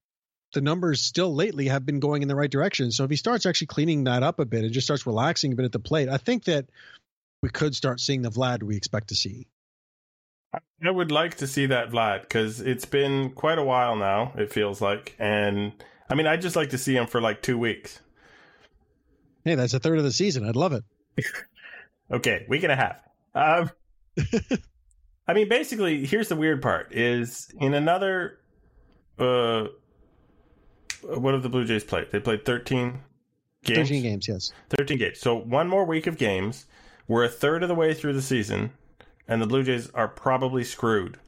the 0.52 0.60
numbers 0.60 1.02
still 1.02 1.34
lately 1.34 1.69
have 1.69 1.86
been 1.86 2.02
going 2.02 2.21
in 2.21 2.28
the 2.28 2.36
right 2.36 2.52
direction. 2.52 2.91
So 2.91 3.06
if 3.06 3.10
he 3.10 3.15
starts 3.15 3.45
actually 3.45 3.67
cleaning 3.67 4.04
that 4.04 4.23
up 4.23 4.41
a 4.41 4.45
bit 4.45 4.65
and 4.65 4.73
just 4.73 4.86
starts 4.86 5.08
relaxing 5.08 5.54
a 5.54 5.56
bit 5.56 5.63
at 5.63 5.71
the 5.71 5.80
plate, 5.80 6.10
I 6.10 6.17
think 6.17 6.43
that 6.43 6.65
we 7.41 7.47
could 7.47 7.73
start 7.73 8.02
seeing 8.02 8.23
the 8.23 8.30
Vlad 8.30 8.62
we 8.62 8.75
expect 8.75 9.08
to 9.08 9.15
see. 9.15 9.47
I 10.54 10.91
would 10.91 11.10
like 11.10 11.38
to 11.38 11.47
see 11.47 11.67
that 11.67 11.91
Vlad 11.91 12.23
because 12.23 12.60
it's 12.60 12.84
been 12.84 13.30
quite 13.30 13.58
a 13.58 13.63
while 13.63 13.95
now. 13.95 14.34
It 14.36 14.52
feels 14.52 14.82
like, 14.82 15.15
and 15.17 15.71
I 16.10 16.15
mean, 16.15 16.28
I'd 16.28 16.41
just 16.41 16.58
like 16.58 16.71
to 16.71 16.78
see 16.78 16.97
him 16.97 17.08
for 17.08 17.21
like 17.21 17.41
two 17.41 17.58
weeks. 17.58 18.02
Hey, 19.45 19.56
that's 19.56 19.73
a 19.73 19.80
third 19.80 19.97
of 19.97 20.04
the 20.04 20.12
season. 20.12 20.45
I'd 20.45 20.58
love 20.58 20.73
it. 20.73 20.84
Okay, 22.12 22.43
week 22.49 22.63
and 22.63 22.71
a 22.71 22.75
half. 22.75 22.95
Um, 23.36 23.70
I 25.28 25.34
mean, 25.34 25.50
basically, 25.50 26.06
here's 26.06 26.30
the 26.30 26.36
weird 26.36 26.62
part: 26.62 26.94
is 26.94 27.50
in 27.60 27.74
another, 27.74 28.39
uh, 29.18 29.65
what 31.04 31.34
have 31.34 31.44
the 31.44 31.50
Blue 31.50 31.65
Jays 31.65 31.84
played? 31.84 32.12
They 32.12 32.20
played 32.20 32.46
thirteen 32.46 33.02
games. 33.63 33.89
13 33.89 34.04
games, 34.04 34.28
yes. 34.28 34.52
13 34.70 34.98
games. 34.98 35.20
So 35.20 35.36
one 35.36 35.68
more 35.68 35.86
week 35.86 36.08
of 36.08 36.18
games. 36.18 36.65
We're 37.08 37.26
a 37.26 37.30
third 37.30 37.62
of 37.63 37.70
the 37.70 37.76
way 37.76 37.94
through 37.94 38.13
the 38.13 38.22
season, 38.22 38.72
and 39.28 39.42
the 39.42 39.48
Blue 39.48 39.63
Jays 39.63 39.89
are 39.92 40.08
probably 40.08 40.63
screwed. 40.63 41.18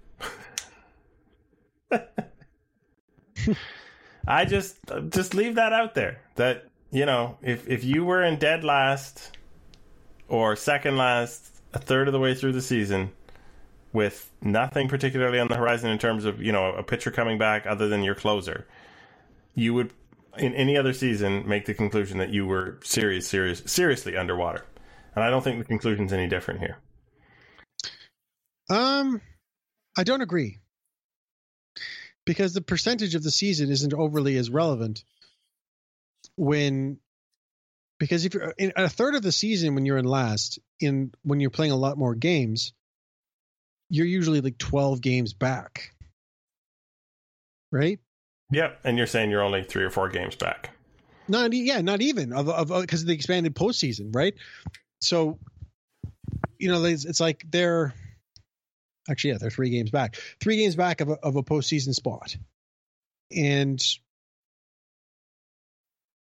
I 4.28 4.46
just 4.46 4.78
just 5.10 5.34
leave 5.34 5.56
that 5.56 5.74
out 5.74 5.96
there. 5.96 6.22
That 6.36 6.68
you 6.92 7.08
know, 7.08 7.40
if 7.42 7.68
if 7.68 7.84
you 7.84 8.06
were 8.06 8.24
in 8.24 8.38
dead 8.38 8.64
last 8.64 9.36
or 10.28 10.56
second 10.56 10.98
last, 10.98 11.61
a 11.74 11.80
third 11.80 12.08
of 12.08 12.14
the 12.14 12.20
way 12.20 12.34
through 12.34 12.54
the 12.54 12.62
season, 12.62 13.12
with 13.94 14.32
nothing 14.42 14.88
particularly 14.88 15.40
on 15.40 15.48
the 15.48 15.56
horizon 15.56 15.90
in 15.90 15.98
terms 15.98 16.26
of 16.26 16.42
you 16.42 16.52
know 16.52 16.74
a 16.74 16.84
pitcher 16.84 17.12
coming 17.12 17.38
back 17.38 17.66
other 17.66 17.88
than 17.88 18.04
your 18.04 18.16
closer, 18.16 18.68
you 19.54 19.74
would 19.74 19.92
in 20.38 20.54
any 20.54 20.78
other 20.78 20.94
season 20.94 21.48
make 21.48 21.66
the 21.66 21.74
conclusion 21.74 22.18
that 22.18 22.30
you 22.30 22.46
were 22.46 22.80
serious, 22.84 23.28
serious, 23.28 23.62
seriously 23.66 24.16
underwater. 24.16 24.66
And 25.14 25.24
I 25.24 25.30
don't 25.30 25.44
think 25.44 25.60
the 25.60 25.66
conclusion's 25.66 26.14
any 26.14 26.28
different 26.28 26.62
here. 26.62 26.78
Um, 28.70 29.22
I 29.98 30.04
don't 30.04 30.22
agree 30.22 30.60
because 32.26 32.54
the 32.54 32.62
percentage 32.62 33.16
of 33.16 33.24
the 33.24 33.32
season 33.32 33.70
isn't 33.70 33.94
overly 33.94 34.38
as 34.38 34.50
relevant 34.50 35.04
when 36.38 36.98
because 38.02 38.26
if 38.26 38.34
you're 38.34 38.50
uh, 38.50 38.54
in 38.58 38.74
a 38.76 38.90
third 38.90 39.14
of 39.14 39.22
the 39.22 39.32
season 39.32 39.76
when 39.76 39.86
you're 39.86 40.00
in 40.00 40.06
last 40.06 40.58
in 40.80 41.14
when 41.22 41.40
you're 41.40 41.52
playing 41.52 41.72
a 41.72 41.76
lot 41.76 42.00
more 42.00 42.16
games 42.16 42.74
you're 43.90 44.08
usually 44.08 44.42
like 44.42 44.58
12 44.58 45.02
games 45.02 45.34
back. 45.34 45.94
Right? 47.72 48.00
Yep, 48.52 48.80
and 48.84 48.98
you're 48.98 49.06
saying 49.06 49.30
you're 49.30 49.44
only 49.44 49.64
three 49.64 49.84
or 49.84 49.92
four 49.92 50.10
games 50.10 50.36
back. 50.36 50.72
not 51.28 51.54
yeah 51.54 51.82
not 51.82 52.02
even 52.02 52.34
of 52.34 52.50
of 52.50 52.82
because 52.82 53.02
of 53.02 53.08
the 53.08 53.14
expanded 53.14 53.56
postseason 53.56 54.14
right? 54.16 54.34
So 55.00 55.38
you 56.58 56.70
know 56.70 56.84
it's, 56.84 57.06
it's 57.06 57.20
like 57.20 57.46
they're 57.50 57.94
actually 59.10 59.32
yeah 59.32 59.38
they're 59.38 59.52
three 59.52 59.70
games 59.70 59.92
back. 59.92 60.16
Three 60.42 60.58
games 60.58 60.76
back 60.76 61.02
of 61.02 61.10
a, 61.10 61.20
of 61.22 61.36
a 61.36 61.44
postseason 61.44 61.94
spot. 61.94 62.36
And 63.34 63.80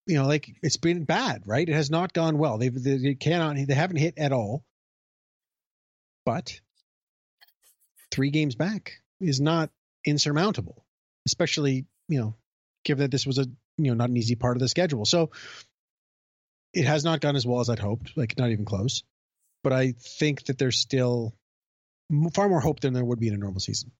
you 0.09 0.16
know 0.16 0.27
like 0.27 0.51
it's 0.62 0.77
been 0.77 1.05
bad 1.05 1.42
right 1.47 1.68
it 1.68 1.75
has 1.75 1.90
not 1.90 2.12
gone 2.12 2.38
well 2.38 2.59
they've 2.59 2.83
they, 2.83 2.99
they 2.99 3.14
cannot 3.14 3.57
they 3.57 3.75
haven't 3.75 3.99
hit 3.99 4.14
at 4.18 4.33
all 4.33 4.64
but 6.25 6.61
three 8.11 8.31
games 8.31 8.55
back 8.55 8.94
is 9.21 9.40
not 9.40 9.71
insurmountable 10.05 10.85
especially 11.27 11.87
you 12.09 12.21
know 12.21 12.35
given 12.85 13.03
that 13.03 13.11
this 13.11 13.27
was 13.27 13.38
a 13.38 13.47
you 13.77 13.90
know 13.90 13.94
not 13.94 14.11
an 14.11 14.16
easy 14.16 14.35
part 14.35 14.57
of 14.57 14.61
the 14.61 14.68
schedule 14.68 15.05
so 15.05 15.31
it 16.73 16.85
has 16.85 17.05
not 17.05 17.21
gone 17.21 17.37
as 17.37 17.47
well 17.47 17.61
as 17.61 17.71
I'd 17.71 17.79
hoped, 17.79 18.16
like 18.16 18.38
not 18.38 18.51
even 18.51 18.64
close. 18.64 19.03
But 19.64 19.73
I 19.73 19.92
think 19.92 20.44
that 20.44 20.59
there's 20.59 20.79
still 20.79 21.35
far 22.33 22.49
more 22.49 22.61
hope 22.61 22.81
than 22.81 22.92
there 22.92 23.05
would 23.05 23.18
be 23.18 23.29
in 23.29 23.35
a 23.35 23.38
normal 23.38 23.61
season. 23.61 23.90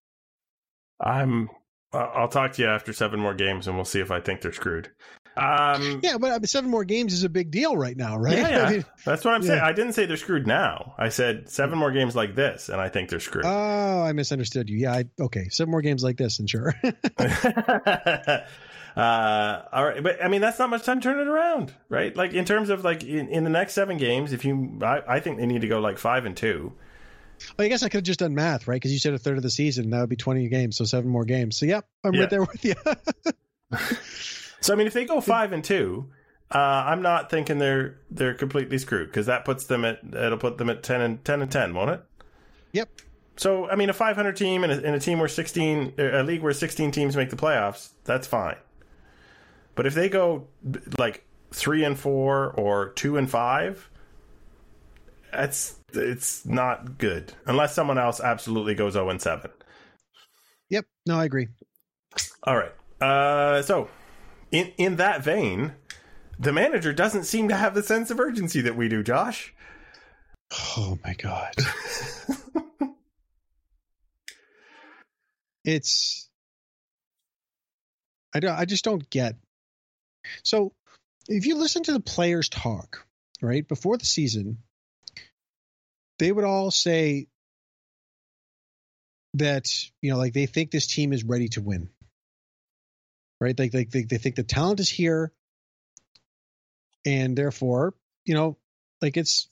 I'm. 1.01 1.51
I'll 1.92 2.29
talk 2.29 2.53
to 2.53 2.62
you 2.62 2.68
after 2.68 2.92
seven 2.92 3.18
more 3.18 3.33
games, 3.33 3.66
and 3.66 3.75
we'll 3.75 3.87
see 3.87 4.01
if 4.01 4.11
I 4.11 4.21
think 4.21 4.42
they're 4.42 4.53
screwed. 4.53 4.90
Um, 5.38 6.01
Yeah, 6.03 6.18
but 6.18 6.48
seven 6.48 6.70
more 6.70 6.85
games 6.85 7.12
is 7.12 7.22
a 7.24 7.29
big 7.29 7.51
deal 7.51 7.77
right 7.77 7.96
now, 7.96 8.16
right? 8.16 8.37
yeah, 8.38 8.48
yeah. 8.59 8.64
I 8.64 8.70
mean, 8.72 8.85
that's 9.05 9.24
what 9.24 9.35
I'm 9.35 9.42
saying. 9.42 9.61
I 9.61 9.72
didn't 9.72 9.92
say 9.92 10.07
they're 10.07 10.16
screwed 10.16 10.46
now. 10.46 10.94
I 10.98 11.09
said 11.11 11.48
seven 11.48 11.79
more 11.79 11.92
games 11.92 12.16
like 12.16 12.35
this, 12.35 12.68
and 12.68 12.81
I 12.81 12.88
think 12.88 13.09
they're 13.11 13.20
screwed. 13.20 13.44
oh, 13.46 14.03
I 14.03 14.12
misunderstood 14.12 14.68
you. 14.68 14.79
Yeah, 14.79 14.92
I, 14.92 15.05
okay, 15.20 15.48
seven 15.51 15.70
more 15.70 15.83
games 15.83 16.03
like 16.03 16.16
this, 16.16 16.38
and 16.40 16.51
sure. 16.51 16.74
uh, 18.96 19.62
all 19.72 19.85
right, 19.85 20.03
but 20.03 20.22
I 20.24 20.29
mean 20.29 20.40
that's 20.40 20.59
not 20.59 20.70
much 20.70 20.85
time 20.85 21.01
to 21.01 21.05
turn 21.05 21.20
it 21.20 21.29
around, 21.29 21.72
right? 21.88 22.14
Like 22.16 22.33
in 22.33 22.44
terms 22.44 22.70
of 22.70 22.85
like 22.85 23.05
in, 23.05 23.29
in 23.29 23.44
the 23.44 23.51
next 23.51 23.74
seven 23.74 23.96
games, 23.96 24.33
if 24.33 24.44
you, 24.44 24.79
I, 24.83 25.03
I 25.07 25.20
think 25.20 25.38
they 25.38 25.46
need 25.46 25.61
to 25.61 25.68
go 25.68 25.79
like 25.81 25.98
five 25.98 26.24
and 26.27 26.37
two. 26.37 26.72
well, 27.57 27.66
I 27.66 27.68
guess 27.68 27.83
I 27.83 27.88
could 27.88 27.98
have 27.98 28.05
just 28.05 28.20
done 28.20 28.35
math, 28.35 28.66
right? 28.66 28.77
Because 28.77 28.92
you 28.92 28.98
said 28.98 29.14
a 29.14 29.18
third 29.18 29.37
of 29.37 29.42
the 29.42 29.51
season, 29.51 29.90
that 29.90 30.01
would 30.01 30.09
be 30.09 30.16
20 30.16 30.48
games, 30.48 30.77
so 30.77 30.85
seven 30.85 31.09
more 31.11 31.24
games. 31.24 31.57
So, 31.57 31.66
yep, 31.66 31.87
I'm 32.05 32.14
Yeah. 32.14 32.20
right 32.22 32.31
there 32.31 32.40
with 32.42 32.64
you. 32.64 32.74
So 34.61 34.73
I 34.73 34.77
mean, 34.77 34.87
if 34.87 34.92
they 34.92 35.05
go 35.05 35.21
five 35.21 35.53
and 35.53 35.62
two, 35.62 36.11
uh, 36.51 36.59
I'm 36.59 37.03
not 37.03 37.31
thinking 37.31 37.59
they're 37.59 37.99
they're 38.11 38.35
completely 38.35 38.79
screwed 38.79 39.09
because 39.09 39.27
that 39.27 39.44
puts 39.44 39.64
them 39.64 39.85
at 39.85 40.01
it'll 40.05 40.38
put 40.38 40.59
them 40.59 40.71
at 40.71 40.83
ten 40.83 41.01
and 41.01 41.25
ten 41.25 41.42
and 41.42 41.51
ten, 41.51 41.75
won't 41.75 41.90
it? 41.90 42.03
yep. 42.73 42.88
So 43.37 43.68
I 43.71 43.77
mean, 43.77 43.88
a 43.88 43.92
500 43.92 44.37
team 44.37 44.64
and 44.64 44.73
a, 44.73 44.83
in 44.83 44.94
a 44.94 45.01
team 45.01 45.21
where 45.21 45.29
16 45.29 45.94
a 45.99 46.23
league 46.23 46.42
where 46.42 46.53
16 46.53 46.90
teams 46.90 47.16
make 47.16 47.31
the 47.31 47.37
playoffs, 47.37 47.90
that's 48.05 48.27
fine. 48.27 48.57
But 49.77 49.87
if 49.87 49.94
they 49.94 50.09
go 50.09 50.49
like 50.99 51.25
three 51.53 51.85
and 51.85 51.97
four 51.97 52.51
or 52.53 52.90
two 52.90 53.16
and 53.16 53.31
five, 53.31 53.88
that's 55.33 55.77
it's 55.92 56.44
not 56.44 56.99
good 56.99 57.33
unless 57.47 57.75
someone 57.75 57.97
else 57.97 58.21
absolutely 58.21 58.75
goes 58.75 58.94
0 58.94 59.09
and 59.11 59.23
seven. 59.23 59.51
Yep. 60.71 60.87
No, 61.07 61.18
I 61.18 61.25
agree. 61.25 61.49
All 62.42 62.57
right. 62.57 62.73
Uh, 63.01 63.62
so, 63.62 63.88
in 64.51 64.73
in 64.77 64.97
that 64.97 65.23
vein, 65.23 65.73
the 66.39 66.53
manager 66.53 66.93
doesn't 66.93 67.25
seem 67.25 67.49
to 67.49 67.57
have 67.57 67.75
the 67.75 67.83
sense 67.83 68.11
of 68.11 68.21
urgency 68.21 68.61
that 68.63 68.77
we 68.77 68.89
do, 68.89 69.03
Josh. 69.03 69.55
Oh 70.77 70.99
my 71.05 71.15
god. 71.15 71.55
it's 75.65 76.29
I 78.35 78.41
don't 78.41 78.59
I 78.59 78.65
just 78.65 78.85
don't 78.85 79.09
get. 79.11 79.37
So, 80.43 80.73
if 81.29 81.47
you 81.47 81.57
listen 81.57 81.83
to 81.85 81.93
the 81.93 82.01
players 82.01 82.49
talk, 82.49 83.07
right, 83.41 83.67
before 83.67 83.97
the 83.97 84.05
season, 84.05 84.59
they 86.19 86.33
would 86.33 86.45
all 86.45 86.71
say 86.71 87.29
that, 89.35 89.71
you 90.03 90.11
know, 90.11 90.19
like 90.19 90.33
they 90.33 90.47
think 90.47 90.71
this 90.71 90.87
team 90.87 91.13
is 91.13 91.25
ready 91.25 91.49
to 91.49 91.61
win. 91.61 91.89
Right? 93.40 93.59
Like, 93.59 93.74
like 93.74 93.90
they, 93.90 94.03
they 94.03 94.18
think 94.18 94.37
the 94.37 94.42
talent 94.42 94.81
is 94.81 94.88
here 94.88 95.33
and 97.07 97.37
therefore, 97.37 97.94
you 98.24 98.35
know, 98.35 98.57
like 99.01 99.16
it's 99.16 99.48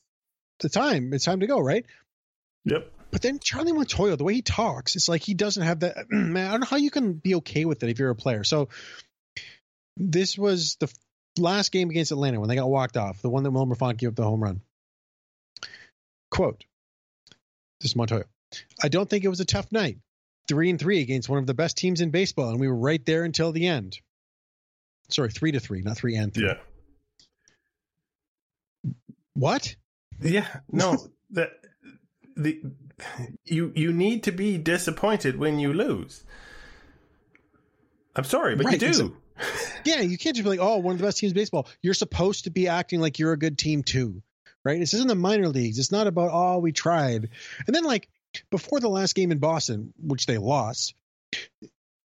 the 0.60 0.68
time. 0.68 1.12
It's 1.12 1.24
time 1.24 1.40
to 1.40 1.46
go, 1.46 1.60
right? 1.60 1.86
Yep. 2.64 2.92
But 3.10 3.22
then 3.22 3.38
Charlie 3.38 3.72
Montoyo, 3.72 4.18
the 4.18 4.24
way 4.24 4.34
he 4.34 4.42
talks, 4.42 4.96
it's 4.96 5.08
like 5.08 5.22
he 5.22 5.34
doesn't 5.34 5.62
have 5.62 5.80
that. 5.80 6.06
Man, 6.10 6.46
I 6.46 6.50
don't 6.50 6.60
know 6.60 6.66
how 6.66 6.76
you 6.76 6.90
can 6.90 7.14
be 7.14 7.36
okay 7.36 7.64
with 7.64 7.82
it 7.82 7.90
if 7.90 7.98
you're 7.98 8.10
a 8.10 8.16
player. 8.16 8.44
So 8.44 8.68
this 9.96 10.36
was 10.36 10.76
the 10.76 10.92
last 11.38 11.72
game 11.72 11.90
against 11.90 12.12
Atlanta 12.12 12.40
when 12.40 12.48
they 12.48 12.56
got 12.56 12.68
walked 12.68 12.96
off, 12.96 13.22
the 13.22 13.30
one 13.30 13.44
that 13.44 13.50
Wilmer 13.50 13.74
Font 13.74 13.98
gave 13.98 14.10
up 14.10 14.16
the 14.16 14.24
home 14.24 14.42
run. 14.42 14.60
Quote: 16.30 16.64
This 17.80 17.92
is 17.92 17.94
Montoyo. 17.94 18.24
I 18.82 18.88
don't 18.88 19.08
think 19.08 19.24
it 19.24 19.28
was 19.28 19.40
a 19.40 19.44
tough 19.44 19.70
night. 19.70 19.98
Three 20.48 20.70
and 20.70 20.78
three 20.78 21.00
against 21.00 21.28
one 21.28 21.38
of 21.38 21.46
the 21.46 21.54
best 21.54 21.76
teams 21.76 22.00
in 22.00 22.10
baseball, 22.10 22.50
and 22.50 22.60
we 22.60 22.68
were 22.68 22.76
right 22.76 23.04
there 23.04 23.24
until 23.24 23.52
the 23.52 23.66
end. 23.66 23.98
Sorry, 25.08 25.30
three 25.30 25.52
to 25.52 25.60
three, 25.60 25.82
not 25.82 25.96
three 25.96 26.16
and 26.16 26.32
three. 26.32 26.46
Yeah. 26.46 26.58
What? 29.34 29.74
Yeah. 30.20 30.46
No. 30.70 30.96
the 31.30 31.50
the 32.36 32.60
you 33.44 33.72
you 33.74 33.92
need 33.92 34.24
to 34.24 34.32
be 34.32 34.58
disappointed 34.58 35.38
when 35.38 35.58
you 35.58 35.72
lose. 35.72 36.24
I'm 38.14 38.24
sorry, 38.24 38.56
but 38.56 38.66
Right, 38.66 38.80
you 38.80 38.92
do. 38.92 39.16
Yeah, 39.84 40.00
you 40.00 40.18
can't 40.18 40.34
just 40.34 40.42
be 40.42 40.50
like, 40.50 40.58
oh, 40.60 40.78
one 40.78 40.94
of 40.94 40.98
the 40.98 41.06
best 41.06 41.18
teams 41.18 41.30
in 41.30 41.36
baseball. 41.36 41.68
You're 41.80 41.94
supposed 41.94 42.44
to 42.44 42.50
be 42.50 42.66
acting 42.66 43.00
like 43.00 43.20
you're 43.20 43.34
a 43.34 43.38
good 43.38 43.56
team 43.56 43.84
too, 43.84 44.20
right? 44.64 44.80
This 44.80 44.94
isn't 44.94 45.06
the 45.06 45.14
minor 45.14 45.48
leagues. 45.48 45.78
It's 45.78 45.92
not 45.92 46.08
about 46.08 46.30
oh, 46.32 46.58
we 46.58 46.72
tried. 46.72 47.28
And 47.66 47.76
then 47.76 47.84
like 47.84 48.08
before 48.50 48.80
the 48.80 48.88
last 48.88 49.14
game 49.14 49.32
in 49.32 49.38
Boston, 49.38 49.92
which 49.98 50.26
they 50.26 50.38
lost, 50.38 50.94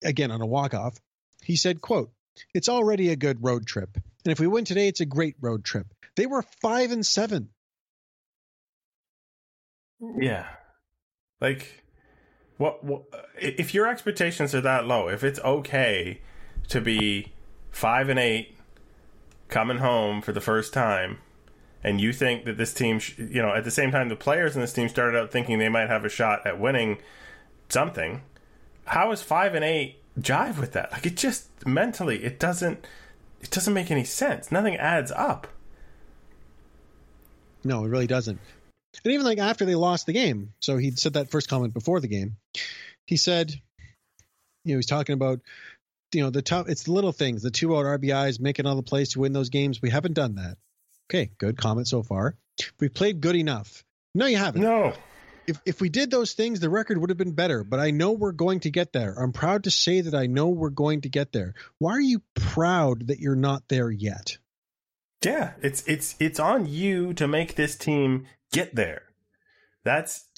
again 0.02 0.30
on 0.30 0.40
a 0.40 0.46
walk 0.46 0.74
off, 0.74 0.98
he 1.42 1.56
said, 1.56 1.80
"quote 1.80 2.10
It's 2.54 2.68
already 2.68 3.10
a 3.10 3.16
good 3.16 3.42
road 3.42 3.66
trip, 3.66 3.90
and 3.94 4.32
if 4.32 4.40
we 4.40 4.46
win 4.46 4.64
today, 4.64 4.88
it's 4.88 5.00
a 5.00 5.06
great 5.06 5.36
road 5.40 5.64
trip." 5.64 5.86
They 6.16 6.26
were 6.26 6.42
five 6.60 6.92
and 6.92 7.04
seven. 7.04 7.50
Yeah. 10.18 10.46
Like 11.40 11.84
what, 12.56 12.84
what 12.84 13.02
if 13.38 13.74
your 13.74 13.88
expectations 13.88 14.54
are 14.54 14.60
that 14.60 14.86
low, 14.86 15.08
if 15.08 15.24
it's 15.24 15.40
okay 15.40 16.20
to 16.68 16.80
be 16.80 17.32
5 17.70 18.08
and 18.08 18.18
8 18.18 18.56
coming 19.48 19.78
home 19.78 20.22
for 20.22 20.32
the 20.32 20.40
first 20.40 20.72
time 20.72 21.18
and 21.84 22.00
you 22.00 22.12
think 22.12 22.46
that 22.46 22.56
this 22.56 22.72
team, 22.72 22.98
sh- 22.98 23.18
you 23.18 23.42
know, 23.42 23.54
at 23.54 23.64
the 23.64 23.70
same 23.70 23.92
time 23.92 24.08
the 24.08 24.16
players 24.16 24.56
in 24.56 24.62
this 24.62 24.72
team 24.72 24.88
started 24.88 25.16
out 25.16 25.30
thinking 25.30 25.58
they 25.58 25.68
might 25.68 25.88
have 25.88 26.04
a 26.04 26.08
shot 26.08 26.44
at 26.46 26.58
winning 26.58 26.98
something, 27.68 28.22
how 28.86 29.12
is 29.12 29.22
5 29.22 29.54
and 29.54 29.64
8 29.64 29.96
jive 30.18 30.58
with 30.58 30.72
that? 30.72 30.90
Like 30.90 31.06
it 31.06 31.16
just 31.16 31.66
mentally 31.66 32.24
it 32.24 32.40
doesn't 32.40 32.86
it 33.40 33.50
doesn't 33.50 33.74
make 33.74 33.90
any 33.90 34.04
sense. 34.04 34.50
Nothing 34.50 34.76
adds 34.76 35.12
up. 35.12 35.46
No, 37.62 37.84
it 37.84 37.88
really 37.88 38.06
doesn't. 38.06 38.40
And 39.04 39.12
even 39.12 39.26
like 39.26 39.38
after 39.38 39.64
they 39.64 39.74
lost 39.74 40.06
the 40.06 40.12
game, 40.12 40.54
so 40.60 40.78
he 40.78 40.92
said 40.92 41.14
that 41.14 41.30
first 41.30 41.48
comment 41.48 41.74
before 41.74 42.00
the 42.00 42.08
game. 42.08 42.36
He 43.06 43.16
said, 43.16 43.52
you 44.64 44.74
know, 44.74 44.78
he's 44.78 44.86
talking 44.86 45.14
about, 45.14 45.40
you 46.12 46.22
know, 46.22 46.30
the 46.30 46.42
tough. 46.42 46.68
It's 46.68 46.84
the 46.84 46.92
little 46.92 47.12
things, 47.12 47.42
the 47.42 47.50
two 47.50 47.76
out 47.76 47.84
RBIs, 47.84 48.40
making 48.40 48.66
all 48.66 48.76
the 48.76 48.82
plays 48.82 49.10
to 49.10 49.20
win 49.20 49.32
those 49.32 49.50
games. 49.50 49.82
We 49.82 49.90
haven't 49.90 50.14
done 50.14 50.36
that. 50.36 50.56
Okay, 51.08 51.30
good 51.38 51.56
comment 51.56 51.88
so 51.88 52.02
far. 52.02 52.36
We 52.80 52.88
played 52.88 53.20
good 53.20 53.36
enough. 53.36 53.84
No, 54.14 54.26
you 54.26 54.36
haven't. 54.36 54.62
No. 54.62 54.92
If 55.46 55.60
if 55.66 55.80
we 55.80 55.88
did 55.88 56.10
those 56.10 56.32
things, 56.32 56.60
the 56.60 56.70
record 56.70 56.98
would 56.98 57.10
have 57.10 57.18
been 57.18 57.32
better. 57.32 57.64
But 57.64 57.80
I 57.80 57.90
know 57.90 58.12
we're 58.12 58.32
going 58.32 58.60
to 58.60 58.70
get 58.70 58.92
there. 58.92 59.14
I'm 59.18 59.32
proud 59.32 59.64
to 59.64 59.70
say 59.70 60.00
that 60.00 60.14
I 60.14 60.26
know 60.26 60.48
we're 60.48 60.70
going 60.70 61.02
to 61.02 61.08
get 61.08 61.32
there. 61.32 61.54
Why 61.78 61.92
are 61.92 62.00
you 62.00 62.22
proud 62.34 63.08
that 63.08 63.18
you're 63.18 63.36
not 63.36 63.64
there 63.68 63.90
yet? 63.90 64.38
Yeah, 65.24 65.52
it's 65.62 65.82
it's 65.86 66.14
it's 66.18 66.40
on 66.40 66.66
you 66.66 67.12
to 67.14 67.26
make 67.28 67.54
this 67.54 67.76
team 67.76 68.26
get 68.52 68.74
there. 68.74 69.02
That's 69.82 70.28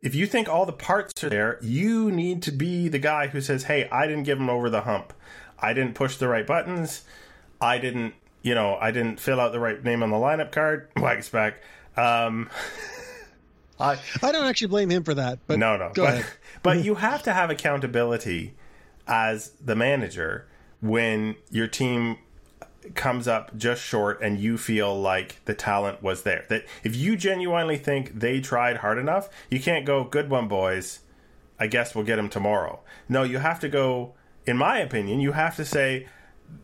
if 0.00 0.14
you 0.14 0.26
think 0.26 0.48
all 0.48 0.66
the 0.66 0.72
parts 0.72 1.24
are 1.24 1.28
there, 1.28 1.58
you 1.62 2.12
need 2.12 2.42
to 2.42 2.52
be 2.52 2.88
the 2.88 2.98
guy 2.98 3.28
who 3.28 3.40
says, 3.40 3.64
"Hey, 3.64 3.88
I 3.90 4.06
didn't 4.06 4.24
give 4.24 4.38
him 4.38 4.50
over 4.50 4.70
the 4.70 4.82
hump. 4.82 5.12
I 5.58 5.72
didn't 5.72 5.94
push 5.94 6.16
the 6.16 6.28
right 6.28 6.46
buttons. 6.46 7.02
I 7.60 7.78
didn't, 7.78 8.14
you 8.46 8.54
know, 8.54 8.78
I 8.80 8.92
didn't 8.92 9.18
fill 9.18 9.40
out 9.40 9.52
the 9.52 9.60
right 9.60 9.82
name 9.82 10.02
on 10.02 10.10
the 10.10 10.16
lineup 10.16 10.52
card." 10.52 10.88
Wags 10.96 11.28
back. 11.28 11.62
Um, 11.96 12.48
I 13.80 13.98
I 14.22 14.32
don't 14.32 14.46
actually 14.46 14.68
blame 14.68 14.90
him 14.90 15.04
for 15.04 15.14
that. 15.14 15.40
But 15.46 15.58
no, 15.58 15.76
no. 15.76 15.90
go 15.92 16.04
but, 16.04 16.14
ahead. 16.14 16.26
but 16.62 16.84
you 16.84 16.94
have 16.94 17.22
to 17.24 17.32
have 17.32 17.50
accountability 17.50 18.54
as 19.06 19.50
the 19.62 19.74
manager 19.74 20.46
when 20.80 21.36
your 21.50 21.66
team 21.66 22.18
comes 22.94 23.26
up 23.26 23.56
just 23.56 23.82
short 23.82 24.20
and 24.22 24.38
you 24.38 24.56
feel 24.56 24.98
like 24.98 25.44
the 25.44 25.54
talent 25.54 26.02
was 26.02 26.22
there. 26.22 26.44
That 26.48 26.64
if 26.84 26.94
you 26.94 27.16
genuinely 27.16 27.78
think 27.78 28.20
they 28.20 28.40
tried 28.40 28.78
hard 28.78 28.98
enough, 28.98 29.28
you 29.50 29.60
can't 29.60 29.84
go, 29.84 30.04
good 30.04 30.30
one, 30.30 30.48
boys. 30.48 31.00
I 31.58 31.66
guess 31.66 31.94
we'll 31.94 32.04
get 32.04 32.16
them 32.16 32.28
tomorrow. 32.28 32.80
No, 33.08 33.22
you 33.22 33.38
have 33.38 33.60
to 33.60 33.68
go, 33.68 34.14
in 34.46 34.56
my 34.56 34.78
opinion, 34.78 35.20
you 35.20 35.32
have 35.32 35.56
to 35.56 35.64
say, 35.64 36.06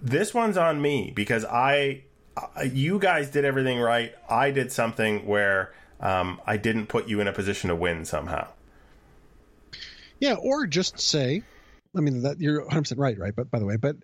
this 0.01 0.35
one's 0.35 0.57
on 0.57 0.81
me 0.81 1.13
because 1.15 1.45
I, 1.45 2.03
you 2.71 2.99
guys 2.99 3.31
did 3.31 3.45
everything 3.45 3.81
right. 3.81 4.15
I 4.29 4.51
did 4.51 4.73
something 4.73 5.27
where 5.27 5.73
um, 6.01 6.41
I 6.47 6.57
didn't 6.57 6.87
put 6.87 7.09
you 7.09 7.21
in 7.21 7.29
a 7.29 7.33
position 7.33 7.69
to 7.69 7.77
win 7.77 8.05
somehow. 8.05 8.49
Yeah, 10.19 10.35
or 10.35 10.67
just 10.67 11.01
say, 11.01 11.43
I 11.97 12.01
mean, 12.01 12.23
that 12.23 12.41
you're 12.41 12.61
100 12.61 12.83
percent 12.83 13.01
right, 13.01 13.19
right? 13.19 13.35
But 13.35 13.51
by 13.51 13.59
the 13.59 13.67
way, 13.67 13.77
but 13.77 13.97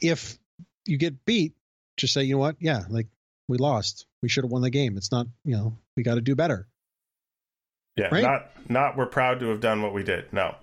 if 0.00 0.38
you 0.86 0.96
get 0.96 1.24
beat, 1.24 1.54
just 1.96 2.14
say, 2.14 2.22
you 2.22 2.34
know 2.34 2.38
what? 2.38 2.56
Yeah, 2.60 2.84
like 2.88 3.08
we 3.48 3.58
lost. 3.58 4.06
We 4.22 4.28
should 4.28 4.44
have 4.44 4.50
won 4.50 4.62
the 4.62 4.70
game. 4.70 4.96
It's 4.96 5.10
not, 5.10 5.26
you 5.44 5.56
know, 5.56 5.76
we 5.96 6.02
got 6.02 6.14
to 6.14 6.20
do 6.20 6.34
better. 6.34 6.68
Yeah, 7.96 8.08
Right? 8.12 8.22
not 8.22 8.70
not 8.70 8.96
we're 8.96 9.06
proud 9.06 9.40
to 9.40 9.48
have 9.48 9.60
done 9.60 9.82
what 9.82 9.92
we 9.92 10.04
did. 10.04 10.32
No, 10.32 10.54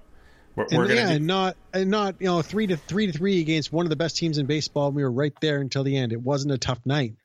we're, 0.56 0.66
And, 0.66 0.78
we're 0.78 0.88
gonna 0.88 1.00
yeah, 1.00 1.08
do, 1.10 1.16
and 1.16 1.28
not 1.28 1.58
and 1.74 1.90
not 1.90 2.16
you 2.20 2.28
know 2.28 2.42
three 2.42 2.68
to 2.68 2.78
three 2.78 3.08
to 3.08 3.14
three 3.14 3.42
against 3.42 3.72
one 3.72 3.86
of 3.86 3.90
the 3.90 3.96
best 3.96 4.18
teams 4.18 4.38
in 4.38 4.46
baseball. 4.46 4.88
And 4.88 4.96
we 4.96 5.04
were 5.04 5.12
right 5.12 5.34
there 5.42 5.60
until 5.62 5.84
the 5.84 5.98
end. 5.98 6.14
It 6.14 6.22
wasn't 6.22 6.54
a 6.54 6.58
tough 6.58 6.80
night. 6.86 7.16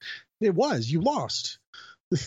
It 0.40 0.55
was. 0.55 0.90
You 0.90 1.01
lost. 1.01 1.59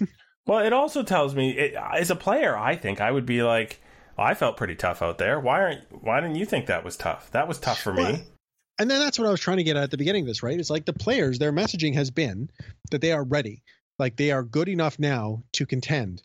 Well, 0.46 0.60
it 0.60 0.74
also 0.74 1.04
tells 1.04 1.34
me, 1.34 1.52
it, 1.52 1.74
as 1.74 2.10
a 2.10 2.16
player, 2.16 2.58
I 2.58 2.76
think 2.76 3.00
I 3.00 3.10
would 3.10 3.26
be 3.26 3.44
like, 3.44 3.82
I 4.18 4.34
felt 4.34 4.58
pretty 4.58 4.76
tough 4.76 5.02
out 5.02 5.18
there. 5.18 5.40
Why 5.40 5.62
aren't? 5.62 6.04
Why 6.04 6.20
didn't 6.20 6.36
you 6.36 6.46
think 6.46 6.66
that 6.66 6.84
was 6.84 6.98
tough? 6.98 7.32
That 7.32 7.48
was 7.48 7.60
tough 7.60 7.80
for 7.80 7.94
me. 7.94 8.04
Well, 8.04 8.22
And 8.78 8.92
then 8.92 9.00
that's 9.00 9.18
what 9.18 9.28
I 9.28 9.32
was 9.32 9.40
trying 9.40 9.58
to 9.58 9.64
get 9.64 9.78
at 9.78 9.84
at 9.84 9.92
the 9.92 9.98
beginning 9.98 10.24
of 10.24 10.28
this, 10.28 10.44
right? 10.44 10.60
It's 10.60 10.70
like 10.70 10.86
the 10.86 10.94
players, 10.94 11.40
their 11.40 11.54
messaging 11.54 11.94
has 11.96 12.12
been 12.12 12.50
that 12.92 13.02
they 13.02 13.12
are 13.12 13.24
ready. 13.24 13.64
Like 13.98 14.16
they 14.16 14.32
are 14.32 14.44
good 14.44 14.68
enough 14.68 15.00
now 15.00 15.44
to 15.54 15.66
contend. 15.66 16.22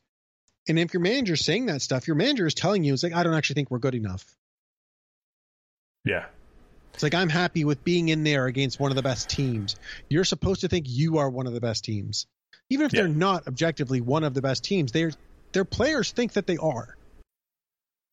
And 0.69 0.79
if 0.79 0.93
your 0.93 1.01
manager's 1.01 1.45
saying 1.45 1.67
that 1.67 1.81
stuff, 1.81 2.07
your 2.07 2.17
manager 2.17 2.47
is 2.47 2.55
telling 2.55 2.85
you, 2.85 2.93
it's 2.93 3.03
like, 3.03 3.15
I 3.15 3.23
don't 3.23 3.35
actually 3.35 3.55
think 3.55 3.71
we're 3.71 3.79
good 3.79 3.95
enough. 3.95 4.25
Yeah, 6.09 6.27
It's 6.95 7.03
like, 7.03 7.15
I'm 7.15 7.29
happy 7.29 7.65
with 7.65 7.85
being 7.85 8.09
in 8.09 8.25
there 8.25 8.47
against 8.47 8.81
one 8.81 8.91
of 8.91 8.97
the 8.97 9.03
best 9.03 9.29
teams. 9.29 9.77
You're 10.09 10.25
supposed 10.25 10.63
to 10.63 10.69
think 10.69 10.87
you 10.89 11.19
are 11.19 11.29
one 11.31 11.47
of 11.47 11.53
the 11.53 11.61
best 11.61 11.85
teams. 11.85 12.27
Even 12.71 12.87
if 12.87 12.93
Yeah. 12.93 13.01
they're 13.03 13.09
not 13.09 13.47
objectively 13.47 14.01
one 14.01 14.25
of 14.25 14.35
the 14.35 14.43
best 14.43 14.65
teams, 14.65 14.91
they're, 14.93 15.13
their 15.53 15.65
players 15.65 16.11
think 16.13 16.33
that 16.33 16.47
they 16.47 16.57
are. 16.57 16.97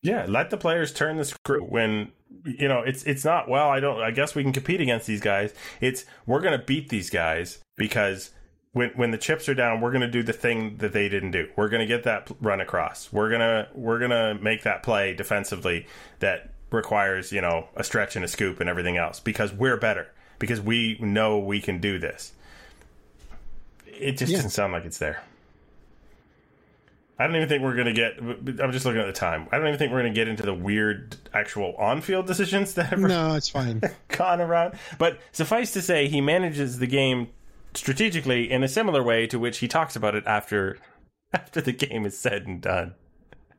yeah. 0.03 0.25
Let 0.27 0.49
the 0.51 0.57
players 0.57 0.93
turn 0.93 1.17
the 1.17 1.25
screw 1.25 1.63
when 1.63 2.11
you 2.43 2.67
know 2.67 2.81
it's 2.81 3.03
it's 3.05 3.23
not. 3.25 3.49
Well, 3.49 3.69
I 3.69 3.79
don't. 3.79 4.01
I 4.01 4.11
guess 4.11 4.35
we 4.35 4.43
can 4.43 4.51
compete 4.53 4.81
against 4.81 5.07
these 5.07 5.21
guys. 5.21 5.53
It's 5.81 6.05
we're 6.27 6.41
gonna 6.41 6.61
beat 6.63 6.89
these 6.89 7.09
guys 7.09 7.59
because. 7.77 8.31
When, 8.73 8.89
when 8.97 9.11
the 9.11 9.17
chips 9.17 9.47
are 9.47 9.53
down, 9.53 9.79
we're 9.79 9.91
going 9.93 10.01
to 10.01 10.11
do 10.11 10.21
the 10.21 10.33
thing 10.33 10.75
that 10.79 10.91
they 10.91 11.07
didn't 11.07 11.31
do. 11.31 11.47
We're 11.55 11.69
going 11.69 11.79
to 11.79 11.85
get 11.85 12.03
that 12.03 12.29
run 12.41 12.59
across. 12.59 13.09
We're 13.09 13.29
gonna 13.29 13.69
we're 13.73 13.99
gonna 13.99 14.33
make 14.41 14.63
that 14.63 14.83
play 14.83 15.13
defensively 15.13 15.87
that 16.19 16.49
requires 16.75 17.31
you 17.31 17.41
know 17.41 17.67
a 17.75 17.83
stretch 17.83 18.15
and 18.15 18.23
a 18.23 18.27
scoop 18.27 18.59
and 18.59 18.69
everything 18.69 18.97
else 18.97 19.19
because 19.19 19.51
we're 19.51 19.77
better 19.77 20.07
because 20.37 20.61
we 20.61 20.97
know 20.99 21.39
we 21.39 21.59
can 21.61 21.79
do 21.79 21.97
this. 21.97 22.33
It 23.87 24.17
just 24.17 24.31
Yeah. 24.31 24.37
doesn't 24.39 24.51
sound 24.51 24.73
like 24.73 24.85
it's 24.85 24.97
there. 24.97 25.23
I 27.17 27.27
don't 27.27 27.35
even 27.37 27.47
think 27.47 27.63
we're 27.63 27.75
going 27.75 27.85
to 27.87 27.93
get. 27.93 28.17
I'm 28.61 28.73
just 28.73 28.85
looking 28.85 28.99
at 28.99 29.05
the 29.07 29.13
time. 29.13 29.47
I 29.51 29.57
don't 29.57 29.67
even 29.67 29.79
think 29.79 29.93
we're 29.93 30.01
going 30.01 30.13
to 30.13 30.19
get 30.19 30.27
into 30.27 30.43
the 30.43 30.53
weird 30.53 31.15
actual 31.33 31.73
on-field 31.77 32.27
decisions 32.27 32.73
that 32.73 32.87
have 32.87 32.99
No, 32.99 33.35
it's 33.35 33.47
fine. 33.47 33.81
gone 34.09 34.41
around. 34.41 34.73
But 34.97 35.19
suffice 35.31 35.71
to 35.73 35.81
say, 35.81 36.09
he 36.09 36.19
manages 36.19 36.79
the 36.79 36.87
game 36.87 37.29
strategically 37.73 38.51
in 38.51 38.63
a 38.63 38.67
similar 38.67 39.01
way 39.01 39.27
to 39.27 39.39
which 39.39 39.59
he 39.59 39.67
talks 39.69 39.95
about 39.95 40.13
it 40.15 40.25
after 40.27 40.77
after 41.33 41.61
the 41.61 41.71
game 41.71 42.05
is 42.05 42.17
said 42.17 42.45
and 42.47 42.61
done. 42.61 42.95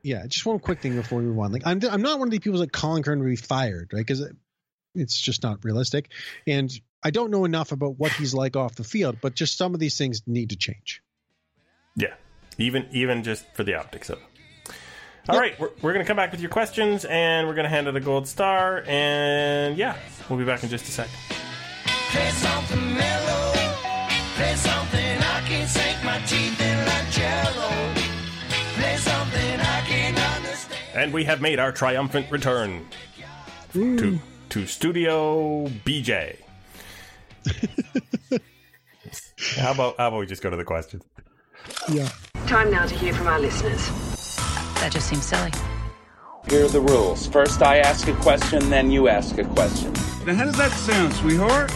Yeah, 0.07 0.24
just 0.28 0.46
one 0.46 0.61
quick 0.61 0.80
thing 0.80 0.94
before 0.94 1.18
we 1.18 1.24
move 1.24 1.40
on. 1.40 1.50
Like, 1.50 1.66
I'm 1.66 1.80
I'm 1.90 2.00
not 2.00 2.20
one 2.20 2.28
of 2.28 2.30
these 2.30 2.38
people 2.38 2.61
that 2.61 2.72
Colin 2.72 3.02
Kern 3.02 3.18
would 3.18 3.28
be 3.28 3.34
fired, 3.34 3.90
right? 3.92 4.07
Because 4.07 4.24
it's 4.94 5.20
just 5.20 5.42
not 5.42 5.64
realistic, 5.64 6.12
and 6.46 6.70
I 7.02 7.11
don't 7.11 7.32
know 7.32 7.44
enough 7.44 7.72
about 7.72 7.98
what 7.98 8.12
he's 8.12 8.32
like 8.32 8.54
off 8.54 8.76
the 8.76 8.84
field. 8.84 9.16
But 9.20 9.34
just 9.34 9.59
some 9.59 9.74
of 9.74 9.80
these 9.80 9.98
things 9.98 10.22
need 10.24 10.50
to 10.50 10.57
change. 10.57 11.02
Yeah, 11.96 12.14
even 12.57 12.86
even 12.92 13.24
just 13.24 13.52
for 13.54 13.64
the 13.64 13.74
optics 13.74 14.09
of 14.09 14.18
it. 14.18 14.74
All 15.28 15.34
yep. 15.34 15.42
right, 15.42 15.61
we're, 15.61 15.70
we're 15.82 15.92
going 15.92 16.04
to 16.04 16.09
come 16.09 16.16
back 16.16 16.30
with 16.30 16.40
your 16.40 16.50
questions, 16.50 17.04
and 17.04 17.48
we're 17.48 17.54
going 17.54 17.64
to 17.64 17.70
hand 17.70 17.88
it 17.88 17.96
a 17.96 18.00
gold 18.00 18.28
star, 18.28 18.84
and 18.86 19.76
yeah, 19.76 19.96
we'll 20.30 20.38
be 20.38 20.44
back 20.44 20.62
in 20.62 20.68
just 20.68 20.86
a 20.86 20.92
sec. 20.92 21.09
Play 22.12 22.30
something 22.30 22.94
mellow. 22.94 23.52
Play 24.36 24.54
something 24.54 25.18
I 25.18 25.42
can 25.48 25.66
sink 25.66 26.04
my 26.04 26.20
teeth 26.26 26.55
And 30.97 31.12
we 31.12 31.24
have 31.24 31.42
made 31.42 31.59
our 31.59 31.72
triumphant 31.72 32.30
return 32.30 32.86
Ooh. 33.76 33.99
to 33.99 34.18
to 34.49 34.66
Studio 34.66 35.66
BJ. 35.84 36.38
how 39.59 39.72
about 39.72 39.99
how 39.99 40.09
about 40.09 40.20
we 40.20 40.26
just 40.26 40.42
go 40.42 40.49
to 40.49 40.57
the 40.57 40.64
questions? 40.64 41.05
Yeah. 41.90 42.09
Time 42.47 42.70
now 42.70 42.86
to 42.86 42.94
hear 42.94 43.12
from 43.12 43.26
our 43.26 43.38
listeners. 43.38 43.86
That 44.76 44.90
just 44.90 45.09
seems 45.09 45.26
silly. 45.26 45.53
Here 46.49 46.64
are 46.64 46.68
the 46.68 46.80
rules. 46.80 47.26
First, 47.26 47.61
I 47.61 47.78
ask 47.80 48.09
a 48.09 48.14
question, 48.14 48.70
then 48.70 48.90
you 48.90 49.09
ask 49.09 49.36
a 49.36 49.44
question. 49.44 49.92
Now, 50.24 50.34
how 50.34 50.44
does 50.44 50.57
that 50.57 50.70
sound, 50.70 51.12
sweetheart? 51.12 51.72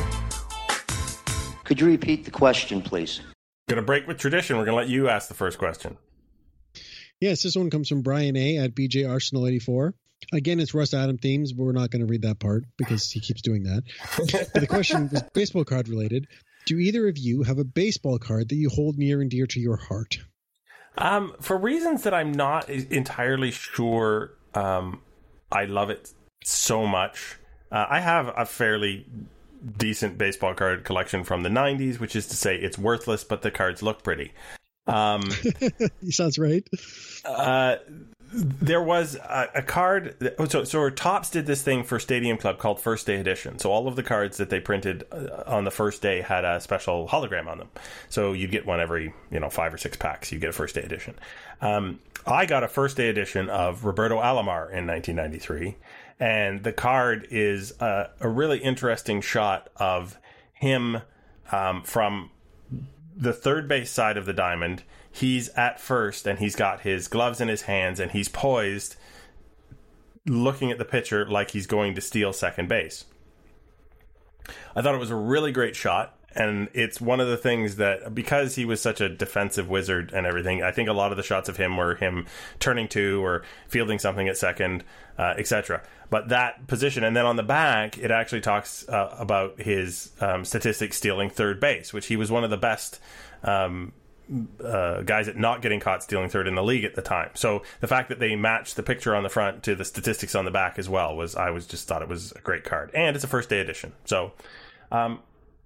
Could 1.65 1.79
you 1.79 1.87
repeat 1.87 2.25
the 2.25 2.31
question, 2.31 2.81
please? 2.81 3.21
Gonna 3.69 3.83
break 3.83 4.07
with 4.07 4.17
tradition. 4.17 4.57
We're 4.57 4.65
gonna 4.65 4.79
let 4.79 4.89
you 4.89 5.11
ask 5.11 5.29
the 5.29 5.35
first 5.35 5.59
question. 5.59 5.99
Yes, 7.21 7.43
this 7.43 7.55
one 7.55 7.69
comes 7.69 7.89
from 7.89 8.01
Brian 8.01 8.35
A 8.37 8.57
at 8.57 8.75
BJ 8.75 9.09
Arsenal 9.09 9.47
84. 9.47 9.95
Again, 10.33 10.59
it's 10.59 10.75
Russ 10.75 10.95
Adam 10.95 11.19
themes, 11.19 11.53
but 11.53 11.65
we're 11.65 11.73
not 11.73 11.91
going 11.91 12.01
to 12.01 12.07
read 12.07 12.23
that 12.23 12.39
part 12.39 12.65
because 12.79 13.11
he 13.11 13.21
keeps 13.21 13.43
doing 13.43 13.65
that. 13.65 13.83
but 14.53 14.61
the 14.61 14.67
question 14.67 15.09
was 15.11 15.23
baseball 15.35 15.65
card 15.65 15.89
related. 15.89 16.27
Do 16.65 16.79
either 16.79 17.09
of 17.09 17.19
you 17.19 17.43
have 17.43 17.59
a 17.59 17.65
baseball 17.65 18.19
card 18.19 18.49
that 18.49 18.55
you 18.55 18.71
hold 18.71 18.97
near 18.97 19.21
and 19.21 19.31
dear 19.31 19.47
to 19.47 19.61
your 19.61 19.77
heart? 19.77 20.19
Um, 20.97 21.35
for 21.41 21.57
reasons 21.57 22.03
that 22.03 22.15
I'm 22.15 22.33
not 22.33 22.69
entirely 22.69 23.51
sure, 23.51 24.33
um, 24.55 25.01
I 25.53 25.65
love 25.67 25.91
it 25.91 26.13
so 26.45 26.87
much. 26.87 27.37
Uh, 27.71 27.87
I 27.89 28.01
have 28.01 28.33
a 28.37 28.47
fairly 28.47 29.07
decent 29.77 30.17
baseball 30.17 30.55
card 30.55 30.85
collection 30.85 31.25
from 31.25 31.43
the 31.43 31.51
90s, 31.51 31.99
which 31.99 32.17
is 32.17 32.27
to 32.29 32.37
say 32.37 32.57
it's 32.57 32.79
worthless, 32.79 33.25
but 33.25 33.43
the 33.43 33.51
cards 33.51 33.83
look 33.83 34.03
pretty. 34.03 34.33
Um, 34.87 35.23
sounds 36.11 36.39
right. 36.39 36.67
Uh, 37.25 37.77
there 38.33 38.83
was 38.83 39.17
a, 39.17 39.49
a 39.57 39.63
card. 39.63 40.17
That, 40.21 40.51
so, 40.51 40.65
so 40.65 40.89
Topps 40.91 41.31
did 41.31 41.47
this 41.47 41.63
thing 41.63 41.83
for 41.83 41.99
Stadium 41.99 42.37
Club 42.37 42.59
called 42.59 42.81
First 42.81 43.07
Day 43.07 43.17
Edition. 43.17 43.59
So 43.59 43.73
all 43.73 43.89
of 43.89 43.97
the 43.97 44.03
cards 44.03 44.37
that 44.37 44.51
they 44.51 44.61
printed 44.61 45.05
uh, 45.11 45.43
on 45.47 45.65
the 45.65 45.71
first 45.71 46.01
day 46.01 46.21
had 46.21 46.45
a 46.45 46.61
special 46.61 47.09
hologram 47.09 47.49
on 47.49 47.59
them. 47.59 47.69
So 48.09 48.33
you'd 48.33 48.53
get 48.53 48.67
one 48.67 48.81
every 48.81 49.13
you 49.31 49.41
know 49.41 49.51
five 49.51 49.75
or 49.75 49.79
six 49.79 49.97
packs. 49.97 50.31
You 50.31 50.39
get 50.39 50.51
a 50.51 50.53
First 50.53 50.75
Day 50.77 50.83
Edition. 50.83 51.15
Um, 51.61 51.99
I 52.27 52.47
got 52.47 52.63
a 52.63 52.69
First 52.69 52.97
Day 52.97 53.09
Edition 53.09 53.49
of 53.49 53.85
Roberto 53.85 54.17
Alomar 54.21 54.71
in 54.71 54.87
1993, 54.87 55.77
and 56.21 56.63
the 56.63 56.73
card 56.73 57.27
is 57.31 57.73
a, 57.81 58.11
a 58.21 58.29
really 58.29 58.59
interesting 58.59 59.21
shot 59.21 59.71
of 59.77 60.19
him 60.53 60.99
um, 61.51 61.83
from 61.83 62.31
the 63.17 63.33
third 63.33 63.67
base 63.67 63.91
side 63.91 64.17
of 64.17 64.27
the 64.27 64.33
diamond 64.33 64.83
he's 65.11 65.49
at 65.51 65.81
first 65.81 66.27
and 66.27 66.39
he's 66.39 66.57
got 66.57 66.81
his 66.81 67.09
gloves 67.09 67.41
in 67.41 67.49
his 67.49 67.63
hands 67.63 68.01
and 68.01 68.13
he's 68.13 68.29
poised 68.29 68.97
looking 70.27 70.71
at 70.71 70.79
the 70.79 70.85
pitcher 70.85 71.27
like 71.27 71.51
he's 71.51 71.67
going 71.67 71.95
to 71.95 72.01
steal 72.01 72.33
second 72.33 72.69
base. 72.69 73.05
I 74.75 74.83
thought 74.83 74.95
it 74.95 74.99
was 74.99 75.11
a 75.11 75.17
really 75.17 75.53
great 75.53 75.77
shot 75.77 76.17
and 76.35 76.69
it's 76.73 77.01
one 77.01 77.21
of 77.21 77.29
the 77.29 77.37
things 77.37 77.77
that 77.77 78.15
because 78.15 78.55
he 78.55 78.65
was 78.65 78.81
such 78.81 79.01
a 79.01 79.09
defensive 79.09 79.69
wizard 79.69 80.13
and 80.15 80.27
everything 80.27 80.63
i 80.63 80.71
think 80.71 80.89
a 80.89 80.93
lot 80.93 81.11
of 81.11 81.17
the 81.17 81.23
shots 81.23 81.49
of 81.49 81.57
him 81.57 81.77
were 81.77 81.97
him 81.97 82.27
turning 82.59 82.87
to 82.87 83.25
or 83.25 83.43
fielding 83.69 83.99
something 83.99 84.29
at 84.29 84.37
second 84.37 84.85
uh, 85.19 85.35
etc 85.37 85.83
but 86.09 86.29
that 86.29 86.67
position 86.67 87.03
and 87.03 87.17
then 87.17 87.27
on 87.27 87.37
the 87.37 87.43
back 87.43 87.99
it 87.99 88.11
actually 88.11 88.41
talks 88.41 88.89
uh, 88.89 89.15
about 89.19 89.61
his 89.61 90.13
um, 90.21 90.45
statistics 90.45 90.97
stealing 90.97 91.29
third 91.29 91.59
base 91.59 91.93
which 91.93 92.07
he 92.07 92.17
was 92.17 92.31
one 92.31 92.45
of 92.45 92.51
the 92.51 92.57
best 92.57 93.01
um, 93.43 93.93
uh, 94.63 95.03
guys 95.03 95.29
at 95.29 95.37
not 95.37 95.63
getting 95.63 95.81
caught 95.81 96.03
stealing 96.03 96.29
third 96.29 96.47
in 96.47 96.55
the 96.55 96.63
league 96.63 96.85
at 96.85 96.95
the 96.95 97.03
time. 97.03 97.31
So 97.35 97.63
the 97.81 97.87
fact 97.87 98.09
that 98.11 98.21
they 98.21 98.37
matched 98.37 98.77
the 98.77 98.83
picture 98.83 99.15
on 99.15 99.23
the 99.23 99.29
front 99.29 99.63
to 99.65 99.75
the 99.75 99.85
statistics 99.85 100.35
on 100.35 100.45
the 100.45 100.51
back 100.51 100.79
as 100.79 100.89
well 100.89 101.17
was 101.17 101.35
I 101.35 101.51
was 101.51 101.67
just 101.67 101.89
thought 101.89 102.03
it 102.03 102.09
was 102.09 102.33
a 102.33 102.41
great 102.41 102.65
card, 102.65 102.91
and 102.95 103.17
it's 103.17 103.25
a 103.25 103.29
first 103.29 103.49
day 103.49 103.61
edition. 103.61 103.93
So 104.05 104.33
um, 104.93 105.21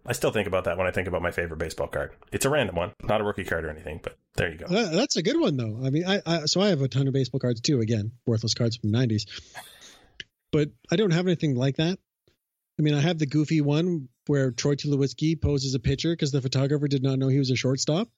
I 0.07 0.13
still 0.13 0.31
think 0.31 0.47
about 0.47 0.65
that 0.65 0.79
when 0.79 0.87
I 0.87 0.91
think 0.91 1.09
about 1.09 1.23
my 1.23 1.31
favorite 1.31 1.59
baseball 1.59 1.89
card. 1.89 2.13
It's 2.33 2.45
a 2.45 2.51
random 2.51 2.77
one, 2.77 2.93
not 3.03 3.21
a 3.21 3.25
rookie 3.25 3.45
card 3.45 3.65
or 3.65 3.71
anything, 3.71 4.01
but 4.03 4.17
there 4.37 4.51
you 4.51 4.59
go. 4.59 4.67
That's 4.67 5.17
a 5.17 5.23
good 5.23 5.39
one 5.39 5.57
though. 5.57 5.81
I 5.85 5.91
mean, 5.91 6.05
I, 6.07 6.21
I 6.27 6.45
so 6.47 6.61
I 6.61 6.69
have 6.69 6.83
a 6.83 6.89
ton 6.89 7.07
of 7.07 7.15
baseball 7.15 7.41
cards 7.41 7.61
too. 7.61 7.81
Again, 7.81 8.13
worthless 8.27 8.55
cards 8.55 8.77
from 8.77 8.93
the 8.93 8.99
'90s, 8.99 9.27
but 10.53 10.71
I 10.91 10.97
don't 10.97 11.13
have 11.13 11.27
anything 11.27 11.55
like 11.55 11.77
that. 11.77 11.99
I 12.79 12.83
mean, 12.83 12.95
I 12.95 13.01
have 13.01 13.19
the 13.19 13.27
goofy 13.27 13.61
one 13.61 14.09
where 14.27 14.51
Troy 14.51 14.75
Tulowitzki 14.75 15.41
poses 15.41 15.75
a 15.75 15.79
pitcher 15.79 16.13
because 16.13 16.33
the 16.33 16.43
photographer 16.43 16.89
did 16.89 17.03
not 17.03 17.19
know 17.19 17.29
he 17.29 17.39
was 17.39 17.51
a 17.51 17.57
shortstop. 17.57 18.09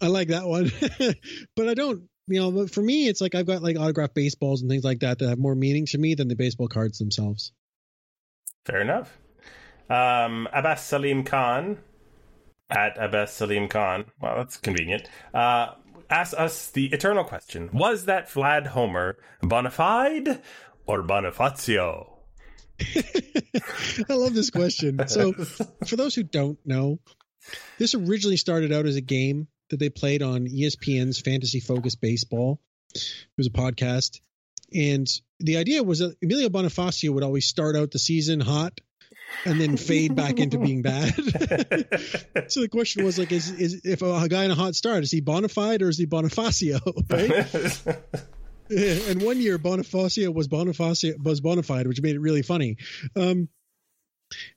I 0.00 0.08
like 0.08 0.28
that 0.28 0.46
one, 0.46 0.70
but 1.56 1.68
I 1.68 1.74
don't. 1.74 2.08
You 2.26 2.40
know, 2.40 2.50
but 2.50 2.70
for 2.70 2.80
me, 2.80 3.06
it's 3.06 3.20
like 3.20 3.34
I've 3.34 3.46
got 3.46 3.62
like 3.62 3.76
autographed 3.76 4.14
baseballs 4.14 4.62
and 4.62 4.70
things 4.70 4.84
like 4.84 5.00
that 5.00 5.18
that 5.18 5.28
have 5.28 5.38
more 5.38 5.54
meaning 5.54 5.84
to 5.86 5.98
me 5.98 6.14
than 6.14 6.28
the 6.28 6.36
baseball 6.36 6.68
cards 6.68 6.98
themselves. 6.98 7.52
Fair 8.64 8.80
enough. 8.80 9.18
Um, 9.90 10.48
Abbas 10.52 10.82
Salim 10.82 11.24
Khan 11.24 11.78
at 12.70 12.96
Abbas 12.98 13.32
Salim 13.32 13.68
Khan. 13.68 14.06
Well, 14.20 14.36
that's 14.36 14.56
convenient. 14.56 15.08
Uh, 15.34 15.72
ask 16.08 16.38
us 16.38 16.70
the 16.70 16.86
eternal 16.86 17.24
question: 17.24 17.68
Was 17.72 18.06
that 18.06 18.30
Vlad 18.30 18.68
Homer 18.68 19.18
bona 19.42 19.70
fide 19.70 20.40
or 20.86 21.02
bonifacio? 21.02 22.10
I 24.10 24.14
love 24.14 24.34
this 24.34 24.50
question. 24.50 25.06
So, 25.08 25.32
for 25.86 25.96
those 25.96 26.14
who 26.14 26.22
don't 26.22 26.58
know, 26.64 26.98
this 27.78 27.94
originally 27.94 28.36
started 28.36 28.72
out 28.72 28.86
as 28.86 28.96
a 28.96 29.00
game 29.00 29.48
that 29.70 29.78
they 29.78 29.90
played 29.90 30.22
on 30.22 30.46
ESPN's 30.46 31.20
Fantasy 31.20 31.60
Focus 31.60 31.94
Baseball. 31.94 32.60
It 32.94 33.24
was 33.36 33.46
a 33.46 33.50
podcast. 33.50 34.20
And 34.72 35.08
the 35.40 35.56
idea 35.56 35.82
was 35.82 36.00
that 36.00 36.16
Emilio 36.22 36.48
Bonifacio 36.48 37.10
would 37.10 37.22
always 37.22 37.46
start 37.46 37.76
out 37.76 37.90
the 37.90 37.98
season 37.98 38.40
hot 38.40 38.80
and 39.44 39.60
then 39.60 39.76
fade 39.76 40.14
back 40.14 40.38
into 40.38 40.58
being 40.58 40.82
bad. 40.82 41.14
so 42.48 42.60
the 42.60 42.68
question 42.70 43.04
was 43.04 43.18
like, 43.18 43.32
is, 43.32 43.50
is 43.50 43.80
if 43.84 44.02
a 44.02 44.28
guy 44.28 44.44
in 44.44 44.50
a 44.50 44.54
hot 44.54 44.74
start, 44.74 45.02
is 45.02 45.10
he 45.10 45.20
bonafide 45.20 45.82
or 45.82 45.88
is 45.88 45.98
he 45.98 46.06
Bonifacio? 46.06 46.80
Right? 47.10 48.08
and 49.08 49.22
one 49.22 49.40
year 49.40 49.58
Bonifacio 49.58 50.32
was 50.32 50.48
Bonifacio 50.48 51.22
was 51.22 51.40
bonafide, 51.40 51.86
which 51.86 52.00
made 52.00 52.16
it 52.16 52.20
really 52.20 52.42
funny. 52.42 52.78
Um, 53.14 53.48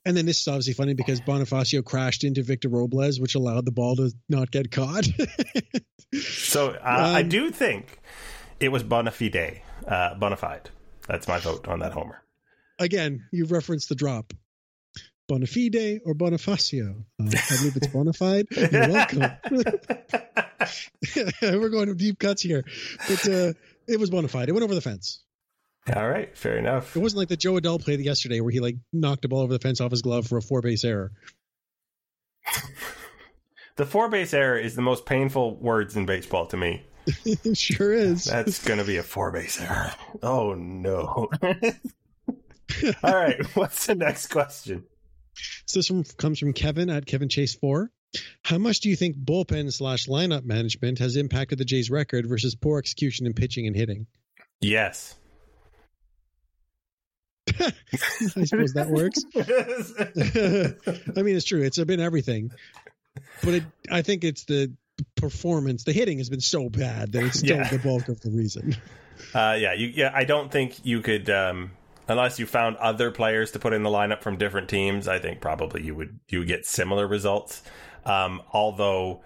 and 0.05 0.15
then 0.15 0.25
this 0.25 0.41
is 0.41 0.47
obviously 0.47 0.73
funny 0.73 0.93
because 0.93 1.21
Bonifacio 1.21 1.83
crashed 1.83 2.23
into 2.23 2.43
Victor 2.43 2.69
Robles, 2.69 3.19
which 3.19 3.35
allowed 3.35 3.65
the 3.65 3.71
ball 3.71 3.95
to 3.95 4.11
not 4.29 4.51
get 4.51 4.71
caught. 4.71 5.07
so 6.13 6.71
uh, 6.71 6.73
um, 6.73 7.15
I 7.15 7.23
do 7.23 7.51
think 7.51 7.99
it 8.59 8.69
was 8.69 8.83
Bonafide, 8.83 9.61
uh, 9.87 10.15
Bonafide. 10.15 10.67
That's 11.07 11.27
my 11.27 11.39
vote 11.39 11.67
on 11.67 11.79
that 11.79 11.93
homer. 11.93 12.21
Again, 12.79 13.25
you've 13.31 13.51
referenced 13.51 13.89
the 13.89 13.95
drop. 13.95 14.33
Bonafide 15.29 15.99
or 16.05 16.13
Bonifacio? 16.15 17.03
Uh, 17.19 17.25
I 17.25 17.57
believe 17.57 17.75
it's 17.75 17.87
Bonafide. 17.87 18.45
You're 18.71 18.89
welcome. 18.89 19.23
We're 21.61 21.69
going 21.69 21.87
to 21.87 21.95
deep 21.95 22.19
cuts 22.19 22.41
here, 22.41 22.63
but 23.07 23.27
uh, 23.27 23.53
it 23.87 23.99
was 23.99 24.09
Bonafide. 24.09 24.47
It 24.47 24.53
went 24.53 24.63
over 24.63 24.75
the 24.75 24.81
fence. 24.81 25.23
All 25.95 26.09
right, 26.09 26.35
fair 26.37 26.57
enough. 26.57 26.95
It 26.95 26.99
wasn't 26.99 27.19
like 27.19 27.29
the 27.29 27.37
Jo 27.37 27.53
Adell 27.53 27.83
play 27.83 27.95
yesterday 27.95 28.41
where 28.41 28.51
he 28.51 28.59
like 28.59 28.75
knocked 28.91 29.23
a 29.25 29.27
ball 29.27 29.41
over 29.41 29.53
the 29.53 29.59
fence 29.59 29.79
off 29.79 29.91
his 29.91 30.01
glove 30.01 30.27
for 30.27 30.37
a 30.37 30.41
four 30.41 30.61
base 30.61 30.83
error. 30.83 31.11
the 33.77 33.85
four 33.85 34.09
base 34.09 34.33
error 34.33 34.57
is 34.57 34.75
the 34.75 34.81
most 34.81 35.05
painful 35.05 35.55
words 35.55 35.95
in 35.95 36.05
baseball 36.05 36.45
to 36.47 36.57
me. 36.57 36.83
it 37.25 37.57
sure 37.57 37.93
is. 37.93 38.25
That's 38.25 38.65
going 38.65 38.79
to 38.79 38.85
be 38.85 38.97
a 38.97 39.03
four 39.03 39.31
base 39.31 39.61
error. 39.61 39.93
Oh 40.21 40.53
no. 40.55 41.29
All 43.01 43.15
right, 43.15 43.45
what's 43.55 43.85
the 43.85 43.95
next 43.95 44.27
question? 44.27 44.83
So 45.65 45.79
this 45.79 45.89
one 45.89 46.03
comes 46.17 46.39
from 46.39 46.51
Kevin 46.51 46.89
at 46.89 47.05
Kevin 47.05 47.29
Chase 47.29 47.55
four. 47.55 47.91
How 48.43 48.57
much 48.57 48.81
do 48.81 48.89
you 48.89 48.95
think 48.95 49.17
bullpen 49.17 49.71
slash 49.71 50.07
lineup 50.07 50.43
management 50.43 50.99
has 50.99 51.15
impacted 51.15 51.59
the 51.59 51.65
Jays' 51.65 51.89
record 51.89 52.27
versus 52.27 52.55
poor 52.55 52.79
execution 52.79 53.25
in 53.25 53.33
pitching 53.33 53.67
and 53.67 53.75
hitting? 53.75 54.07
Yes. 54.59 55.15
I 57.59 58.43
suppose 58.45 58.73
that 58.73 58.89
works. 58.89 59.23
I 61.17 61.21
mean, 61.21 61.35
it's 61.35 61.45
true. 61.45 61.61
It's 61.63 61.77
been 61.83 61.99
everything, 61.99 62.51
but 63.43 63.53
it, 63.55 63.63
I 63.91 64.01
think 64.01 64.23
it's 64.23 64.43
the 64.45 64.71
performance. 65.15 65.83
The 65.83 65.93
hitting 65.93 66.17
has 66.17 66.29
been 66.29 66.41
so 66.41 66.69
bad 66.69 67.11
that 67.13 67.23
it's 67.23 67.39
still 67.39 67.57
Yeah. 67.57 67.69
the 67.69 67.79
bulk 67.79 68.07
of 68.09 68.19
the 68.21 68.29
reason. 68.31 68.75
Uh, 69.33 69.57
yeah, 69.59 69.73
you, 69.73 69.87
yeah. 69.87 70.11
I 70.13 70.23
don't 70.25 70.51
think 70.51 70.85
you 70.85 71.01
could, 71.01 71.29
um, 71.29 71.71
unless 72.07 72.39
you 72.39 72.45
found 72.45 72.77
other 72.77 73.11
players 73.11 73.51
to 73.51 73.59
put 73.59 73.73
in 73.73 73.83
the 73.83 73.89
lineup 73.89 74.21
from 74.21 74.37
different 74.37 74.69
teams. 74.69 75.07
I 75.07 75.19
think 75.19 75.41
probably 75.41 75.83
you 75.83 75.95
would 75.95 76.19
you 76.29 76.39
would 76.39 76.47
get 76.47 76.65
similar 76.65 77.07
results. 77.07 77.61
Um, 78.05 78.41
although, 78.53 79.21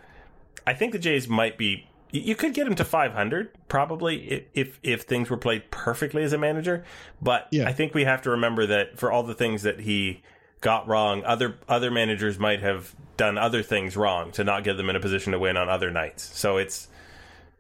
I 0.65 0.73
think 0.73 0.93
the 0.93 0.99
Jays 0.99 1.27
might 1.27 1.57
be. 1.57 1.87
You 2.11 2.35
could 2.35 2.53
get 2.53 2.67
him 2.67 2.75
to 2.75 2.83
500 2.85 3.49
probably 3.69 4.47
if 4.53 4.79
if 4.83 5.03
things 5.03 5.29
were 5.29 5.37
played 5.37 5.71
perfectly 5.71 6.23
as 6.23 6.33
a 6.33 6.37
manager. 6.37 6.83
But 7.21 7.47
Yeah. 7.51 7.67
I 7.67 7.73
think 7.73 7.93
we 7.93 8.03
have 8.03 8.21
to 8.23 8.29
remember 8.31 8.65
that 8.67 8.99
for 8.99 9.11
all 9.11 9.23
the 9.23 9.33
things 9.33 9.63
that 9.63 9.79
he 9.81 10.21
got 10.59 10.87
wrong, 10.87 11.23
other 11.23 11.57
other 11.69 11.89
managers 11.89 12.37
might 12.37 12.61
have 12.61 12.95
done 13.17 13.37
other 13.37 13.63
things 13.63 13.95
wrong 13.95 14.31
to 14.33 14.43
not 14.43 14.63
get 14.63 14.77
them 14.77 14.89
in 14.89 14.95
a 14.95 14.99
position 14.99 15.31
to 15.31 15.39
win 15.39 15.55
on 15.57 15.69
other 15.69 15.89
nights. 15.89 16.37
So 16.37 16.57
it's 16.57 16.87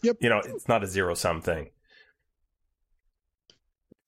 Yep. 0.01 0.17
you 0.19 0.29
know 0.29 0.39
it's 0.39 0.67
not 0.67 0.83
a 0.83 0.87
zero 0.87 1.13
sum 1.13 1.41
thing. 1.41 1.69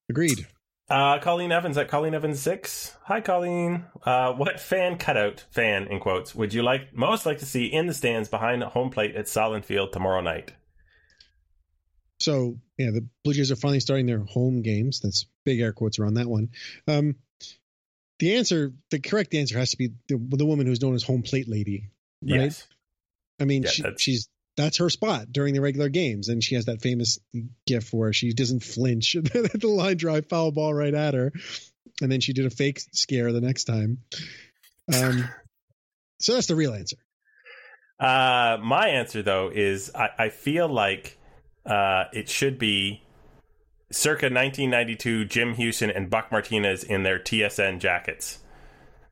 Agreed. 0.09 0.45
Uh, 0.89 1.17
Colleen 1.19 1.51
Evans 1.51 1.77
at 1.77 1.87
Colleen 1.87 2.13
Evans 2.13 2.41
six. 2.41 2.95
Hi, 3.03 3.21
Colleen. 3.21 3.85
Uh, 4.03 4.33
what 4.33 4.59
fan 4.59 4.97
cutout 4.97 5.45
fan 5.49 5.87
in 5.87 5.99
quotes 5.99 6.35
would 6.35 6.53
you 6.53 6.61
like 6.61 6.93
most 6.93 7.25
like 7.25 7.39
to 7.39 7.45
see 7.45 7.65
in 7.65 7.87
the 7.87 7.93
stands 7.93 8.27
behind 8.29 8.61
home 8.63 8.89
plate 8.89 9.15
at 9.15 9.25
Sahlen 9.25 9.63
Field 9.63 9.93
tomorrow 9.93 10.21
night? 10.21 10.53
So 12.19 12.57
yeah, 12.77 12.91
the 12.91 13.07
Blue 13.23 13.33
Jays 13.33 13.51
are 13.51 13.55
finally 13.55 13.79
starting 13.79 14.05
their 14.05 14.19
home 14.19 14.61
games. 14.61 14.99
That's 14.99 15.25
big 15.45 15.61
air 15.61 15.73
quotes 15.73 15.99
around 15.99 16.15
that 16.15 16.27
one. 16.27 16.49
Um, 16.87 17.15
the 18.19 18.35
answer, 18.35 18.73
the 18.91 18.99
correct 18.99 19.33
answer, 19.33 19.57
has 19.57 19.71
to 19.71 19.77
be 19.77 19.89
the, 20.07 20.17
the 20.31 20.45
woman 20.45 20.67
who's 20.67 20.81
known 20.81 20.95
as 20.95 21.03
home 21.03 21.23
plate 21.23 21.47
lady. 21.47 21.89
Right? 22.21 22.41
Yes. 22.41 22.67
I 23.39 23.45
mean, 23.45 23.63
Yeah, 23.63 23.69
she, 23.69 23.83
she's 23.97 24.29
that's 24.55 24.77
her 24.77 24.89
spot 24.89 25.31
during 25.31 25.53
the 25.53 25.61
regular 25.61 25.89
games, 25.89 26.29
and 26.29 26.43
she 26.43 26.55
has 26.55 26.65
that 26.65 26.81
famous 26.81 27.19
gif 27.65 27.93
where 27.93 28.13
she 28.13 28.33
doesn't 28.33 28.63
flinch 28.63 29.15
at 29.15 29.23
the 29.33 29.67
line 29.67 29.97
drive 29.97 30.27
foul 30.27 30.51
ball 30.51 30.73
right 30.73 30.93
at 30.93 31.13
her, 31.13 31.31
and 32.01 32.11
then 32.11 32.21
she 32.21 32.33
did 32.33 32.45
a 32.45 32.49
fake 32.49 32.81
scare 32.91 33.31
the 33.31 33.41
next 33.41 33.65
time. 33.65 33.99
Um, 34.93 35.29
so 36.19 36.33
that's 36.33 36.47
the 36.47 36.55
real 36.55 36.73
answer. 36.73 36.97
Uh, 37.99 38.57
my 38.61 38.89
answer 38.89 39.23
though 39.23 39.49
is 39.53 39.91
I, 39.95 40.09
I 40.17 40.29
feel 40.29 40.67
like 40.67 41.17
uh, 41.65 42.05
it 42.11 42.27
should 42.27 42.59
be 42.59 43.01
circa 43.91 44.25
1992 44.25 45.25
Jim 45.25 45.55
Hughson 45.55 45.95
and 45.95 46.09
Buck 46.09 46.31
Martinez 46.31 46.83
in 46.83 47.03
their 47.03 47.19
TSN 47.19 47.79
jackets. 47.79 48.39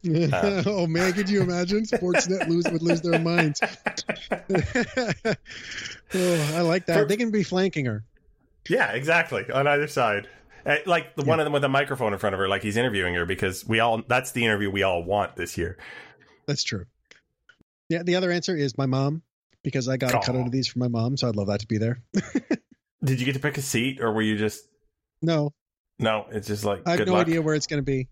Uh. 0.04 0.64
oh 0.66 0.88
man, 0.88 1.14
could 1.14 1.30
you 1.30 1.42
imagine? 1.42 1.84
Sportsnet 1.84 2.48
lose 2.48 2.66
would 2.72 2.82
lose 2.82 3.02
their 3.02 3.20
minds. 3.20 3.62
oh, 6.14 6.54
I 6.56 6.62
like 6.62 6.86
that. 6.88 7.00
For- 7.02 7.06
they 7.06 7.18
can 7.18 7.32
be 7.32 7.44
flanking 7.44 7.86
her. 7.86 8.04
Yeah, 8.70 8.92
exactly. 8.92 9.50
On 9.52 9.68
either 9.68 9.88
side. 9.88 10.28
Uh, 10.66 10.76
Like 10.86 11.16
the 11.16 11.24
one 11.26 11.40
of 11.40 11.46
them 11.46 11.54
with 11.54 11.64
a 11.64 11.70
microphone 11.70 12.14
in 12.14 12.20
front 12.20 12.34
of 12.36 12.40
her, 12.40 12.48
like 12.48 12.62
he's 12.62 12.78
interviewing 12.78 13.16
her, 13.16 13.26
because 13.26 13.66
we 13.68 13.80
all 13.80 14.04
that's 14.08 14.32
the 14.32 14.44
interview 14.46 14.70
we 14.70 14.84
all 14.84 15.04
want 15.04 15.36
this 15.36 15.58
year. 15.58 15.78
That's 16.46 16.64
true. 16.64 16.86
Yeah, 17.90 18.04
the 18.04 18.16
other 18.16 18.32
answer 18.32 18.56
is 18.56 18.78
my 18.78 18.86
mom 18.86 19.24
because 19.64 19.90
I 19.90 19.98
got 19.98 20.14
a 20.14 20.18
Aw. 20.18 20.22
cutout 20.22 20.46
of 20.46 20.52
these 20.52 20.68
for 20.68 20.80
my 20.80 20.88
mom, 20.88 21.18
so 21.18 21.28
I'd 21.28 21.36
love 21.36 21.48
that 21.48 21.62
to 21.62 21.68
be 21.68 21.78
there. 21.80 22.02
Did 23.04 23.20
you 23.20 23.26
get 23.26 23.34
to 23.34 23.40
pick 23.40 23.58
a 23.58 23.62
seat, 23.62 24.00
or 24.02 24.12
were 24.12 24.22
you 24.22 24.38
just 24.38 24.68
No, 25.24 25.52
no? 25.98 26.28
It's 26.32 26.48
just 26.48 26.64
like 26.64 26.84
I 26.86 26.92
have 26.92 27.00
good 27.00 27.08
no 27.08 27.14
luck. 27.14 27.28
idea 27.28 27.42
where 27.42 27.56
it's 27.56 27.66
going 27.68 27.80
to 27.80 27.84
be. 27.86 28.08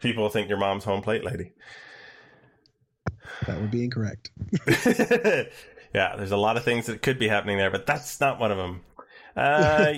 People 0.00 0.28
think 0.28 0.48
your 0.48 0.58
mom's 0.58 0.84
home 0.84 1.02
plate 1.02 1.24
lady. 1.24 1.52
That 3.46 3.60
would 3.60 3.70
be 3.70 3.84
incorrect. 3.84 4.30
yeah, 5.94 6.16
there's 6.16 6.32
a 6.32 6.36
lot 6.36 6.56
of 6.56 6.64
things 6.64 6.86
that 6.86 7.02
could 7.02 7.18
be 7.18 7.28
happening 7.28 7.58
there, 7.58 7.70
but 7.70 7.86
that's 7.86 8.20
not 8.20 8.38
one 8.38 8.52
of 8.52 8.58
them. 8.58 8.80
Uh, 9.36 9.94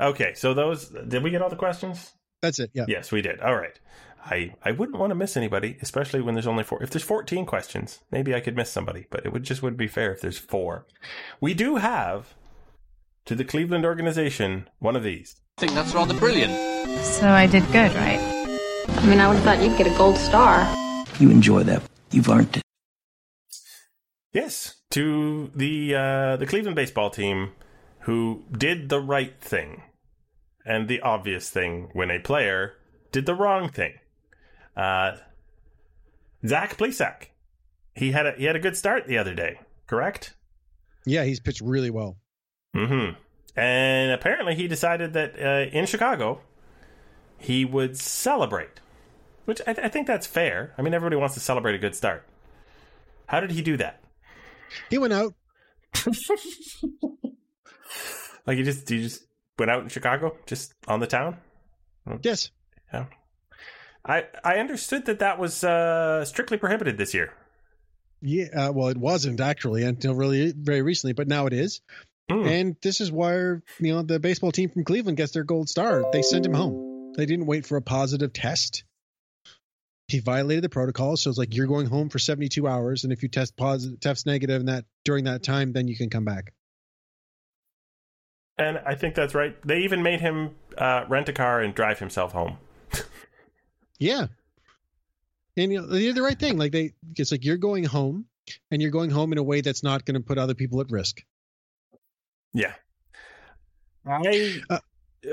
okay, 0.00 0.34
so 0.34 0.54
those 0.54 0.88
did 0.88 1.22
we 1.22 1.30
get 1.30 1.42
all 1.42 1.50
the 1.50 1.56
questions? 1.56 2.12
That's 2.40 2.58
it. 2.58 2.70
Yeah. 2.72 2.84
Yes, 2.88 3.10
we 3.10 3.22
did. 3.22 3.40
All 3.40 3.56
right. 3.56 3.78
I, 4.24 4.54
I 4.62 4.72
wouldn't 4.72 4.98
want 4.98 5.10
to 5.10 5.14
miss 5.14 5.36
anybody, 5.36 5.78
especially 5.80 6.20
when 6.20 6.34
there's 6.34 6.46
only 6.46 6.64
four. 6.64 6.82
If 6.82 6.90
there's 6.90 7.04
14 7.04 7.46
questions, 7.46 8.00
maybe 8.10 8.34
I 8.34 8.40
could 8.40 8.56
miss 8.56 8.70
somebody, 8.70 9.06
but 9.10 9.24
it 9.24 9.32
would 9.32 9.44
just 9.44 9.62
wouldn't 9.62 9.78
be 9.78 9.88
fair 9.88 10.12
if 10.12 10.20
there's 10.20 10.38
four. 10.38 10.86
We 11.40 11.54
do 11.54 11.76
have 11.76 12.34
to 13.24 13.34
the 13.34 13.44
Cleveland 13.44 13.84
organization 13.84 14.68
one 14.80 14.96
of 14.96 15.02
these. 15.02 15.36
I 15.58 15.62
think 15.62 15.72
that's 15.72 15.94
rather 15.94 16.14
brilliant. 16.14 16.52
So 17.04 17.28
I 17.28 17.46
did 17.46 17.64
good, 17.72 17.94
right? 17.94 18.27
I 18.98 19.06
mean, 19.06 19.20
I 19.20 19.28
would 19.28 19.36
have 19.36 19.44
thought 19.44 19.62
you'd 19.62 19.78
get 19.78 19.86
a 19.86 19.96
gold 19.96 20.16
star. 20.16 20.66
You 21.20 21.30
enjoy 21.30 21.62
that. 21.62 21.82
You've 22.10 22.28
earned 22.28 22.56
it. 22.56 22.62
Yes, 24.32 24.74
to 24.90 25.52
the 25.54 25.94
uh, 25.94 26.36
the 26.36 26.46
Cleveland 26.46 26.74
baseball 26.74 27.08
team 27.08 27.52
who 28.00 28.42
did 28.50 28.88
the 28.88 28.98
right 29.00 29.40
thing 29.40 29.82
and 30.66 30.88
the 30.88 31.00
obvious 31.00 31.48
thing 31.48 31.90
when 31.92 32.10
a 32.10 32.18
player 32.18 32.74
did 33.12 33.24
the 33.24 33.36
wrong 33.36 33.68
thing. 33.68 33.94
Uh, 34.76 35.18
Zach 36.44 36.76
Plesac. 36.76 37.28
He 37.94 38.10
had 38.10 38.26
a 38.26 38.32
he 38.32 38.46
had 38.46 38.56
a 38.56 38.60
good 38.60 38.76
start 38.76 39.06
the 39.06 39.18
other 39.18 39.34
day, 39.34 39.60
correct? 39.86 40.34
Yeah, 41.06 41.22
he's 41.22 41.38
pitched 41.38 41.60
really 41.60 41.90
well. 41.90 42.16
Mm-hmm. 42.74 43.14
And 43.58 44.10
apparently 44.10 44.56
he 44.56 44.66
decided 44.66 45.12
that 45.12 45.40
uh, 45.40 45.70
in 45.70 45.86
Chicago 45.86 46.40
he 47.38 47.64
would 47.64 47.96
celebrate, 47.96 48.80
which 49.48 49.62
I, 49.66 49.70
I 49.70 49.88
think 49.88 50.06
that's 50.06 50.26
fair. 50.26 50.74
I 50.76 50.82
mean, 50.82 50.92
everybody 50.92 51.16
wants 51.16 51.34
to 51.34 51.40
celebrate 51.40 51.74
a 51.74 51.78
good 51.78 51.94
start. 51.94 52.26
How 53.26 53.40
did 53.40 53.50
he 53.50 53.62
do 53.62 53.78
that? 53.78 54.02
He 54.90 54.98
went 54.98 55.14
out. 55.14 55.34
Like 58.48 58.56
he 58.56 58.64
just 58.64 58.88
he 58.88 59.02
just 59.02 59.26
went 59.58 59.70
out 59.70 59.82
in 59.82 59.90
Chicago, 59.90 60.34
just 60.46 60.72
on 60.86 61.00
the 61.00 61.06
town. 61.06 61.36
Yes. 62.22 62.50
Yeah. 62.90 63.04
I 64.06 64.24
I 64.42 64.54
understood 64.54 65.04
that 65.04 65.18
that 65.18 65.38
was 65.38 65.62
uh, 65.62 66.24
strictly 66.24 66.56
prohibited 66.56 66.96
this 66.96 67.12
year. 67.12 67.34
Yeah. 68.22 68.46
Uh, 68.56 68.72
well, 68.72 68.88
it 68.88 68.96
wasn't 68.96 69.40
actually 69.40 69.84
until 69.84 70.14
really 70.14 70.54
very 70.56 70.80
recently, 70.80 71.12
but 71.12 71.28
now 71.28 71.44
it 71.44 71.52
is. 71.52 71.82
Hmm. 72.30 72.46
And 72.46 72.76
this 72.80 73.02
is 73.02 73.12
why 73.12 73.34
you 73.34 73.60
know 73.80 74.00
the 74.00 74.18
baseball 74.18 74.50
team 74.50 74.70
from 74.70 74.84
Cleveland 74.84 75.18
gets 75.18 75.32
their 75.32 75.44
gold 75.44 75.68
star. 75.68 76.04
They 76.10 76.22
sent 76.22 76.46
him 76.46 76.54
home. 76.54 77.12
They 77.18 77.26
didn't 77.26 77.44
wait 77.44 77.66
for 77.66 77.76
a 77.76 77.82
positive 77.82 78.32
test. 78.32 78.82
He 80.08 80.20
violated 80.20 80.64
the 80.64 80.68
protocol, 80.68 81.16
so 81.16 81.28
it's 81.28 81.38
like 81.38 81.54
you're 81.54 81.66
going 81.66 81.86
home 81.86 82.08
for 82.08 82.18
72 82.18 82.66
hours, 82.66 83.04
and 83.04 83.12
if 83.12 83.22
you 83.22 83.28
test 83.28 83.56
positive, 83.56 84.00
test 84.00 84.26
and 84.26 84.68
that 84.68 84.86
during 85.04 85.24
that 85.24 85.42
time, 85.42 85.72
then 85.72 85.86
you 85.86 85.96
can 85.96 86.08
come 86.08 86.24
back. 86.24 86.52
And 88.56 88.78
I 88.84 88.94
think 88.94 89.14
that's 89.14 89.34
right. 89.34 89.54
They 89.66 89.80
even 89.80 90.02
made 90.02 90.20
him 90.20 90.56
uh, 90.76 91.04
rent 91.08 91.28
a 91.28 91.32
car 91.32 91.60
and 91.60 91.74
drive 91.74 91.98
himself 91.98 92.32
home. 92.32 92.58
Yeah. 94.00 94.28
And 95.56 95.72
you 95.72 95.80
know, 95.80 95.88
they 95.88 96.02
did 96.02 96.14
the 96.14 96.22
right 96.22 96.38
thing. 96.38 96.56
Like 96.56 96.70
they, 96.70 96.92
it's 97.16 97.32
like 97.32 97.44
you're 97.44 97.56
going 97.56 97.82
home, 97.82 98.26
and 98.70 98.80
you're 98.80 98.92
going 98.92 99.10
home 99.10 99.32
in 99.32 99.38
a 99.38 99.42
way 99.42 99.60
that's 99.60 99.82
not 99.82 100.04
going 100.04 100.14
to 100.14 100.20
put 100.20 100.38
other 100.38 100.54
people 100.54 100.80
at 100.80 100.90
risk. 100.90 101.24
Yeah. 102.52 102.74
I 104.06 104.60
Uh, 104.70 104.78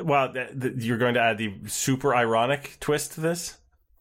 well, 0.04 0.34
th- 0.34 0.60
th- 0.60 0.74
you're 0.78 0.98
going 0.98 1.14
to 1.14 1.22
add 1.22 1.38
the 1.38 1.54
super 1.68 2.16
ironic 2.16 2.78
twist 2.80 3.14
to 3.14 3.22
this? 3.22 3.58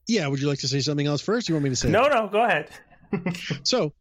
Yeah. 0.06 0.26
Would 0.26 0.40
you 0.40 0.48
like 0.48 0.60
to 0.60 0.68
say 0.68 0.80
something 0.80 1.06
else 1.06 1.20
first? 1.22 1.48
You 1.48 1.54
want 1.54 1.64
me 1.64 1.70
to 1.70 1.76
say? 1.76 1.88
it? 1.88 1.92
No, 1.92 2.06
no, 2.08 2.28
go 2.28 2.44
ahead. 2.44 2.70
So, 3.62 3.92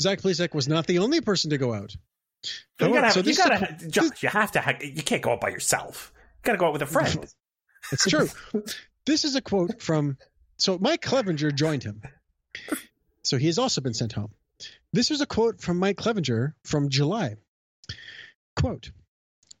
Zach 0.00 0.20
Plesac 0.22 0.54
was 0.54 0.66
not 0.68 0.86
the 0.86 0.98
only 1.00 1.20
person 1.20 1.50
to 1.50 1.58
go 1.58 1.74
out. 1.74 1.94
you 2.80 2.88
gotta, 2.88 3.10
so 3.10 3.16
have, 3.16 3.16
you, 3.16 3.22
this 3.22 3.38
is 3.38 3.44
gotta 3.44 3.88
Josh, 3.88 4.22
you 4.22 4.28
have 4.30 4.52
to. 4.52 4.60
Ha- 4.60 4.78
you 4.80 5.02
can't 5.02 5.20
go 5.20 5.32
out 5.32 5.40
by 5.42 5.50
yourself. 5.50 6.12
You 6.14 6.40
gotta 6.44 6.58
go 6.58 6.66
out 6.66 6.72
with 6.72 6.82
a 6.82 6.86
friend. 6.86 7.26
It's 7.92 8.06
true. 8.06 8.28
this 9.04 9.24
is 9.24 9.34
a 9.34 9.42
quote 9.42 9.82
from. 9.82 10.16
So 10.56 10.78
Mike 10.78 11.02
Clevinger 11.02 11.54
joined 11.54 11.82
him. 11.82 12.00
So 13.22 13.36
he 13.36 13.46
has 13.46 13.58
also 13.58 13.80
been 13.82 13.92
sent 13.94 14.12
home. 14.14 14.30
This 14.92 15.10
is 15.10 15.20
a 15.20 15.26
quote 15.26 15.60
from 15.60 15.78
Mike 15.78 15.96
Clevinger 15.98 16.54
from 16.64 16.88
July. 16.88 17.36
Quote: 18.56 18.90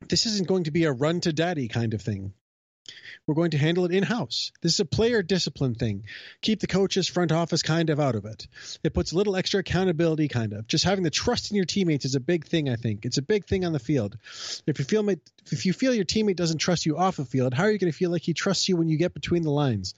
This 0.08 0.24
isn't 0.26 0.48
going 0.48 0.64
to 0.64 0.70
be 0.70 0.84
a 0.84 0.92
run 0.92 1.20
to 1.22 1.32
daddy 1.32 1.68
kind 1.68 1.92
of 1.92 2.00
thing. 2.00 2.32
We're 3.26 3.34
going 3.34 3.52
to 3.52 3.58
handle 3.58 3.84
it 3.84 3.92
in 3.92 4.02
house. 4.02 4.52
This 4.60 4.74
is 4.74 4.80
a 4.80 4.84
player 4.84 5.22
discipline 5.22 5.74
thing. 5.74 6.04
Keep 6.42 6.60
the 6.60 6.66
coaches, 6.66 7.08
front 7.08 7.32
office 7.32 7.62
kind 7.62 7.88
of 7.90 7.98
out 7.98 8.14
of 8.14 8.24
it. 8.26 8.46
It 8.82 8.92
puts 8.92 9.12
a 9.12 9.16
little 9.16 9.36
extra 9.36 9.60
accountability, 9.60 10.28
kind 10.28 10.52
of. 10.52 10.66
Just 10.66 10.84
having 10.84 11.04
the 11.04 11.10
trust 11.10 11.50
in 11.50 11.56
your 11.56 11.64
teammates 11.64 12.04
is 12.04 12.14
a 12.14 12.20
big 12.20 12.46
thing. 12.46 12.68
I 12.68 12.76
think 12.76 13.04
it's 13.04 13.18
a 13.18 13.22
big 13.22 13.46
thing 13.46 13.64
on 13.64 13.72
the 13.72 13.78
field. 13.78 14.18
If 14.66 14.78
you 14.78 14.84
feel 14.84 15.08
if 15.50 15.64
you 15.66 15.72
feel 15.72 15.94
your 15.94 16.04
teammate 16.04 16.36
doesn't 16.36 16.58
trust 16.58 16.86
you 16.86 16.98
off 16.98 17.16
the 17.16 17.24
field, 17.24 17.54
how 17.54 17.64
are 17.64 17.70
you 17.70 17.78
going 17.78 17.92
to 17.92 17.96
feel 17.96 18.10
like 18.10 18.22
he 18.22 18.34
trusts 18.34 18.68
you 18.68 18.76
when 18.76 18.88
you 18.88 18.98
get 18.98 19.14
between 19.14 19.42
the 19.42 19.50
lines? 19.50 19.94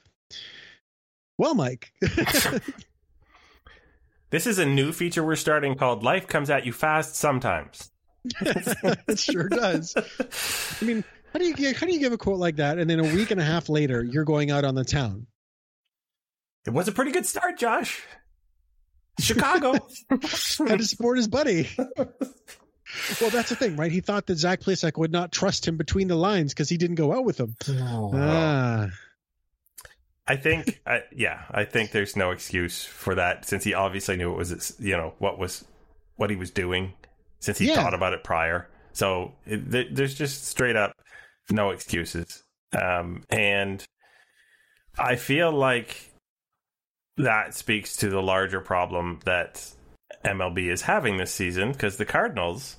Well, 1.38 1.54
Mike, 1.54 1.92
This 4.30 4.46
is 4.46 4.58
a 4.58 4.66
new 4.66 4.92
feature 4.92 5.24
we're 5.24 5.36
starting 5.36 5.76
called 5.76 6.02
"Life 6.02 6.26
Comes 6.26 6.50
at 6.50 6.66
You 6.66 6.72
Fast 6.72 7.14
Sometimes." 7.14 7.90
it 8.40 9.18
sure 9.20 9.48
does. 9.48 9.94
I 9.96 10.84
mean, 10.84 11.04
How 11.36 11.38
do 11.40 11.44
you 11.48 11.54
gi- 11.54 11.74
how 11.74 11.84
do 11.86 11.92
you 11.92 12.00
give 12.00 12.14
a 12.14 12.16
quote 12.16 12.38
like 12.38 12.56
that, 12.56 12.78
and 12.78 12.88
then 12.88 12.98
a 12.98 13.02
week 13.14 13.30
and 13.30 13.38
a 13.38 13.44
half 13.44 13.68
later 13.68 14.02
you're 14.02 14.24
going 14.24 14.50
out 14.50 14.64
on 14.64 14.74
the 14.74 14.84
town? 14.86 15.26
It 16.66 16.70
was 16.70 16.88
a 16.88 16.92
pretty 16.92 17.10
good 17.12 17.26
start, 17.26 17.58
Josh. 17.58 18.02
Chicago. 19.20 19.72
Had 20.10 20.78
to 20.78 20.84
support 20.86 21.18
his 21.18 21.28
buddy. 21.28 21.68
well, 21.76 23.28
that's 23.30 23.50
the 23.50 23.56
thing, 23.58 23.76
right? 23.76 23.92
He 23.92 24.00
thought 24.00 24.24
that 24.28 24.38
Zach 24.38 24.60
Plesac 24.62 24.96
would 24.96 25.12
not 25.12 25.30
trust 25.30 25.68
him 25.68 25.76
between 25.76 26.08
the 26.08 26.16
lines 26.16 26.54
because 26.54 26.70
he 26.70 26.78
didn't 26.78 26.96
go 26.96 27.12
out 27.12 27.26
with 27.26 27.38
him. 27.38 27.54
Ah, 27.68 28.88
I 30.26 30.36
think, 30.36 30.80
I, 30.86 31.02
yeah, 31.14 31.42
I 31.50 31.64
think 31.64 31.90
there's 31.90 32.16
no 32.16 32.30
excuse 32.30 32.82
for 32.82 33.14
that 33.14 33.44
since 33.44 33.62
he 33.62 33.74
obviously 33.74 34.16
knew 34.16 34.32
it 34.32 34.38
was, 34.38 34.74
you 34.78 34.96
know, 34.96 35.12
what 35.18 35.38
was 35.38 35.66
what 36.16 36.30
he 36.30 36.36
was 36.36 36.50
doing 36.50 36.94
since 37.40 37.58
he 37.58 37.68
Yeah. 37.68 37.74
thought 37.74 37.92
about 37.92 38.14
it 38.14 38.24
prior. 38.24 38.70
So 38.94 39.34
it, 39.44 39.94
there's 39.94 40.14
just 40.14 40.46
straight 40.46 40.74
up 40.76 40.96
no 41.50 41.70
excuses. 41.70 42.42
Um, 42.72 43.24
and 43.30 43.84
I 44.98 45.16
feel 45.16 45.52
like 45.52 46.12
that 47.16 47.54
speaks 47.54 47.96
to 47.98 48.08
the 48.08 48.22
larger 48.22 48.60
problem 48.60 49.20
that 49.24 49.70
MLB 50.24 50.70
is 50.70 50.82
having 50.82 51.16
this 51.16 51.32
season 51.32 51.72
because 51.72 51.96
the 51.96 52.04
Cardinals 52.04 52.76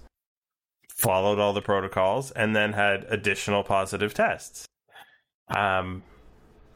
followed 0.89 1.39
all 1.39 1.53
the 1.53 1.61
protocols 1.61 2.31
and 2.31 2.55
then 2.55 2.73
had 2.73 3.05
additional 3.09 3.63
positive 3.63 4.13
tests. 4.13 4.65
Um, 5.47 6.03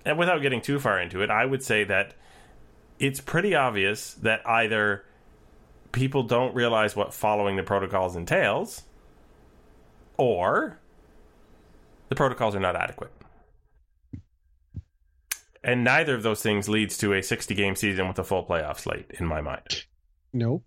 and 0.05 0.17
without 0.17 0.41
getting 0.41 0.61
too 0.61 0.79
far 0.79 0.99
into 0.99 1.21
it, 1.21 1.29
I 1.29 1.45
would 1.45 1.63
say 1.63 1.83
that 1.85 2.13
it's 2.99 3.19
pretty 3.19 3.55
obvious 3.55 4.13
that 4.15 4.47
either 4.47 5.03
people 5.91 6.23
don't 6.23 6.55
realize 6.55 6.95
what 6.95 7.13
following 7.13 7.55
the 7.55 7.63
protocols 7.63 8.15
entails, 8.15 8.83
or 10.17 10.79
the 12.11 12.15
protocols 12.15 12.53
are 12.57 12.59
not 12.59 12.75
adequate. 12.75 13.09
And 15.63 15.85
neither 15.85 16.13
of 16.13 16.23
those 16.23 16.41
things 16.41 16.67
leads 16.67 16.97
to 16.97 17.13
a 17.13 17.23
60 17.23 17.55
game 17.55 17.73
season 17.77 18.09
with 18.09 18.19
a 18.19 18.23
full 18.25 18.45
playoff 18.45 18.79
slate, 18.79 19.11
in 19.17 19.25
my 19.25 19.39
mind. 19.39 19.85
no. 20.33 20.61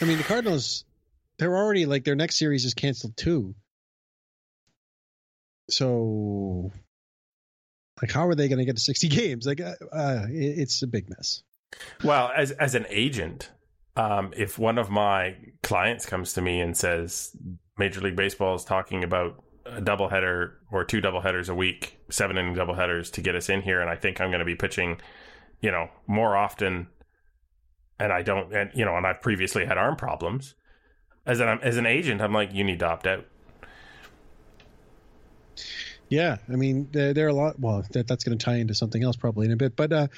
I 0.00 0.06
mean, 0.06 0.16
the 0.18 0.24
Cardinals, 0.24 0.84
they're 1.38 1.54
already 1.54 1.86
like 1.86 2.04
their 2.04 2.16
next 2.16 2.36
series 2.38 2.64
is 2.64 2.74
canceled 2.74 3.16
too. 3.16 3.54
So, 5.68 6.72
like, 8.00 8.10
how 8.10 8.26
are 8.26 8.34
they 8.34 8.48
going 8.48 8.58
to 8.58 8.64
get 8.64 8.76
to 8.76 8.82
60 8.82 9.08
games? 9.20 9.46
Like, 9.46 9.60
uh, 9.60 9.74
uh, 9.92 10.26
it's 10.30 10.82
a 10.82 10.86
big 10.88 11.10
mess. 11.10 11.42
Well, 12.02 12.32
as 12.34 12.50
as 12.50 12.74
an 12.74 12.86
agent, 12.88 13.50
um, 13.94 14.32
if 14.36 14.58
one 14.58 14.78
of 14.78 14.90
my 14.90 15.36
clients 15.62 16.06
comes 16.06 16.32
to 16.32 16.40
me 16.40 16.60
and 16.60 16.76
says 16.76 17.36
Major 17.78 18.00
League 18.00 18.16
Baseball 18.16 18.56
is 18.56 18.64
talking 18.64 19.04
about 19.04 19.44
a 19.76 19.82
doubleheader 19.82 20.52
or 20.70 20.84
two 20.84 21.00
doubleheaders 21.00 21.48
a 21.48 21.54
week, 21.54 21.98
seven 22.10 22.36
inning 22.38 22.54
doubleheaders 22.54 23.12
to 23.12 23.20
get 23.20 23.34
us 23.34 23.48
in 23.48 23.62
here, 23.62 23.80
and 23.80 23.90
I 23.90 23.96
think 23.96 24.20
I'm 24.20 24.30
going 24.30 24.40
to 24.40 24.44
be 24.44 24.54
pitching, 24.54 25.00
you 25.60 25.70
know, 25.70 25.88
more 26.06 26.36
often, 26.36 26.88
and 27.98 28.12
I 28.12 28.22
don't, 28.22 28.54
and 28.54 28.70
you 28.74 28.84
know, 28.84 28.96
and 28.96 29.06
I've 29.06 29.22
previously 29.22 29.66
had 29.66 29.78
arm 29.78 29.96
problems. 29.96 30.54
As 31.26 31.40
an 31.40 31.60
as 31.62 31.76
an 31.76 31.86
agent, 31.86 32.20
I'm 32.20 32.32
like, 32.32 32.52
you 32.52 32.64
need 32.64 32.78
to 32.80 32.86
opt 32.86 33.06
out. 33.06 33.26
Yeah, 36.08 36.38
I 36.48 36.56
mean, 36.56 36.88
there, 36.90 37.14
there 37.14 37.26
are 37.26 37.30
a 37.30 37.34
lot. 37.34 37.60
Well, 37.60 37.84
that, 37.92 38.08
that's 38.08 38.24
going 38.24 38.36
to 38.36 38.44
tie 38.44 38.56
into 38.56 38.74
something 38.74 39.02
else 39.02 39.16
probably 39.16 39.46
in 39.46 39.52
a 39.52 39.56
bit, 39.56 39.76
but 39.76 39.92
uh, 39.92 40.08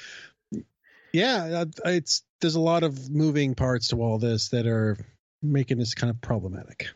yeah, 1.13 1.45
uh, 1.61 1.65
it's 1.85 2.23
there's 2.41 2.55
a 2.55 2.59
lot 2.59 2.83
of 2.83 3.09
moving 3.11 3.53
parts 3.53 3.89
to 3.89 4.01
all 4.01 4.17
this 4.17 4.49
that 4.49 4.65
are 4.65 4.97
making 5.41 5.77
this 5.77 5.93
kind 5.93 6.09
of 6.09 6.19
problematic. 6.19 6.87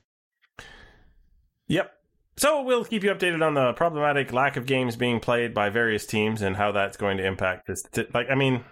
Yep. 1.67 1.93
So 2.37 2.61
we'll 2.61 2.85
keep 2.85 3.03
you 3.03 3.09
updated 3.09 3.45
on 3.45 3.55
the 3.55 3.73
problematic 3.73 4.31
lack 4.31 4.57
of 4.57 4.67
games 4.67 4.95
being 4.95 5.19
played 5.19 5.53
by 5.55 5.69
various 5.69 6.05
teams 6.05 6.43
and 6.43 6.55
how 6.55 6.71
that's 6.71 6.95
going 6.95 7.17
to 7.17 7.25
impact 7.25 7.67
this. 7.67 7.83
Like, 8.13 8.29
I 8.29 8.35
mean, 8.35 8.63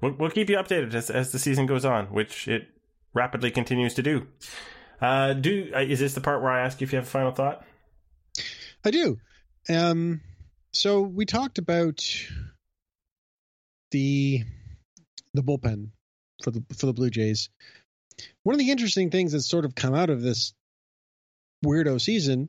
we'll, 0.00 0.12
we'll 0.12 0.30
keep 0.30 0.48
you 0.48 0.56
updated 0.56 0.94
as, 0.94 1.10
as 1.10 1.32
the 1.32 1.38
season 1.40 1.66
goes 1.66 1.84
on, 1.84 2.06
which 2.06 2.46
it 2.46 2.68
rapidly 3.12 3.50
continues 3.50 3.94
to 3.94 4.02
do. 4.02 4.26
Uh, 5.00 5.32
do 5.32 5.72
uh, 5.74 5.80
is 5.80 5.98
this 5.98 6.14
the 6.14 6.20
part 6.20 6.42
where 6.42 6.52
I 6.52 6.60
ask 6.60 6.80
you 6.80 6.84
if 6.84 6.92
you 6.92 6.98
have 6.98 7.06
a 7.06 7.10
final 7.10 7.32
thought? 7.32 7.64
I 8.84 8.90
do. 8.90 9.18
Um, 9.68 10.20
so 10.72 11.00
we 11.00 11.26
talked 11.26 11.58
about 11.58 12.04
the 13.90 14.44
the 15.34 15.42
bullpen 15.42 15.88
for 16.42 16.50
the 16.50 16.62
for 16.76 16.86
the 16.86 16.92
Blue 16.92 17.10
Jays. 17.10 17.48
One 18.42 18.54
of 18.54 18.58
the 18.58 18.70
interesting 18.70 19.10
things 19.10 19.32
that's 19.32 19.48
sort 19.48 19.64
of 19.64 19.74
come 19.74 19.94
out 19.94 20.10
of 20.10 20.22
this 20.22 20.52
weirdo 21.64 22.00
season, 22.00 22.48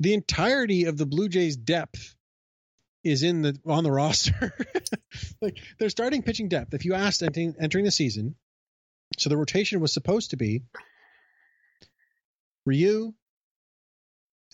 the 0.00 0.14
entirety 0.14 0.84
of 0.84 0.96
the 0.96 1.06
Blue 1.06 1.28
Jays 1.28 1.56
depth 1.56 2.14
is 3.04 3.22
in 3.22 3.42
the 3.42 3.58
on 3.66 3.84
the 3.84 3.92
roster. 4.00 4.54
like 5.40 5.58
their 5.78 5.90
starting 5.90 6.22
pitching 6.22 6.48
depth. 6.48 6.74
If 6.74 6.84
you 6.84 6.94
asked 6.94 7.22
entering, 7.22 7.54
entering 7.60 7.84
the 7.84 7.90
season, 7.90 8.36
so 9.18 9.28
the 9.30 9.36
rotation 9.36 9.80
was 9.80 9.92
supposed 9.92 10.30
to 10.30 10.36
be 10.36 10.62
Ryu, 12.64 13.12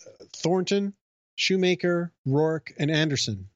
uh, 0.07 0.25
Thornton, 0.37 0.95
Shoemaker, 1.37 2.13
Roark, 2.27 2.73
and 2.79 2.91
Anderson. 2.91 3.49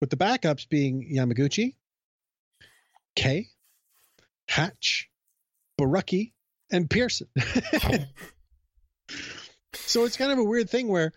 With 0.00 0.10
the 0.10 0.16
backups 0.16 0.68
being 0.68 1.14
Yamaguchi, 1.14 1.76
Kay, 3.14 3.46
Hatch, 4.48 5.08
Borucki, 5.80 6.32
and 6.72 6.90
Pearson. 6.90 7.28
so 9.74 10.04
it's 10.04 10.16
kind 10.16 10.32
of 10.32 10.38
a 10.38 10.44
weird 10.44 10.70
thing 10.70 10.88
where 10.88 11.12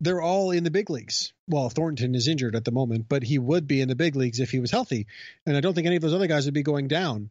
they're 0.00 0.22
all 0.22 0.50
in 0.50 0.64
the 0.64 0.70
big 0.70 0.90
leagues. 0.90 1.32
Well, 1.48 1.68
Thornton 1.70 2.14
is 2.14 2.28
injured 2.28 2.56
at 2.56 2.64
the 2.64 2.72
moment, 2.72 3.06
but 3.08 3.22
he 3.22 3.38
would 3.38 3.66
be 3.66 3.80
in 3.80 3.88
the 3.88 3.94
big 3.94 4.16
leagues 4.16 4.40
if 4.40 4.50
he 4.50 4.60
was 4.60 4.70
healthy. 4.70 5.06
And 5.46 5.56
I 5.56 5.60
don't 5.60 5.74
think 5.74 5.86
any 5.86 5.96
of 5.96 6.02
those 6.02 6.14
other 6.14 6.26
guys 6.26 6.44
would 6.44 6.54
be 6.54 6.62
going 6.62 6.88
down. 6.88 7.30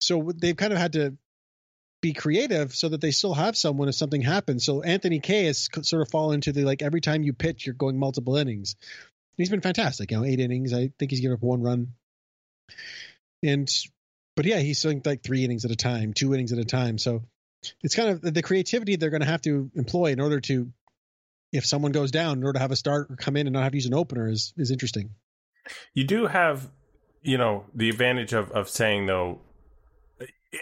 So 0.00 0.32
they've 0.36 0.56
kind 0.56 0.72
of 0.72 0.78
had 0.78 0.94
to 0.94 1.16
be 2.00 2.12
creative 2.12 2.74
so 2.74 2.88
that 2.88 3.00
they 3.00 3.10
still 3.10 3.34
have 3.34 3.56
someone 3.56 3.88
if 3.88 3.94
something 3.94 4.22
happens. 4.22 4.64
So 4.64 4.82
Anthony 4.82 5.20
Kay 5.20 5.44
has 5.44 5.68
sort 5.82 6.02
of 6.02 6.10
fallen 6.10 6.36
into 6.36 6.52
the 6.52 6.64
like 6.64 6.82
every 6.82 7.00
time 7.00 7.22
you 7.22 7.32
pitch, 7.32 7.66
you're 7.66 7.74
going 7.74 7.98
multiple 7.98 8.36
innings. 8.36 8.76
He's 9.36 9.50
been 9.50 9.60
fantastic. 9.60 10.10
You 10.10 10.18
know, 10.18 10.24
eight 10.24 10.40
innings. 10.40 10.72
I 10.72 10.92
think 10.98 11.10
he's 11.10 11.20
given 11.20 11.34
up 11.34 11.42
one 11.42 11.62
run. 11.62 11.88
And, 13.42 13.68
but 14.36 14.46
yeah, 14.46 14.58
he's 14.58 14.80
doing 14.82 15.02
like 15.04 15.22
three 15.22 15.44
innings 15.44 15.64
at 15.64 15.70
a 15.70 15.76
time, 15.76 16.12
two 16.12 16.34
innings 16.34 16.52
at 16.52 16.58
a 16.58 16.64
time. 16.64 16.98
So 16.98 17.22
it's 17.82 17.94
kind 17.94 18.10
of 18.10 18.34
the 18.34 18.42
creativity 18.42 18.96
they're 18.96 19.10
going 19.10 19.20
to 19.22 19.26
have 19.26 19.42
to 19.42 19.70
employ 19.74 20.12
in 20.12 20.20
order 20.20 20.40
to, 20.40 20.70
if 21.52 21.64
someone 21.66 21.92
goes 21.92 22.10
down, 22.10 22.38
in 22.38 22.44
order 22.44 22.54
to 22.58 22.60
have 22.60 22.70
a 22.70 22.76
start 22.76 23.10
or 23.10 23.16
come 23.16 23.36
in 23.36 23.46
and 23.46 23.54
not 23.54 23.62
have 23.62 23.72
to 23.72 23.76
use 23.78 23.86
an 23.86 23.94
opener 23.94 24.28
is 24.28 24.52
is 24.56 24.70
interesting. 24.70 25.10
You 25.94 26.04
do 26.04 26.26
have, 26.26 26.70
you 27.22 27.36
know, 27.38 27.64
the 27.74 27.88
advantage 27.90 28.32
of 28.32 28.50
of 28.52 28.68
saying 28.68 29.06
though, 29.06 29.40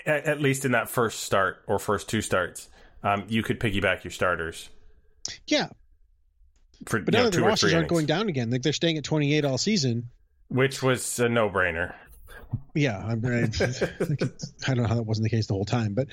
at, 0.04 0.24
at 0.26 0.40
least 0.40 0.64
in 0.64 0.72
that 0.72 0.88
first 0.88 1.20
start 1.20 1.62
or 1.66 1.78
first 1.78 2.08
two 2.08 2.20
starts, 2.20 2.68
um, 3.02 3.24
you 3.28 3.42
could 3.42 3.60
piggyback 3.60 4.04
your 4.04 4.10
starters 4.10 4.68
Yeah, 5.46 5.68
for 6.86 7.00
but 7.00 7.14
you 7.14 7.18
now 7.18 7.24
know, 7.24 7.30
the 7.30 7.36
two 7.38 7.44
or 7.44 7.48
rosters 7.48 7.72
aren't 7.74 7.88
going 7.88 8.06
down 8.06 8.28
again. 8.28 8.50
Like 8.50 8.62
they're 8.62 8.72
staying 8.72 8.98
at 8.98 9.04
28 9.04 9.44
all 9.44 9.58
season. 9.58 10.10
which 10.48 10.82
was 10.82 11.18
a 11.20 11.28
no 11.28 11.48
brainer. 11.50 11.94
Yeah, 12.74 12.98
I'm, 12.98 13.24
I, 13.26 13.42
I 14.68 14.74
don't 14.74 14.82
know 14.82 14.86
how 14.86 14.94
that 14.94 15.02
wasn't 15.02 15.24
the 15.24 15.30
case 15.30 15.46
the 15.46 15.54
whole 15.54 15.64
time, 15.64 15.94
but 15.94 16.08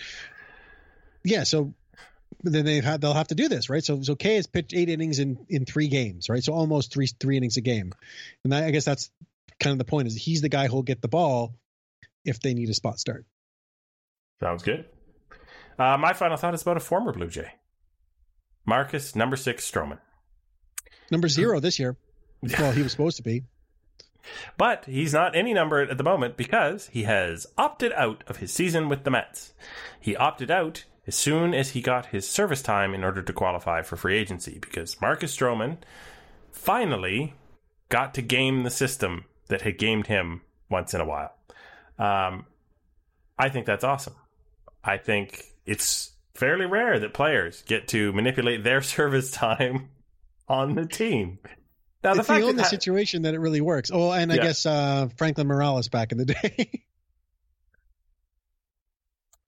yeah. 1.24 1.43
So 1.43 1.74
then 2.43 2.65
they've 2.65 2.84
had 2.84 3.01
they'll 3.01 3.13
have 3.13 3.28
to 3.28 3.36
do 3.36 3.47
this, 3.47 3.69
right? 3.69 3.84
So 3.84 4.01
so 4.01 4.15
Kay 4.15 4.36
has 4.36 4.47
pitched 4.47 4.74
eight 4.74 4.89
innings 4.89 5.19
in 5.19 5.45
in 5.49 5.65
three 5.65 5.88
games, 5.88 6.30
right? 6.30 6.43
So 6.43 6.53
almost 6.53 6.91
three 6.91 7.07
three 7.07 7.38
innings 7.38 7.57
a 7.57 7.61
game, 7.61 7.93
and 8.43 8.53
I, 8.53 8.67
I 8.67 8.71
guess 8.71 8.86
that's 8.86 9.11
kind 9.59 9.71
of 9.74 9.78
the 9.78 9.89
point 9.89 10.07
is 10.07 10.15
he's 10.15 10.41
the 10.41 10.49
guy 10.49 10.67
who'll 10.67 10.84
get 10.84 11.01
the 11.01 11.07
ball 11.07 11.55
if 12.26 12.39
they 12.39 12.53
need 12.53 12.69
a 12.69 12.74
spot 12.74 12.99
start. 12.99 13.26
Sounds 14.41 14.63
good. 14.63 14.86
Uh, 15.78 15.97
my 15.97 16.13
final 16.13 16.38
thought 16.38 16.53
is 16.53 16.61
about 16.61 16.78
a 16.78 16.82
former 16.82 17.11
Blue 17.13 17.30
Jay, 17.30 17.53
Marcus 18.65 19.15
number 19.15 19.36
six 19.36 19.69
Stroman. 19.69 19.99
Number 21.11 21.28
zero 21.28 21.59
this 21.59 21.80
year. 21.80 21.97
Well, 22.59 22.74
he 22.74 22.84
was 22.84 22.91
supposed 22.91 23.15
to 23.15 23.24
be. 23.24 23.43
But 24.57 24.84
he's 24.84 25.13
not 25.13 25.34
any 25.34 25.53
number 25.53 25.82
at 25.82 25.97
the 25.97 26.03
moment 26.03 26.36
because 26.36 26.88
he 26.88 27.03
has 27.03 27.47
opted 27.57 27.93
out 27.93 28.21
of 28.28 28.38
his 28.38 28.53
season 28.53 28.89
with 28.89 29.05
the 29.05 29.11
Mets. 29.11 29.53
He 29.97 30.13
opted 30.15 30.51
out 30.51 30.84
as 31.06 31.16
soon 31.16 31.54
as 31.54 31.72
he 31.72 31.82
got 31.82 32.08
his 32.08 32.28
service 32.30 32.62
time 32.62 32.93
in 32.93 33.04
order 33.04 33.22
to 33.22 33.34
qualify 33.34 33.82
for 33.82 33.95
free 33.97 34.18
agency 34.18 34.58
because 34.60 34.99
Marcus 35.01 35.36
Stroman 35.36 35.78
finally 36.51 37.34
got 37.89 38.14
to 38.14 38.22
game 38.22 38.64
the 38.64 38.70
system 38.70 39.26
that 39.47 39.62
had 39.62 39.78
gamed 39.78 40.08
him 40.08 40.41
once 40.70 40.93
in 40.93 41.01
a 41.01 41.06
while. 41.06 41.34
Um, 41.99 42.45
I 43.38 43.49
think 43.49 43.66
that's 43.66 43.84
awesome. 43.84 44.16
I 44.84 44.97
think 44.97 45.43
it's 45.66 46.12
fairly 46.36 46.66
rare 46.66 46.99
that 46.99 47.14
players 47.14 47.62
get 47.64 47.88
to 47.89 48.12
manipulate 48.14 48.64
their 48.64 48.82
service 48.95 49.32
time 49.32 49.89
on 50.47 50.76
the 50.76 50.86
team. 50.86 51.39
Now, 52.04 52.14
the 52.14 52.20
it's 52.20 52.28
the 52.28 52.34
fact 52.34 52.43
only 52.43 52.56
that 52.58 52.70
situation 52.70 53.22
that 53.22 53.34
it 53.34 53.39
really 53.39 53.62
works. 53.62 53.89
Oh, 53.93 54.12
and 54.12 54.32
I 54.32 54.36
Yeah. 54.36 54.43
guess 54.43 54.66
uh, 54.66 55.08
Franklin 55.18 55.47
Morales 55.47 55.88
back 55.88 56.12
in 56.12 56.18
the 56.18 56.26
day. 56.41 56.84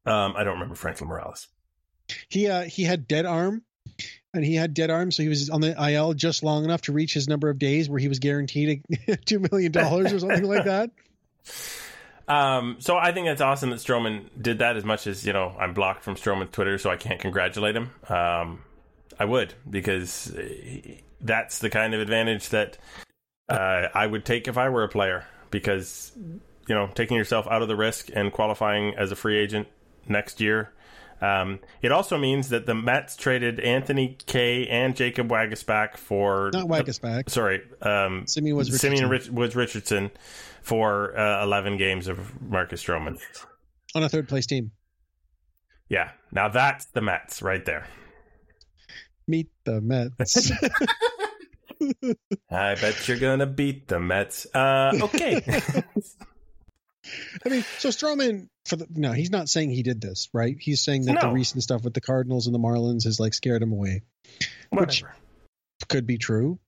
Um, 0.06 0.34
I 0.36 0.44
don't 0.44 0.54
remember 0.54 0.76
Franklin 0.76 1.10
Morales. 1.10 1.48
He 2.30 2.48
uh, 2.48 2.64
he 2.64 2.84
had 2.84 3.08
dead 3.08 3.26
arm, 3.26 3.64
and 4.34 4.46
he 4.46 4.56
had 4.56 4.74
dead 4.74 4.90
arm, 4.92 5.12
so 5.12 5.24
he 5.24 5.30
was 5.30 5.50
on 5.50 5.62
the 5.62 5.76
IL 5.92 6.14
just 6.14 6.44
long 6.44 6.64
enough 6.64 6.84
to 6.84 6.92
reach 6.92 7.14
his 7.14 7.28
number 7.28 7.50
of 7.50 7.58
days 7.58 7.90
where 7.90 8.00
he 8.00 8.08
was 8.08 8.20
guaranteed 8.20 8.84
a, 9.08 9.18
two 9.26 9.40
million 9.40 9.72
dollars 9.72 10.14
or 10.14 10.20
something 10.20 10.48
like 10.48 10.66
that. 10.66 10.92
Um, 12.28 12.78
so 12.80 12.98
I 12.98 13.12
think 13.12 13.28
it's 13.28 13.42
awesome 13.42 13.70
that 13.70 13.80
Stroman 13.80 14.30
did 14.42 14.60
that. 14.60 14.78
As 14.78 14.84
much 14.84 15.06
as 15.06 15.26
you 15.26 15.34
know, 15.34 15.56
I'm 15.60 15.74
blocked 15.74 16.04
from 16.04 16.16
Stroman's 16.16 16.52
Twitter, 16.52 16.78
so 16.78 16.90
I 16.90 16.98
can't 16.98 17.20
congratulate 17.20 17.76
him. 17.76 17.92
Um, 18.10 18.64
I 19.20 19.26
would 19.26 19.54
because 19.70 20.36
uh, 20.36 20.44
that's 21.22 21.60
the 21.60 21.70
kind 21.70 21.94
of 21.94 22.02
advantage 22.02 22.50
that 22.50 22.78
uh, 23.48 23.90
I 23.94 24.08
would 24.08 24.26
take 24.26 24.48
if 24.48 24.58
I 24.58 24.70
were 24.70 24.84
a 24.84 24.90
player. 24.90 25.26
Because 25.52 26.12
you 26.16 26.74
know, 26.74 26.90
taking 26.96 27.16
yourself 27.16 27.48
out 27.48 27.62
of 27.62 27.68
the 27.68 27.76
risk 27.76 28.10
and 28.14 28.34
qualifying 28.34 28.96
as 28.96 29.12
a 29.12 29.16
free 29.16 29.38
agent 29.38 29.68
next 30.10 30.42
year. 30.42 30.72
Um, 31.22 31.60
it 31.82 31.92
also 31.92 32.18
means 32.18 32.50
that 32.50 32.66
the 32.66 32.76
Mets 32.76 33.16
traded 33.16 33.60
Anthony 33.62 34.18
Kay 34.26 34.68
and 34.68 34.96
Jacob 34.96 35.30
Waguespack 35.30 35.96
for 35.98 36.52
Not 36.54 36.68
Waguespack. 36.68 37.28
Uh, 37.28 37.32
sorry, 37.32 37.62
um, 37.82 38.28
Simeon 38.28 38.64
Simeon 38.66 39.10
Richardson. 39.10 39.10
Rich- 39.10 39.30
Woods 39.30 39.56
Richardson 39.56 40.12
for 40.62 41.18
uh, 41.18 41.44
11 41.44 41.78
games 41.78 42.08
of 42.08 42.42
Marcus 42.42 42.84
Stroman. 42.84 43.18
on 43.96 44.04
a 44.04 44.10
third 44.10 44.28
place 44.28 44.46
team. 44.46 44.72
Yeah, 45.88 46.12
now 46.32 46.50
that's 46.50 46.86
the 46.88 47.02
Mets 47.02 47.42
right 47.42 47.64
there. 47.64 47.88
Meet 49.28 49.50
the 49.64 49.80
Mets. 49.82 50.52
I 52.52 52.76
bet 52.76 53.08
you're 53.08 53.20
gonna 53.20 53.46
beat 53.46 53.88
the 53.88 54.00
Mets. 54.00 54.48
Uh, 54.54 54.92
okay. 55.04 55.42
I 57.46 57.50
mean, 57.50 57.64
so 57.78 57.90
Stroman 57.90 58.50
for 58.66 58.76
the 58.76 58.88
no, 58.94 59.12
he's 59.12 59.32
not 59.32 59.48
saying 59.48 59.70
he 59.70 59.84
did 59.84 60.02
this, 60.02 60.30
right? 60.34 60.56
He's 60.60 60.84
saying 60.84 61.06
that 61.06 61.22
the 61.22 61.30
recent 61.30 61.64
stuff 61.64 61.84
with 61.84 61.94
the 61.94 62.02
Cardinals 62.02 62.48
and 62.48 62.56
the 62.56 62.60
Marlins 62.60 63.04
has 63.04 63.20
like 63.20 63.34
scared 63.34 63.62
him 63.62 63.72
away. 63.72 64.02
Which 64.72 65.04
could 65.88 66.08
be 66.08 66.18
true, 66.18 66.60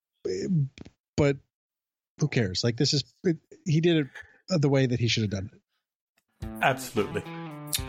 but 1.15 1.37
who 2.19 2.27
cares? 2.27 2.63
Like 2.63 2.77
this 2.77 2.93
is 2.93 3.03
it, 3.23 3.37
he 3.65 3.81
did 3.81 3.97
it 3.97 4.07
the 4.61 4.69
way 4.69 4.85
that 4.85 4.99
he 4.99 5.07
should 5.07 5.23
have 5.23 5.31
done 5.31 5.49
it. 5.51 6.47
Absolutely. 6.61 7.23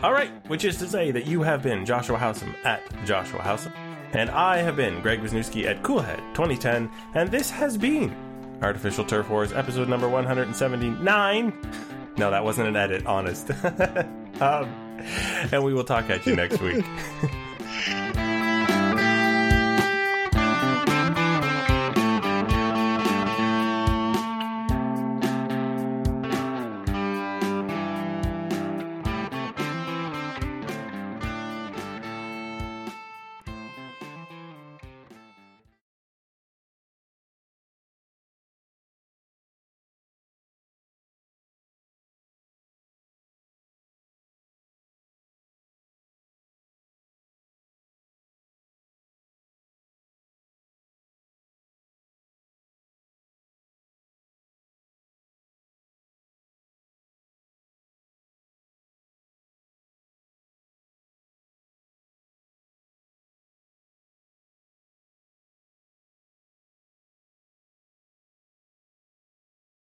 All 0.03 0.11
right, 0.11 0.31
which 0.49 0.65
is 0.65 0.77
to 0.77 0.87
say 0.87 1.11
that 1.11 1.25
you 1.25 1.43
have 1.43 1.63
been 1.63 1.85
Joshua 1.85 2.17
Howsam 2.17 2.53
at 2.65 2.81
Joshua 3.05 3.39
Howsam, 3.39 3.73
and 4.13 4.29
I 4.29 4.57
have 4.57 4.75
been 4.75 5.01
Greg 5.01 5.21
Wisniewski 5.21 5.65
at 5.65 5.83
Coolhead 5.83 6.17
2010, 6.33 6.91
and 7.13 7.31
this 7.31 7.49
has 7.49 7.77
been 7.77 8.15
Artificial 8.61 9.05
Turf 9.05 9.29
Wars 9.29 9.53
episode 9.53 9.87
number 9.87 10.09
179. 10.09 11.53
No, 12.19 12.31
that 12.31 12.43
wasn't 12.43 12.67
an 12.67 12.75
edit, 12.75 13.05
honest. 13.05 13.49
um, 14.41 14.69
and 15.53 15.63
we 15.63 15.73
will 15.73 15.85
talk 15.85 16.09
at 16.09 16.25
you 16.25 16.35
next 16.35 16.59
week. 16.59 16.83